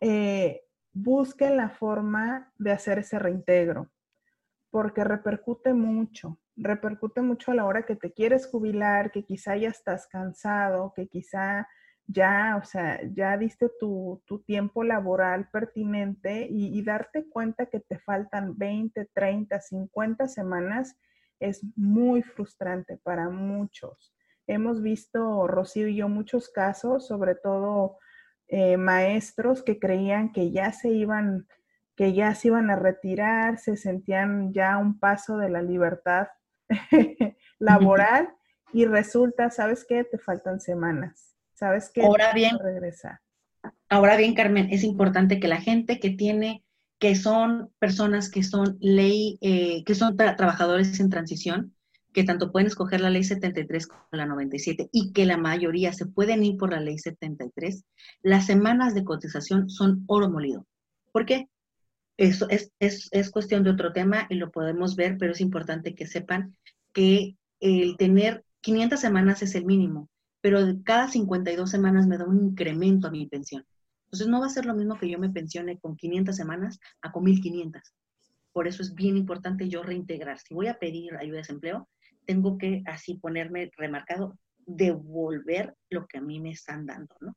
eh, 0.00 0.62
busquen 0.92 1.56
la 1.56 1.70
forma 1.70 2.52
de 2.58 2.72
hacer 2.72 2.98
ese 2.98 3.20
reintegro, 3.20 3.92
porque 4.70 5.04
repercute 5.04 5.72
mucho, 5.72 6.40
repercute 6.56 7.22
mucho 7.22 7.52
a 7.52 7.54
la 7.54 7.64
hora 7.64 7.84
que 7.84 7.96
te 7.96 8.12
quieres 8.12 8.46
jubilar, 8.46 9.10
que 9.10 9.24
quizá 9.24 9.56
ya 9.56 9.68
estás 9.68 10.06
cansado, 10.06 10.92
que 10.94 11.08
quizá 11.08 11.66
ya, 12.06 12.58
o 12.60 12.64
sea, 12.64 13.00
ya 13.14 13.36
diste 13.36 13.70
tu, 13.78 14.22
tiempo 14.46 14.84
laboral 14.84 15.48
pertinente 15.50 16.46
y, 16.50 16.82
darte 16.82 17.28
cuenta 17.28 17.66
que 17.66 17.80
te 17.80 17.98
faltan 17.98 18.58
20, 18.58 19.08
30, 19.14 19.60
50 19.60 20.28
semanas 20.28 20.96
es 21.40 21.62
muy 21.76 22.22
frustrante 22.22 22.98
para 22.98 23.28
muchos. 23.28 24.14
Hemos 24.46 24.82
visto, 24.82 25.46
Rocío 25.46 25.88
y 25.88 25.96
yo, 25.96 26.08
muchos 26.08 26.50
casos, 26.50 27.06
sobre 27.06 27.34
todo 27.34 27.98
eh, 28.48 28.76
maestros 28.76 29.62
que 29.62 29.78
creían 29.78 30.32
que 30.32 30.50
ya 30.50 30.72
se 30.72 30.90
iban, 30.90 31.46
que 31.96 32.12
ya 32.12 32.34
se 32.34 32.48
iban 32.48 32.70
a 32.70 32.76
retirar, 32.76 33.58
se 33.58 33.76
sentían 33.76 34.52
ya 34.52 34.76
un 34.78 34.98
paso 34.98 35.38
de 35.38 35.48
la 35.48 35.62
libertad 35.62 36.28
laboral 37.58 38.28
y 38.72 38.86
resulta, 38.86 39.50
¿sabes 39.50 39.84
qué? 39.88 40.04
Te 40.04 40.18
faltan 40.18 40.60
semanas 40.60 41.32
¿Sabes 41.62 41.92
qué? 41.94 42.02
Ahora 42.02 42.32
bien, 42.32 42.58
ahora 43.88 44.16
bien, 44.16 44.34
Carmen, 44.34 44.68
es 44.72 44.82
importante 44.82 45.38
que 45.38 45.46
la 45.46 45.60
gente 45.60 46.00
que 46.00 46.10
tiene, 46.10 46.64
que 46.98 47.14
son 47.14 47.70
personas 47.78 48.30
que 48.30 48.42
son 48.42 48.78
ley, 48.80 49.38
eh, 49.42 49.84
que 49.84 49.94
son 49.94 50.16
trabajadores 50.16 50.98
en 50.98 51.08
transición, 51.08 51.72
que 52.12 52.24
tanto 52.24 52.50
pueden 52.50 52.66
escoger 52.66 53.00
la 53.00 53.10
ley 53.10 53.22
73 53.22 53.86
como 53.86 54.02
la 54.10 54.26
97 54.26 54.88
y 54.90 55.12
que 55.12 55.24
la 55.24 55.36
mayoría 55.36 55.92
se 55.92 56.06
pueden 56.06 56.42
ir 56.42 56.56
por 56.56 56.72
la 56.72 56.80
ley 56.80 56.98
73, 56.98 57.84
las 58.22 58.46
semanas 58.46 58.92
de 58.92 59.04
cotización 59.04 59.70
son 59.70 60.02
oro 60.08 60.28
molido. 60.28 60.66
¿Por 61.12 61.26
qué? 61.26 61.48
Eso 62.16 62.48
es, 62.50 62.72
es, 62.80 63.08
es 63.12 63.30
cuestión 63.30 63.62
de 63.62 63.70
otro 63.70 63.92
tema 63.92 64.26
y 64.28 64.34
lo 64.34 64.50
podemos 64.50 64.96
ver, 64.96 65.16
pero 65.16 65.30
es 65.30 65.40
importante 65.40 65.94
que 65.94 66.08
sepan 66.08 66.56
que 66.92 67.36
el 67.60 67.96
tener 67.96 68.44
500 68.60 69.00
semanas 69.00 69.42
es 69.42 69.54
el 69.54 69.64
mínimo 69.64 70.08
pero 70.42 70.58
cada 70.84 71.08
52 71.08 71.70
semanas 71.70 72.06
me 72.06 72.18
da 72.18 72.26
un 72.26 72.48
incremento 72.48 73.06
a 73.06 73.10
mi 73.10 73.26
pensión. 73.26 73.64
Entonces 74.06 74.26
no 74.26 74.40
va 74.40 74.46
a 74.46 74.50
ser 74.50 74.66
lo 74.66 74.74
mismo 74.74 74.98
que 74.98 75.08
yo 75.08 75.18
me 75.18 75.30
pensione 75.30 75.78
con 75.78 75.96
500 75.96 76.36
semanas 76.36 76.80
a 77.00 77.12
con 77.12 77.24
1500. 77.24 77.80
Por 78.52 78.66
eso 78.66 78.82
es 78.82 78.94
bien 78.94 79.16
importante 79.16 79.68
yo 79.68 79.82
reintegrar. 79.82 80.38
Si 80.40 80.52
voy 80.52 80.66
a 80.66 80.78
pedir 80.78 81.16
ayuda 81.16 81.36
de 81.36 81.42
desempleo, 81.42 81.88
tengo 82.26 82.58
que 82.58 82.82
así 82.86 83.14
ponerme 83.14 83.70
remarcado, 83.78 84.36
devolver 84.66 85.74
lo 85.88 86.06
que 86.06 86.18
a 86.18 86.20
mí 86.20 86.40
me 86.40 86.50
están 86.50 86.86
dando, 86.86 87.14
¿no? 87.20 87.34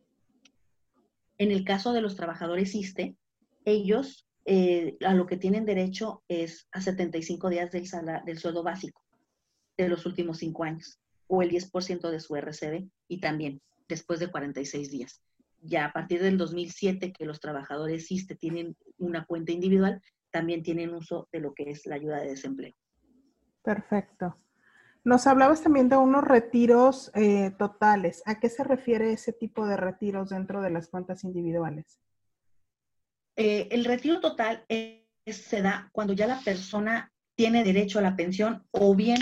En 1.38 1.52
el 1.52 1.64
caso 1.64 1.94
de 1.94 2.02
los 2.02 2.16
trabajadores 2.16 2.74
ISTE, 2.76 3.16
ellos 3.66 4.28
eh, 4.46 4.98
a 5.06 5.14
lo 5.14 5.28
que 5.28 5.38
tienen 5.38 5.66
derecho 5.66 6.24
es 6.28 6.68
a 6.72 6.82
75 6.82 7.50
días 7.50 7.72
del, 7.72 7.86
del 8.26 8.40
sueldo 8.40 8.64
básico 8.64 9.06
de 9.78 9.90
los 9.90 10.06
últimos 10.06 10.38
cinco 10.40 10.64
años 10.64 11.00
o 11.28 11.42
el 11.42 11.50
10% 11.50 12.10
de 12.10 12.20
su 12.20 12.36
RCB 12.36 12.88
y 13.08 13.20
también 13.20 13.62
después 13.88 14.20
de 14.20 14.30
46 14.32 14.92
días. 14.92 15.22
Ya 15.62 15.86
a 15.86 15.94
partir 15.94 16.22
del 16.22 16.38
2007 16.38 17.12
que 17.12 17.26
los 17.26 17.40
trabajadores 17.40 18.12
ISTE 18.12 18.36
tienen 18.36 18.76
una 18.98 19.26
cuenta 19.26 19.52
individual, 19.52 20.02
también 20.32 20.64
tienen 20.64 20.94
uso 20.94 21.28
de 21.32 21.40
lo 21.40 21.54
que 21.54 21.72
es 21.72 21.86
la 21.86 21.96
ayuda 21.96 22.20
de 22.20 22.30
desempleo. 22.30 22.74
Perfecto. 23.64 24.38
Nos 25.04 25.28
hablabas 25.28 25.62
también 25.62 25.88
de 25.88 25.98
unos 25.98 26.24
retiros 26.24 27.12
eh, 27.14 27.52
totales. 27.58 28.22
¿A 28.26 28.40
qué 28.40 28.50
se 28.50 28.64
refiere 28.64 29.14
ese 29.14 29.34
tipo 29.34 29.68
de 29.68 29.78
retiros 29.78 30.30
dentro 30.30 30.62
de 30.62 30.72
las 30.72 30.88
cuentas 30.88 31.24
individuales? 31.24 32.00
Eh, 33.36 33.68
el 33.72 33.86
retiro 33.86 34.20
total 34.20 34.66
se 34.68 35.62
da 35.62 35.90
cuando 35.92 36.14
ya 36.14 36.28
la 36.28 36.40
persona 36.40 37.12
tiene 37.36 37.64
derecho 37.64 38.00
a 38.00 38.02
la 38.02 38.16
pensión 38.16 38.66
o 38.72 38.96
bien 38.96 39.18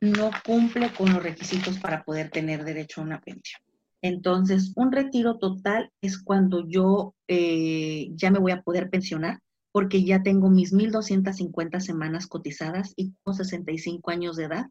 no 0.00 0.30
cumple 0.44 0.92
con 0.92 1.12
los 1.12 1.22
requisitos 1.22 1.78
para 1.78 2.04
poder 2.04 2.30
tener 2.30 2.64
derecho 2.64 3.00
a 3.00 3.04
una 3.04 3.20
pensión. 3.20 3.60
Entonces, 4.02 4.72
un 4.76 4.92
retiro 4.92 5.38
total 5.38 5.90
es 6.00 6.22
cuando 6.22 6.66
yo 6.66 7.14
eh, 7.28 8.08
ya 8.14 8.30
me 8.30 8.38
voy 8.38 8.52
a 8.52 8.62
poder 8.62 8.88
pensionar 8.88 9.40
porque 9.72 10.02
ya 10.02 10.22
tengo 10.22 10.50
mis 10.50 10.72
1.250 10.72 11.80
semanas 11.80 12.26
cotizadas 12.26 12.92
y 12.96 13.12
tengo 13.12 13.36
65 13.36 14.10
años 14.10 14.36
de 14.36 14.44
edad 14.44 14.66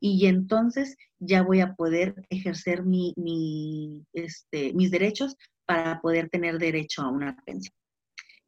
y 0.00 0.26
entonces 0.26 0.96
ya 1.18 1.42
voy 1.42 1.60
a 1.60 1.74
poder 1.74 2.26
ejercer 2.28 2.84
mi, 2.84 4.04
este, 4.12 4.74
mis 4.74 4.90
derechos 4.90 5.36
para 5.64 6.00
poder 6.00 6.28
tener 6.28 6.58
derecho 6.58 7.02
a 7.02 7.08
una 7.08 7.36
pensión. 7.46 7.74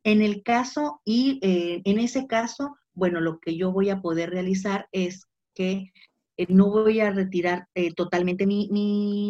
En 0.02 0.20
el 0.20 0.42
caso, 0.42 1.00
y 1.04 1.38
eh, 1.42 1.80
en 1.84 1.98
ese 1.98 2.26
caso, 2.26 2.76
bueno, 2.92 3.20
lo 3.20 3.38
que 3.38 3.56
yo 3.56 3.72
voy 3.72 3.88
a 3.88 4.02
poder 4.02 4.30
realizar 4.30 4.86
es 4.92 5.26
que 5.54 5.92
eh, 6.36 6.46
no 6.48 6.70
voy 6.70 7.00
a 7.00 7.10
retirar 7.10 7.68
eh, 7.74 7.92
totalmente 7.94 8.46
mi, 8.46 8.68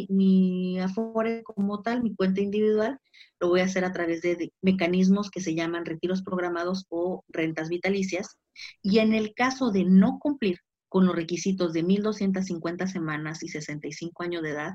mi, 0.09 0.79
afore 0.79 1.43
como 1.43 1.83
tal, 1.83 2.03
mi 2.03 2.15
cuenta 2.15 2.41
individual, 2.41 2.99
lo 3.41 3.49
voy 3.49 3.61
a 3.61 3.65
hacer 3.65 3.85
a 3.85 3.93
través 3.93 4.23
de, 4.23 4.53
mecanismos 4.63 5.31
que 5.31 5.41
se 5.41 5.55
llaman 5.55 5.85
retiros 5.85 6.23
programados 6.23 6.87
o 6.89 7.23
rentas 7.29 7.69
vitalicias. 7.69 8.39
Y 8.83 8.99
en 8.99 9.13
el 9.13 9.35
caso 9.35 9.71
de 9.71 9.85
no 9.85 10.19
cumplir 10.19 10.61
con 10.89 11.07
los 11.07 11.15
requisitos 11.15 11.73
de 11.73 11.85
1.250 11.85 12.87
semanas 12.87 13.43
y 13.43 13.49
65 13.49 14.23
años 14.23 14.43
de 14.43 14.51
edad, 14.51 14.73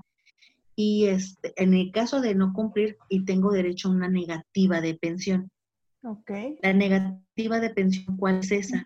y 0.76 1.08
este, 1.08 1.54
en 1.58 1.74
el 1.74 1.92
caso 1.92 2.22
de 2.22 2.36
no 2.36 2.54
cumplir 2.54 2.98
y 3.10 3.26
tengo 3.26 3.52
derecho 3.52 3.90
a 3.90 3.92
una 3.92 4.08
negativa 4.08 4.80
de 4.80 4.96
pensión. 4.96 5.52
Okay. 6.02 6.58
La 6.62 6.74
negativa 6.74 7.60
de 7.60 7.70
pensión, 7.72 8.16
¿cuál 8.16 8.40
es 8.40 8.52
esa? 8.52 8.86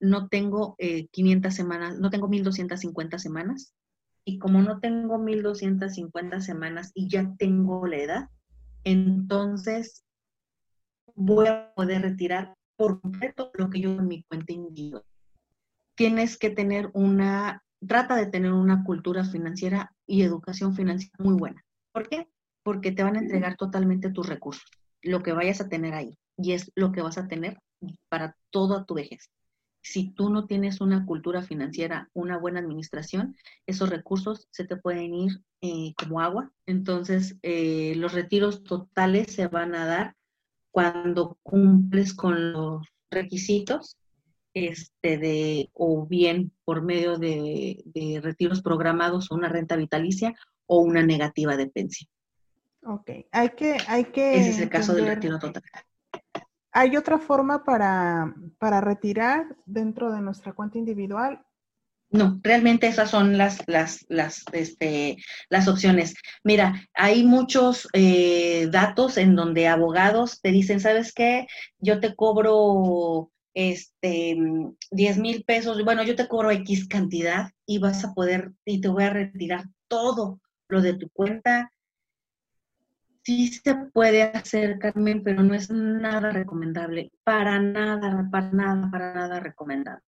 No 0.00 0.28
tengo 0.28 0.76
500 0.78 1.52
eh, 1.52 1.56
semanas, 1.56 1.98
no 1.98 2.10
tengo 2.10 2.28
1250 2.28 3.18
semanas. 3.18 3.74
Y 4.24 4.38
como 4.38 4.60
no 4.60 4.78
tengo 4.80 5.18
1250 5.18 6.40
semanas 6.40 6.90
y 6.94 7.08
ya 7.08 7.34
tengo 7.38 7.86
la 7.86 7.96
edad, 7.96 8.28
entonces 8.84 10.04
voy 11.14 11.46
a 11.46 11.72
poder 11.74 12.02
retirar 12.02 12.54
por 12.76 13.00
completo 13.00 13.50
lo 13.54 13.70
que 13.70 13.80
yo 13.80 13.90
en 13.90 14.06
mi 14.06 14.22
cuenta 14.24 14.52
individual. 14.52 15.02
Tienes 15.96 16.36
que 16.36 16.50
tener 16.50 16.90
una, 16.92 17.62
trata 17.86 18.16
de 18.16 18.26
tener 18.26 18.52
una 18.52 18.84
cultura 18.84 19.24
financiera 19.24 19.92
y 20.06 20.22
educación 20.22 20.76
financiera 20.76 21.16
muy 21.18 21.34
buena. 21.34 21.64
¿Por 21.92 22.08
qué? 22.08 22.28
Porque 22.62 22.92
te 22.92 23.02
van 23.02 23.16
a 23.16 23.20
entregar 23.20 23.56
totalmente 23.56 24.10
tus 24.10 24.28
recursos, 24.28 24.70
lo 25.02 25.22
que 25.22 25.32
vayas 25.32 25.60
a 25.60 25.68
tener 25.68 25.94
ahí. 25.94 26.16
Y 26.36 26.52
es 26.52 26.70
lo 26.76 26.92
que 26.92 27.02
vas 27.02 27.18
a 27.18 27.26
tener 27.26 27.58
para 28.08 28.36
toda 28.50 28.84
tu 28.84 28.94
vejez 28.94 29.30
si 29.80 30.10
tú 30.10 30.30
no 30.30 30.46
tienes 30.46 30.80
una 30.80 31.06
cultura 31.06 31.42
financiera, 31.42 32.10
una 32.12 32.38
buena 32.38 32.60
administración, 32.60 33.36
esos 33.66 33.88
recursos 33.88 34.48
se 34.50 34.64
te 34.64 34.76
pueden 34.76 35.14
ir 35.14 35.42
eh, 35.60 35.94
como 35.96 36.20
agua. 36.20 36.52
Entonces, 36.66 37.36
eh, 37.42 37.94
los 37.96 38.12
retiros 38.12 38.62
totales 38.64 39.32
se 39.32 39.46
van 39.46 39.74
a 39.74 39.86
dar 39.86 40.16
cuando 40.70 41.38
cumples 41.42 42.14
con 42.14 42.52
los 42.52 42.86
requisitos, 43.10 43.96
este, 44.54 45.18
de, 45.18 45.70
o 45.72 46.06
bien 46.06 46.52
por 46.64 46.82
medio 46.82 47.18
de, 47.18 47.82
retiros 48.22 48.62
programados, 48.62 49.30
una 49.30 49.48
renta 49.48 49.76
vitalicia 49.76 50.34
o 50.66 50.80
una 50.80 51.02
negativa 51.02 51.56
de 51.56 51.68
pensión. 51.68 52.10
Ok, 52.84 53.10
hay 53.32 53.50
que, 53.50 53.76
hay 53.86 54.04
que. 54.04 54.36
Ese 54.36 54.50
es 54.50 54.60
el 54.60 54.68
caso 54.68 54.94
del 54.94 55.06
retiro 55.06 55.38
total. 55.38 55.62
¿Hay 56.80 56.96
otra 56.96 57.18
forma 57.18 57.64
para, 57.64 58.32
retirar 58.80 59.56
dentro 59.66 60.12
de 60.12 60.20
nuestra 60.20 60.52
cuenta 60.52 60.78
individual? 60.78 61.44
No, 62.08 62.38
realmente 62.40 62.86
esas 62.86 63.10
son 63.10 63.36
las, 63.36 63.64
las, 63.66 64.06
las, 64.08 64.44
este, 64.52 65.16
las 65.50 65.66
opciones. 65.66 66.14
Mira, 66.44 66.86
hay 66.94 67.24
muchos 67.24 67.88
eh, 67.94 68.68
datos 68.70 69.16
en 69.16 69.34
donde 69.34 69.66
abogados 69.66 70.40
te 70.40 70.52
dicen, 70.52 70.78
¿sabes 70.78 71.12
qué? 71.12 71.48
Yo 71.80 71.98
te 71.98 72.14
cobro 72.14 73.32
este 73.54 74.36
10 74.92 75.18
mil 75.18 75.42
pesos, 75.42 75.82
bueno, 75.84 76.04
yo 76.04 76.14
te 76.14 76.28
cobro 76.28 76.52
X 76.52 76.86
cantidad 76.86 77.50
y 77.66 77.78
vas 77.78 78.04
a 78.04 78.14
poder, 78.14 78.52
y 78.64 78.80
te 78.80 78.86
voy 78.86 79.02
a 79.02 79.10
retirar 79.10 79.64
todo 79.88 80.38
lo 80.68 80.80
de 80.80 80.94
tu 80.94 81.10
cuenta 81.10 81.72
sí 83.28 83.48
se 83.48 83.74
puede 83.92 84.22
hacer, 84.22 84.78
Carmen, 84.78 85.22
pero 85.22 85.42
no 85.42 85.52
es 85.52 85.70
nada 85.70 86.30
recomendable, 86.30 87.12
para 87.24 87.60
nada, 87.60 88.26
para 88.32 88.50
nada, 88.52 88.88
para 88.90 89.14
nada 89.14 89.38
recomendable. 89.38 90.02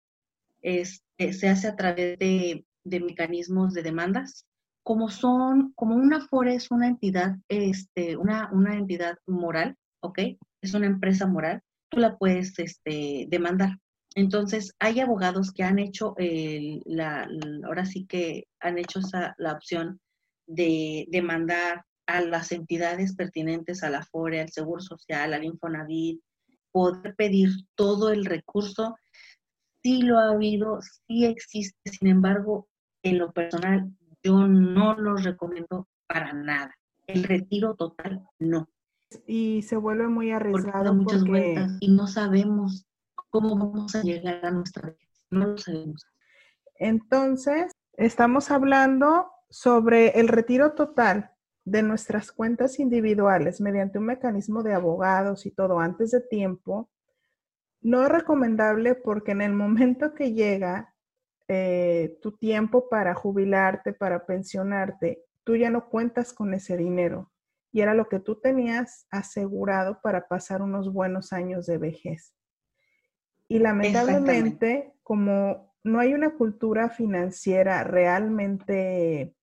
Este, 0.63 1.35
se 1.35 1.51
hace 1.51 1.69
a 1.69 1.77
través 1.77 2.19
de, 2.19 2.65
mecanismos 2.85 3.75
de 3.75 3.83
demandas, 3.83 4.47
como 4.83 5.11
son, 5.11 5.75
como 5.75 5.97
una 5.97 6.27
FORE 6.29 6.55
es 6.55 6.71
una 6.71 6.89
entidad, 6.89 7.37
este, 7.49 8.17
una, 8.17 8.49
una 8.53 8.75
entidad 8.75 9.19
moral, 9.27 9.77
¿ok? 10.01 10.21
Es 10.63 10.73
una 10.73 10.87
empresa 10.87 11.27
moral, 11.27 11.61
tú 11.91 11.99
la 11.99 12.17
puedes 12.17 12.59
este, 12.59 13.27
demandar. 13.29 13.77
Entonces, 14.15 14.75
hay 14.79 15.01
abogados 15.01 15.53
que 15.53 15.63
han 15.63 15.79
hecho, 15.79 16.15
la, 16.87 17.29
ahora 17.67 17.85
sí 17.85 18.07
que 18.07 18.45
han 18.61 18.79
hecho 18.79 19.01
esa, 19.01 19.35
la 19.37 19.53
opción 19.53 20.01
de 20.47 21.07
demandar 21.11 21.85
a 22.11 22.21
las 22.21 22.51
entidades 22.53 23.15
pertinentes, 23.15 23.83
a 23.83 23.91
la 23.91 24.03
FORE, 24.03 24.41
al 24.41 24.51
Seguro 24.51 24.81
Social, 24.81 25.33
al 25.33 25.45
Infonavit, 25.45 26.21
poder 26.73 27.15
pedir 27.15 27.51
todo 27.75 28.11
el 28.11 28.25
recurso. 28.25 28.97
Sí 29.83 30.03
lo 30.03 30.19
ha 30.19 30.31
habido, 30.31 30.81
sí 30.83 31.25
existe, 31.25 31.91
sin 31.91 32.09
embargo, 32.09 32.69
en 33.03 33.19
lo 33.19 33.33
personal, 33.33 33.91
yo 34.23 34.47
no 34.47 34.95
lo 34.95 35.17
recomiendo 35.17 35.89
para 36.07 36.33
nada. 36.33 36.75
El 37.07 37.25
retiro 37.25 37.75
total, 37.75 38.23
no. 38.39 38.69
Y 39.27 39.63
se 39.63 39.77
vuelve 39.77 40.09
muy 40.09 40.31
arriesgado. 40.31 40.95
muchas 40.95 41.25
vueltas 41.25 41.77
y 41.81 41.91
no 41.91 42.07
sabemos 42.07 42.87
cómo 43.31 43.57
vamos 43.57 43.95
a 43.95 44.03
llegar 44.03 44.45
a 44.45 44.51
nuestra 44.51 44.91
vida. 44.91 45.09
No 45.31 45.47
lo 45.49 45.59
sabemos. 45.59 46.07
Entonces, 46.75 47.73
estamos 47.95 48.51
hablando 48.51 49.31
sobre 49.49 50.21
el 50.21 50.29
retiro 50.29 50.75
total 50.75 51.31
de 51.65 51.83
nuestras 51.83 52.33
cuentas 52.33 52.79
individuales 52.79 53.61
mediante 53.61 53.99
un 53.99 54.07
mecanismo 54.07 54.63
de 54.63 54.75
abogados 54.75 55.47
y 55.47 55.51
todo 55.51 55.79
antes 55.79 56.11
de 56.11 56.21
tiempo, 56.21 56.91
no 57.83 58.03
es 58.03 58.09
recomendable 58.09 58.95
porque 58.95 59.33
en 59.33 59.43
el 59.43 59.53
momento 59.53 60.15
que 60.15 60.33
llega 60.33 60.95
eh, 61.49 62.19
tu 62.23 62.37
tiempo 62.37 62.89
para 62.89 63.15
jubilarte, 63.15 63.93
para 63.93 64.27
pensionarte, 64.27 65.25
tú 65.45 65.57
ya 65.57 65.71
no 65.71 65.89
cuentas 65.89 66.33
con 66.33 66.55
ese 66.55 66.77
dinero 66.77 67.31
y 67.73 67.81
era 67.81 67.95
lo 67.95 68.09
que 68.09 68.21
tú 68.21 68.41
tenías 68.41 69.07
asegurado 69.11 70.01
para 70.03 70.29
pasar 70.29 70.63
unos 70.63 70.93
buenos 70.93 71.33
años 71.33 71.67
de 71.67 71.79
vejez. 71.79 72.35
Y 73.49 73.59
lamentablemente, 73.59 74.95
como 75.03 75.75
no 75.83 75.99
hay 75.99 76.15
una 76.15 76.31
cultura 76.37 76.89
financiera 76.89 77.85
realmente 77.85 79.35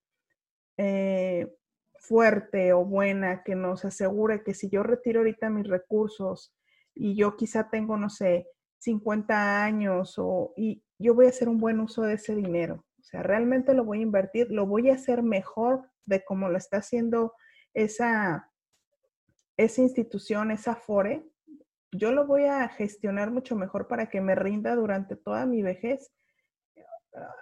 eh, 0.78 1.54
fuerte 2.08 2.72
o 2.74 2.86
buena 2.86 3.44
que 3.44 3.56
nos 3.56 3.84
asegure 3.84 4.44
que 4.44 4.54
si 4.54 4.70
yo 4.70 4.82
retiro 4.82 5.20
ahorita 5.20 5.50
mis 5.50 5.68
recursos 5.68 6.56
y 6.96 7.16
yo 7.16 7.36
quizá 7.36 7.70
tengo, 7.70 7.98
no 7.98 8.10
sé, 8.10 8.48
50 8.80 9.64
años 9.64 10.16
o, 10.18 10.54
y 10.56 10.84
yo 10.98 11.14
voy 11.14 11.26
a 11.26 11.30
hacer 11.30 11.50
un 11.50 11.60
buen 11.60 11.80
uso 11.80 12.04
de 12.04 12.14
ese 12.14 12.36
dinero. 12.36 12.86
O 13.00 13.04
sea, 13.04 13.24
realmente 13.24 13.74
lo 13.74 13.84
voy 13.84 14.00
a 14.00 14.04
invertir, 14.04 14.52
lo 14.52 14.66
voy 14.66 14.90
a 14.90 14.94
hacer 14.94 15.22
mejor 15.22 15.90
de 16.06 16.24
como 16.24 16.50
lo 16.50 16.58
está 16.58 16.78
haciendo 16.78 17.34
esa, 17.74 18.52
esa 19.58 19.82
institución, 19.82 20.52
esa 20.52 20.76
FORE. 20.76 21.30
Yo 21.92 22.12
lo 22.12 22.26
voy 22.26 22.46
a 22.46 22.68
gestionar 22.70 23.32
mucho 23.32 23.56
mejor 23.56 23.88
para 23.88 24.10
que 24.10 24.22
me 24.22 24.36
rinda 24.36 24.76
durante 24.76 25.16
toda 25.16 25.46
mi 25.46 25.62
vejez. 25.62 26.12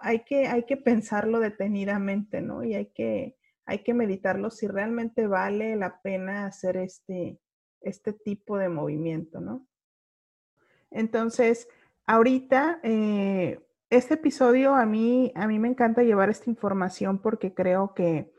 Hay 0.02 0.24
que, 0.24 0.48
hay 0.48 0.64
que 0.64 0.78
pensarlo 0.78 1.40
detenidamente, 1.40 2.42
¿no? 2.42 2.64
Y 2.64 2.76
hay 2.76 2.92
que, 2.94 3.36
hay 3.66 3.80
que 3.84 3.94
meditarlo 3.94 4.50
si 4.50 4.68
realmente 4.68 5.28
vale 5.28 5.76
la 5.76 6.02
pena 6.02 6.46
hacer 6.46 6.78
este, 6.78 7.40
este 7.82 8.14
tipo 8.14 8.58
de 8.58 8.70
movimiento, 8.70 9.42
¿no? 9.42 9.68
Entonces, 10.92 11.68
ahorita, 12.06 12.80
eh, 12.84 13.60
este 13.90 14.16
episodio 14.16 14.76
a 14.76 14.86
mí, 14.86 15.32
a 15.36 15.48
mí 15.48 15.60
me 15.60 15.68
encanta 15.68 16.04
llevar 16.04 16.30
esta 16.30 16.50
información 16.50 17.20
porque 17.20 17.54
creo 17.54 17.94
que, 17.94 18.32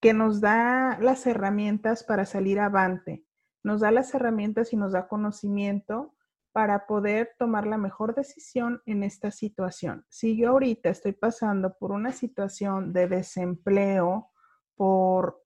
que 0.00 0.12
nos 0.12 0.40
da 0.40 0.98
las 1.00 1.26
herramientas 1.26 2.04
para 2.04 2.26
salir 2.26 2.60
avante, 2.60 3.24
nos 3.62 3.80
da 3.80 3.90
las 3.90 4.14
herramientas 4.14 4.72
y 4.72 4.76
nos 4.76 4.92
da 4.92 5.08
conocimiento 5.08 6.14
para 6.52 6.86
poder 6.86 7.34
tomar 7.38 7.66
la 7.66 7.76
mejor 7.76 8.14
decisión 8.14 8.80
en 8.86 9.02
esta 9.02 9.30
situación. 9.30 10.06
Si 10.08 10.36
yo 10.36 10.50
ahorita 10.50 10.88
estoy 10.88 11.12
pasando 11.12 11.76
por 11.78 11.92
una 11.92 12.12
situación 12.12 12.92
de 12.92 13.08
desempleo, 13.08 14.30
por, 14.76 15.42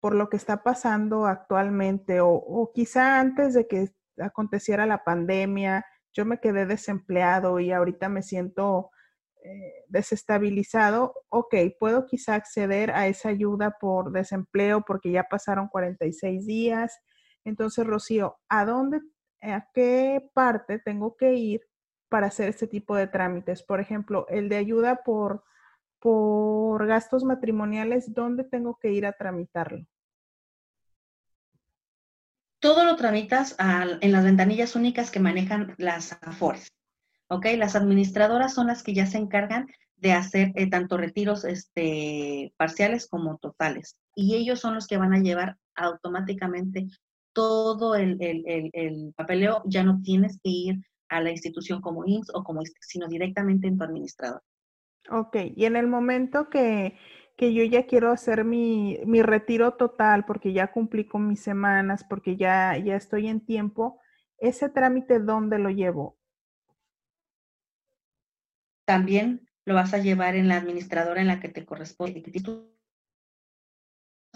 por 0.00 0.14
lo 0.14 0.28
que 0.28 0.36
está 0.36 0.62
pasando 0.62 1.26
actualmente 1.26 2.18
o, 2.20 2.72
quizá 2.74 3.20
antes 3.20 3.54
de 3.54 3.66
que 3.66 3.88
aconteciera 4.18 4.84
la 4.86 5.04
pandemia, 5.04 5.86
yo 6.12 6.26
me 6.26 6.40
quedé 6.40 6.66
desempleado 6.66 7.60
y 7.60 7.72
ahorita 7.72 8.08
me 8.08 8.22
siento 8.22 8.90
eh, 9.44 9.84
desestabilizado, 9.88 11.14
ok, 11.28 11.54
puedo 11.78 12.06
quizá 12.06 12.34
acceder 12.34 12.90
a 12.90 13.06
esa 13.06 13.30
ayuda 13.30 13.76
por 13.80 14.12
desempleo 14.12 14.82
porque 14.86 15.10
ya 15.10 15.24
pasaron 15.24 15.68
46 15.68 16.46
días. 16.46 17.00
Entonces, 17.44 17.86
Rocío, 17.86 18.36
¿a 18.48 18.64
dónde, 18.64 19.00
a 19.40 19.68
qué 19.72 20.30
parte 20.34 20.78
tengo 20.78 21.16
que 21.16 21.34
ir 21.34 21.60
para 22.08 22.26
hacer 22.26 22.48
este 22.48 22.66
tipo 22.66 22.94
de 22.94 23.06
trámites? 23.06 23.62
Por 23.62 23.80
ejemplo, 23.80 24.26
el 24.28 24.48
de 24.48 24.56
ayuda 24.56 25.02
por 25.04 25.44
por 26.02 26.84
gastos 26.84 27.22
matrimoniales, 27.22 28.12
¿dónde 28.12 28.42
tengo 28.42 28.76
que 28.76 28.92
ir 28.92 29.06
a 29.06 29.12
tramitarlo? 29.12 29.86
Todo 32.58 32.84
lo 32.84 32.96
tramitas 32.96 33.56
en 34.00 34.12
las 34.12 34.24
ventanillas 34.24 34.74
únicas 34.74 35.12
que 35.12 35.20
manejan 35.20 35.74
las 35.78 36.18
AFORES. 36.20 36.68
¿Ok? 37.28 37.46
Las 37.56 37.76
administradoras 37.76 38.52
son 38.52 38.66
las 38.66 38.82
que 38.82 38.94
ya 38.94 39.06
se 39.06 39.18
encargan 39.18 39.68
de 39.96 40.12
hacer 40.12 40.52
eh, 40.56 40.68
tanto 40.68 40.96
retiros 40.96 41.44
este, 41.44 42.52
parciales 42.56 43.06
como 43.06 43.38
totales. 43.38 43.96
Y 44.14 44.34
ellos 44.34 44.60
son 44.60 44.74
los 44.74 44.88
que 44.88 44.98
van 44.98 45.12
a 45.12 45.20
llevar 45.20 45.56
automáticamente 45.76 46.88
todo 47.32 47.94
el, 47.94 48.18
el 48.20 49.14
papeleo. 49.16 49.62
Ya 49.66 49.84
no 49.84 50.00
tienes 50.02 50.38
que 50.42 50.50
ir 50.50 50.74
a 51.08 51.20
la 51.20 51.30
institución 51.30 51.80
como 51.80 52.04
IMSS 52.04 52.30
o 52.34 52.42
como 52.42 52.62
ISTE, 52.62 52.78
sino 52.80 53.06
directamente 53.06 53.68
en 53.68 53.78
tu 53.78 53.84
administrador. 53.84 54.42
Ok, 55.10 55.36
y 55.56 55.64
en 55.64 55.76
el 55.76 55.86
momento 55.86 56.48
que, 56.48 56.96
que 57.36 57.52
yo 57.52 57.64
ya 57.64 57.86
quiero 57.86 58.10
hacer 58.12 58.44
mi, 58.44 58.98
mi, 59.04 59.22
retiro 59.22 59.74
total 59.74 60.24
porque 60.24 60.52
ya 60.52 60.72
cumplí 60.72 61.06
con 61.06 61.28
mis 61.28 61.40
semanas, 61.40 62.04
porque 62.08 62.36
ya, 62.36 62.76
ya 62.78 62.96
estoy 62.96 63.26
en 63.28 63.44
tiempo, 63.44 64.00
¿ese 64.38 64.68
trámite 64.68 65.18
dónde 65.18 65.58
lo 65.58 65.70
llevo? 65.70 66.16
También 68.84 69.48
lo 69.64 69.74
vas 69.74 69.94
a 69.94 69.98
llevar 69.98 70.34
en 70.36 70.48
la 70.48 70.56
administradora 70.56 71.20
en 71.20 71.28
la 71.28 71.40
que 71.40 71.48
te 71.48 71.64
corresponde. 71.64 72.22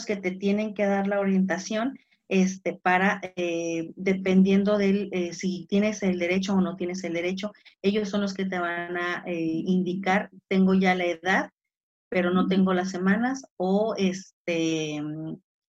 Que 0.07 0.17
te 0.17 0.31
tienen 0.31 0.75
que 0.75 0.85
dar 0.85 1.07
la 1.07 1.21
orientación 1.21 1.99
este, 2.29 2.75
para, 2.75 3.21
eh, 3.37 3.93
dependiendo 3.97 4.79
de 4.79 5.09
eh, 5.13 5.33
si 5.33 5.67
tienes 5.69 6.03
el 6.03 6.19
derecho 6.19 6.55
o 6.55 6.61
no 6.61 6.77
tienes 6.77 7.05
el 7.05 7.13
derecho, 7.13 7.53
ellos 7.83 8.09
son 8.09 8.23
los 8.23 8.35
que 8.35 8.45
te 8.45 8.59
van 8.59 8.97
a 8.97 9.23
eh, 9.27 9.63
indicar, 9.65 10.31
tengo 10.49 10.75
ya 10.75 10.95
la 10.95 11.05
edad, 11.05 11.51
pero 12.09 12.31
no 12.31 12.47
tengo 12.47 12.75
las 12.75 12.91
semanas, 12.91 13.47
o, 13.57 13.95
este, 13.97 15.01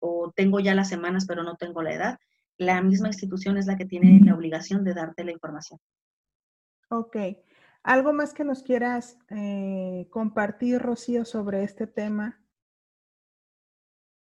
o 0.01 0.33
tengo 0.35 0.61
ya 0.61 0.75
las 0.75 0.89
semanas, 0.89 1.27
pero 1.27 1.43
no 1.43 1.57
tengo 1.57 1.83
la 1.83 1.95
edad. 1.95 2.19
La 2.59 2.81
misma 2.83 3.09
institución 3.09 3.59
es 3.59 3.67
la 3.67 3.77
que 3.77 3.85
tiene 3.85 4.21
la 4.25 4.35
obligación 4.35 4.83
de 4.85 4.95
darte 4.95 5.25
la 5.25 5.33
información. 5.33 5.79
Ok. 6.89 7.17
¿Algo 7.83 8.13
más 8.13 8.33
que 8.33 8.45
nos 8.45 8.63
quieras 8.63 9.19
compartir, 10.11 10.81
Rocío, 10.81 11.25
sobre 11.25 11.63
este 11.65 11.87
tema? 11.87 12.41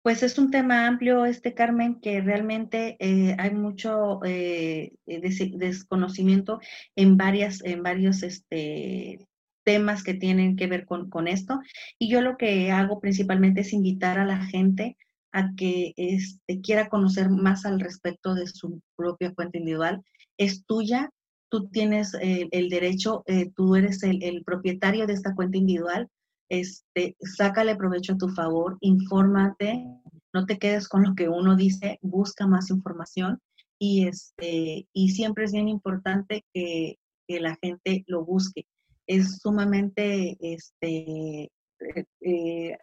Pues 0.02 0.22
es 0.22 0.38
un 0.38 0.50
tema 0.50 0.86
amplio, 0.86 1.26
este 1.26 1.52
Carmen, 1.52 2.00
que 2.00 2.22
realmente 2.22 2.96
eh, 3.00 3.36
hay 3.38 3.50
mucho 3.50 4.20
eh, 4.24 4.92
desconocimiento 5.04 6.58
en 6.96 7.18
varias, 7.18 7.62
en 7.64 7.82
varios 7.82 8.22
este, 8.22 9.28
temas 9.62 10.02
que 10.02 10.14
tienen 10.14 10.56
que 10.56 10.68
ver 10.68 10.86
con, 10.86 11.10
con, 11.10 11.28
esto. 11.28 11.60
Y 11.98 12.08
yo 12.08 12.22
lo 12.22 12.38
que 12.38 12.70
hago 12.70 12.98
principalmente 12.98 13.60
es 13.60 13.74
invitar 13.74 14.18
a 14.18 14.24
la 14.24 14.46
gente 14.46 14.96
a 15.32 15.50
que 15.54 15.92
este, 15.98 16.62
quiera 16.62 16.88
conocer 16.88 17.28
más 17.28 17.66
al 17.66 17.78
respecto 17.78 18.34
de 18.34 18.46
su 18.46 18.80
propia 18.96 19.34
cuenta 19.34 19.58
individual. 19.58 20.02
Es 20.38 20.64
tuya, 20.64 21.10
tú 21.50 21.68
tienes 21.68 22.14
eh, 22.22 22.48
el 22.52 22.70
derecho, 22.70 23.22
tú 23.54 23.76
eres 23.76 24.02
el 24.02 24.44
propietario 24.44 25.06
de 25.06 25.12
esta 25.12 25.34
cuenta 25.34 25.58
individual 25.58 26.08
este, 26.50 27.16
sácale 27.20 27.76
provecho 27.76 28.14
a 28.14 28.18
tu 28.18 28.28
favor, 28.28 28.76
infórmate, 28.80 29.86
no 30.34 30.46
te 30.46 30.58
quedes 30.58 30.88
con 30.88 31.04
lo 31.04 31.14
que 31.14 31.28
uno 31.28 31.56
dice, 31.56 31.98
busca 32.02 32.46
más 32.46 32.70
información 32.70 33.40
y, 33.78 34.06
este, 34.06 34.86
y 34.92 35.10
siempre 35.10 35.44
es 35.44 35.52
bien 35.52 35.68
importante 35.68 36.44
que, 36.52 36.96
la 37.28 37.56
gente 37.62 38.02
lo 38.08 38.24
busque. 38.24 38.66
Es 39.06 39.38
sumamente 39.38 40.36
este, 40.40 41.44
eh, 41.44 42.04
eh 42.20 42.76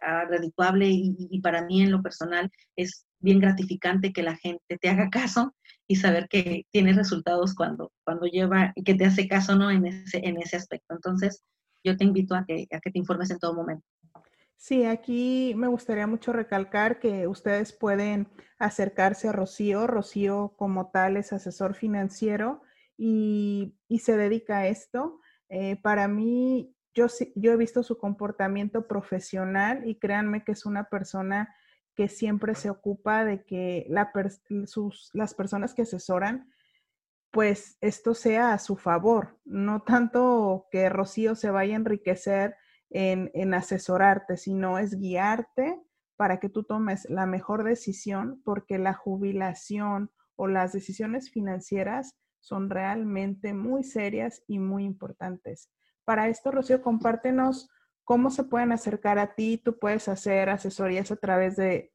y, 1.30 1.40
para 1.42 1.66
mí 1.66 1.82
en 1.82 1.90
lo 1.90 2.00
personal 2.00 2.50
es 2.74 3.04
bien 3.20 3.40
gratificante 3.40 4.10
que 4.10 4.22
la 4.22 4.36
gente 4.36 4.78
te 4.80 4.88
haga 4.88 5.10
caso 5.10 5.54
y 5.86 5.96
saber 5.96 6.28
que 6.30 6.64
tienes 6.72 6.96
resultados 6.96 7.54
cuando, 7.54 7.92
cuando 8.04 8.24
lleva, 8.24 8.72
que 8.86 8.94
te 8.94 9.04
hace 9.04 9.28
caso 9.28 9.54
¿no? 9.54 9.70
en, 9.70 9.84
ese, 9.84 10.26
en 10.26 10.40
ese 10.40 10.56
aspecto. 10.56 10.94
Entonces, 10.94 11.42
yo 11.84 11.96
te 11.96 12.04
invito 12.04 12.34
a 12.34 12.44
que, 12.44 12.66
a 12.72 12.80
que 12.80 12.90
te 12.90 12.98
informes 12.98 13.30
en 13.30 13.38
todo 13.38 13.54
momento. 13.54 13.84
Sí, 14.56 14.84
aquí 14.84 15.54
me 15.56 15.68
gustaría 15.68 16.08
mucho 16.08 16.32
recalcar 16.32 16.98
que 16.98 17.28
ustedes 17.28 17.72
pueden 17.72 18.28
acercarse 18.58 19.28
a 19.28 19.32
Rocío. 19.32 19.86
Rocío 19.86 20.54
como 20.56 20.90
tal 20.90 21.16
es 21.16 21.32
asesor 21.32 21.74
financiero 21.74 22.62
y, 22.96 23.76
se 24.00 24.16
dedica 24.16 24.58
a 24.58 24.66
esto. 24.66 25.20
Eh, 25.48 25.76
para 25.80 26.08
mí, 26.08 26.74
yo, 26.92 27.06
yo 27.36 27.52
he 27.52 27.56
visto 27.56 27.84
su 27.84 27.98
comportamiento 27.98 28.88
profesional 28.88 29.88
y 29.88 29.94
créanme 29.94 30.42
que 30.42 30.52
es 30.52 30.66
una 30.66 30.88
persona 30.88 31.54
que 31.94 32.08
siempre 32.08 32.54
se 32.54 32.68
ocupa 32.70 33.24
de 33.24 33.44
que 33.44 33.86
las 33.88 35.34
personas 35.34 35.74
que 35.74 35.82
asesoran, 35.82 36.50
pues 37.30 37.76
esto 37.80 38.14
sea 38.14 38.52
a 38.52 38.58
su 38.58 38.76
favor, 38.76 39.38
no 39.44 39.82
tanto 39.82 40.66
que 40.70 40.88
Rocío 40.88 41.34
se 41.34 41.50
vaya 41.50 41.74
a 41.74 41.76
enriquecer 41.76 42.56
en, 42.90 43.30
en 43.34 43.54
asesorarte, 43.54 44.36
sino 44.36 44.78
es 44.78 44.98
guiarte 44.98 45.80
para 46.16 46.40
que 46.40 46.48
tú 46.48 46.64
tomes 46.64 47.08
la 47.10 47.26
mejor 47.26 47.64
decisión, 47.64 48.40
porque 48.44 48.78
la 48.78 48.94
jubilación 48.94 50.10
o 50.36 50.48
las 50.48 50.72
decisiones 50.72 51.30
financieras 51.30 52.16
son 52.40 52.70
realmente 52.70 53.52
muy 53.52 53.84
serias 53.84 54.42
y 54.46 54.58
muy 54.58 54.84
importantes. 54.84 55.70
Para 56.04 56.28
esto, 56.28 56.50
Rocío, 56.50 56.80
compártenos 56.80 57.68
cómo 58.04 58.30
se 58.30 58.44
pueden 58.44 58.72
acercar 58.72 59.18
a 59.18 59.34
ti. 59.34 59.60
Tú 59.62 59.78
puedes 59.78 60.08
hacer 60.08 60.48
asesorías 60.48 61.10
a 61.10 61.16
través 61.16 61.56
de, 61.56 61.92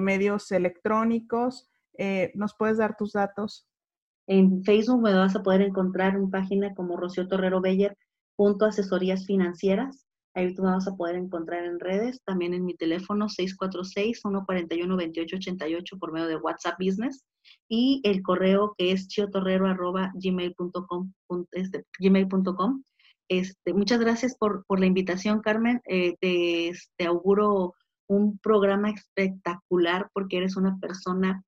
medios 0.00 0.52
electrónicos. 0.52 1.68
Eh, 1.98 2.30
¿Nos 2.34 2.54
puedes 2.54 2.78
dar 2.78 2.96
tus 2.96 3.12
datos? 3.12 3.68
En 4.26 4.64
Facebook 4.64 5.02
me 5.02 5.14
vas 5.14 5.36
a 5.36 5.42
poder 5.42 5.62
encontrar 5.62 6.16
una 6.16 6.30
página 6.30 6.72
como 6.74 6.96
Rocío 6.96 7.26
Torrero 7.26 7.60
Beller, 7.60 7.98
punto 8.36 8.66
asesorías 8.66 9.26
financieras. 9.26 10.06
Ahí 10.34 10.54
tú 10.54 10.62
me 10.62 10.70
vas 10.70 10.86
a 10.88 10.96
poder 10.96 11.16
encontrar 11.16 11.64
en 11.64 11.78
redes, 11.78 12.22
también 12.24 12.54
en 12.54 12.64
mi 12.64 12.74
teléfono 12.74 13.28
646-141-2888 13.28 15.98
por 15.98 16.12
medio 16.12 16.28
de 16.28 16.36
WhatsApp 16.36 16.78
Business 16.78 17.22
y 17.68 18.00
el 18.04 18.22
correo 18.22 18.74
que 18.78 18.92
es 18.92 19.08
chiotorrero.gmail.com. 19.08 21.12
Este, 21.50 21.84
gmail.com. 21.98 22.82
Este, 23.28 23.74
muchas 23.74 24.00
gracias 24.00 24.34
por, 24.36 24.64
la 24.78 24.86
invitación, 24.86 25.40
Carmen. 25.40 25.82
Eh, 25.86 26.16
te, 26.20 26.72
te 26.96 27.06
auguro 27.06 27.74
un 28.08 28.38
programa 28.38 28.90
espectacular 28.90 30.08
porque 30.12 30.38
eres 30.38 30.56
una 30.56 30.78
persona 30.78 31.44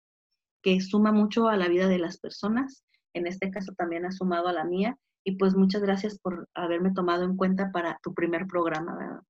que 0.64 0.80
suma 0.80 1.12
mucho 1.12 1.48
a 1.48 1.58
la 1.58 1.68
vida 1.68 1.86
de 1.88 1.98
las 1.98 2.16
personas. 2.18 2.84
En 3.12 3.26
este 3.26 3.50
caso 3.50 3.74
también 3.74 4.06
ha 4.06 4.10
sumado 4.10 4.48
a 4.48 4.52
la 4.52 4.64
mía 4.64 4.96
y 5.22 5.36
pues 5.36 5.54
muchas 5.54 5.82
gracias 5.82 6.18
por 6.18 6.48
haberme 6.54 6.92
tomado 6.92 7.24
en 7.24 7.36
cuenta 7.36 7.70
para 7.70 8.00
tu 8.02 8.14
primer 8.14 8.46
programa. 8.46 9.22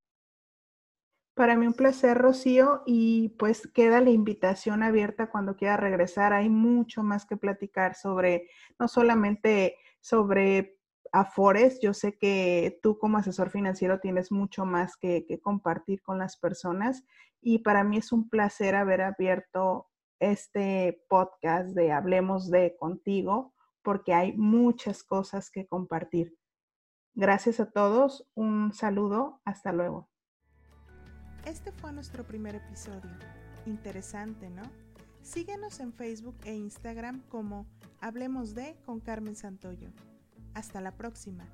Para 1.35 1.57
mí 1.57 1.67
un 1.67 1.75
placer, 1.75 2.17
Rocío, 2.17 2.85
y 2.87 3.31
pues 3.31 3.67
queda 3.67 4.01
la 4.01 4.11
invitación 4.11 4.85
abierta 4.85 5.29
cuando 5.29 5.57
quiera 5.57 5.77
regresar. 5.77 6.33
Hay 6.33 6.49
mucho 6.49 7.03
más 7.03 7.27
que 7.27 7.37
platicar 7.37 7.97
sobre, 7.97 8.49
no 8.79 8.87
solamente 8.87 9.77
sobre 10.01 10.79
Afores, 11.11 11.81
yo 11.81 11.95
sé 11.95 12.17
que 12.17 12.79
tú 12.83 12.99
como 12.99 13.19
asesor 13.19 13.51
financiero 13.51 13.99
tienes 13.99 14.31
mucho 14.31 14.65
más 14.65 14.97
que, 14.97 15.27
que 15.27 15.41
compartir 15.41 16.03
con 16.03 16.19
las 16.19 16.37
personas 16.37 17.05
y 17.41 17.59
para 17.59 17.85
mí 17.85 17.99
es 17.99 18.11
un 18.11 18.29
placer 18.29 18.75
haber 18.75 19.01
abierto 19.01 19.89
este 20.21 21.05
podcast 21.09 21.71
de 21.71 21.93
Hablemos 21.93 22.51
de 22.51 22.77
contigo 22.77 23.55
porque 23.83 24.15
hay 24.15 24.33
muchas 24.37 25.03
cosas 25.03 25.51
que 25.51 25.67
compartir. 25.67 26.37
Gracias 27.15 27.61
a 27.61 27.71
todos, 27.71 28.29
un 28.35 28.73
saludo, 28.73 29.41
hasta 29.45 29.73
luego. 29.73 30.09
Este 31.45 31.71
fue 31.73 31.93
nuestro 31.93 32.25
primer 32.27 32.55
episodio. 32.55 33.11
Interesante, 33.67 34.51
¿no? 34.51 34.63
Síguenos 35.23 35.81
en 35.81 35.93
Facebook 35.93 36.37
e 36.45 36.55
Instagram 36.55 37.23
como 37.29 37.67
Hablemos 38.01 38.55
de 38.55 38.77
con 38.85 39.01
Carmen 39.01 39.37
Santoyo. 39.37 39.91
Hasta 40.55 40.81
la 40.81 40.97
próxima. 40.97 41.47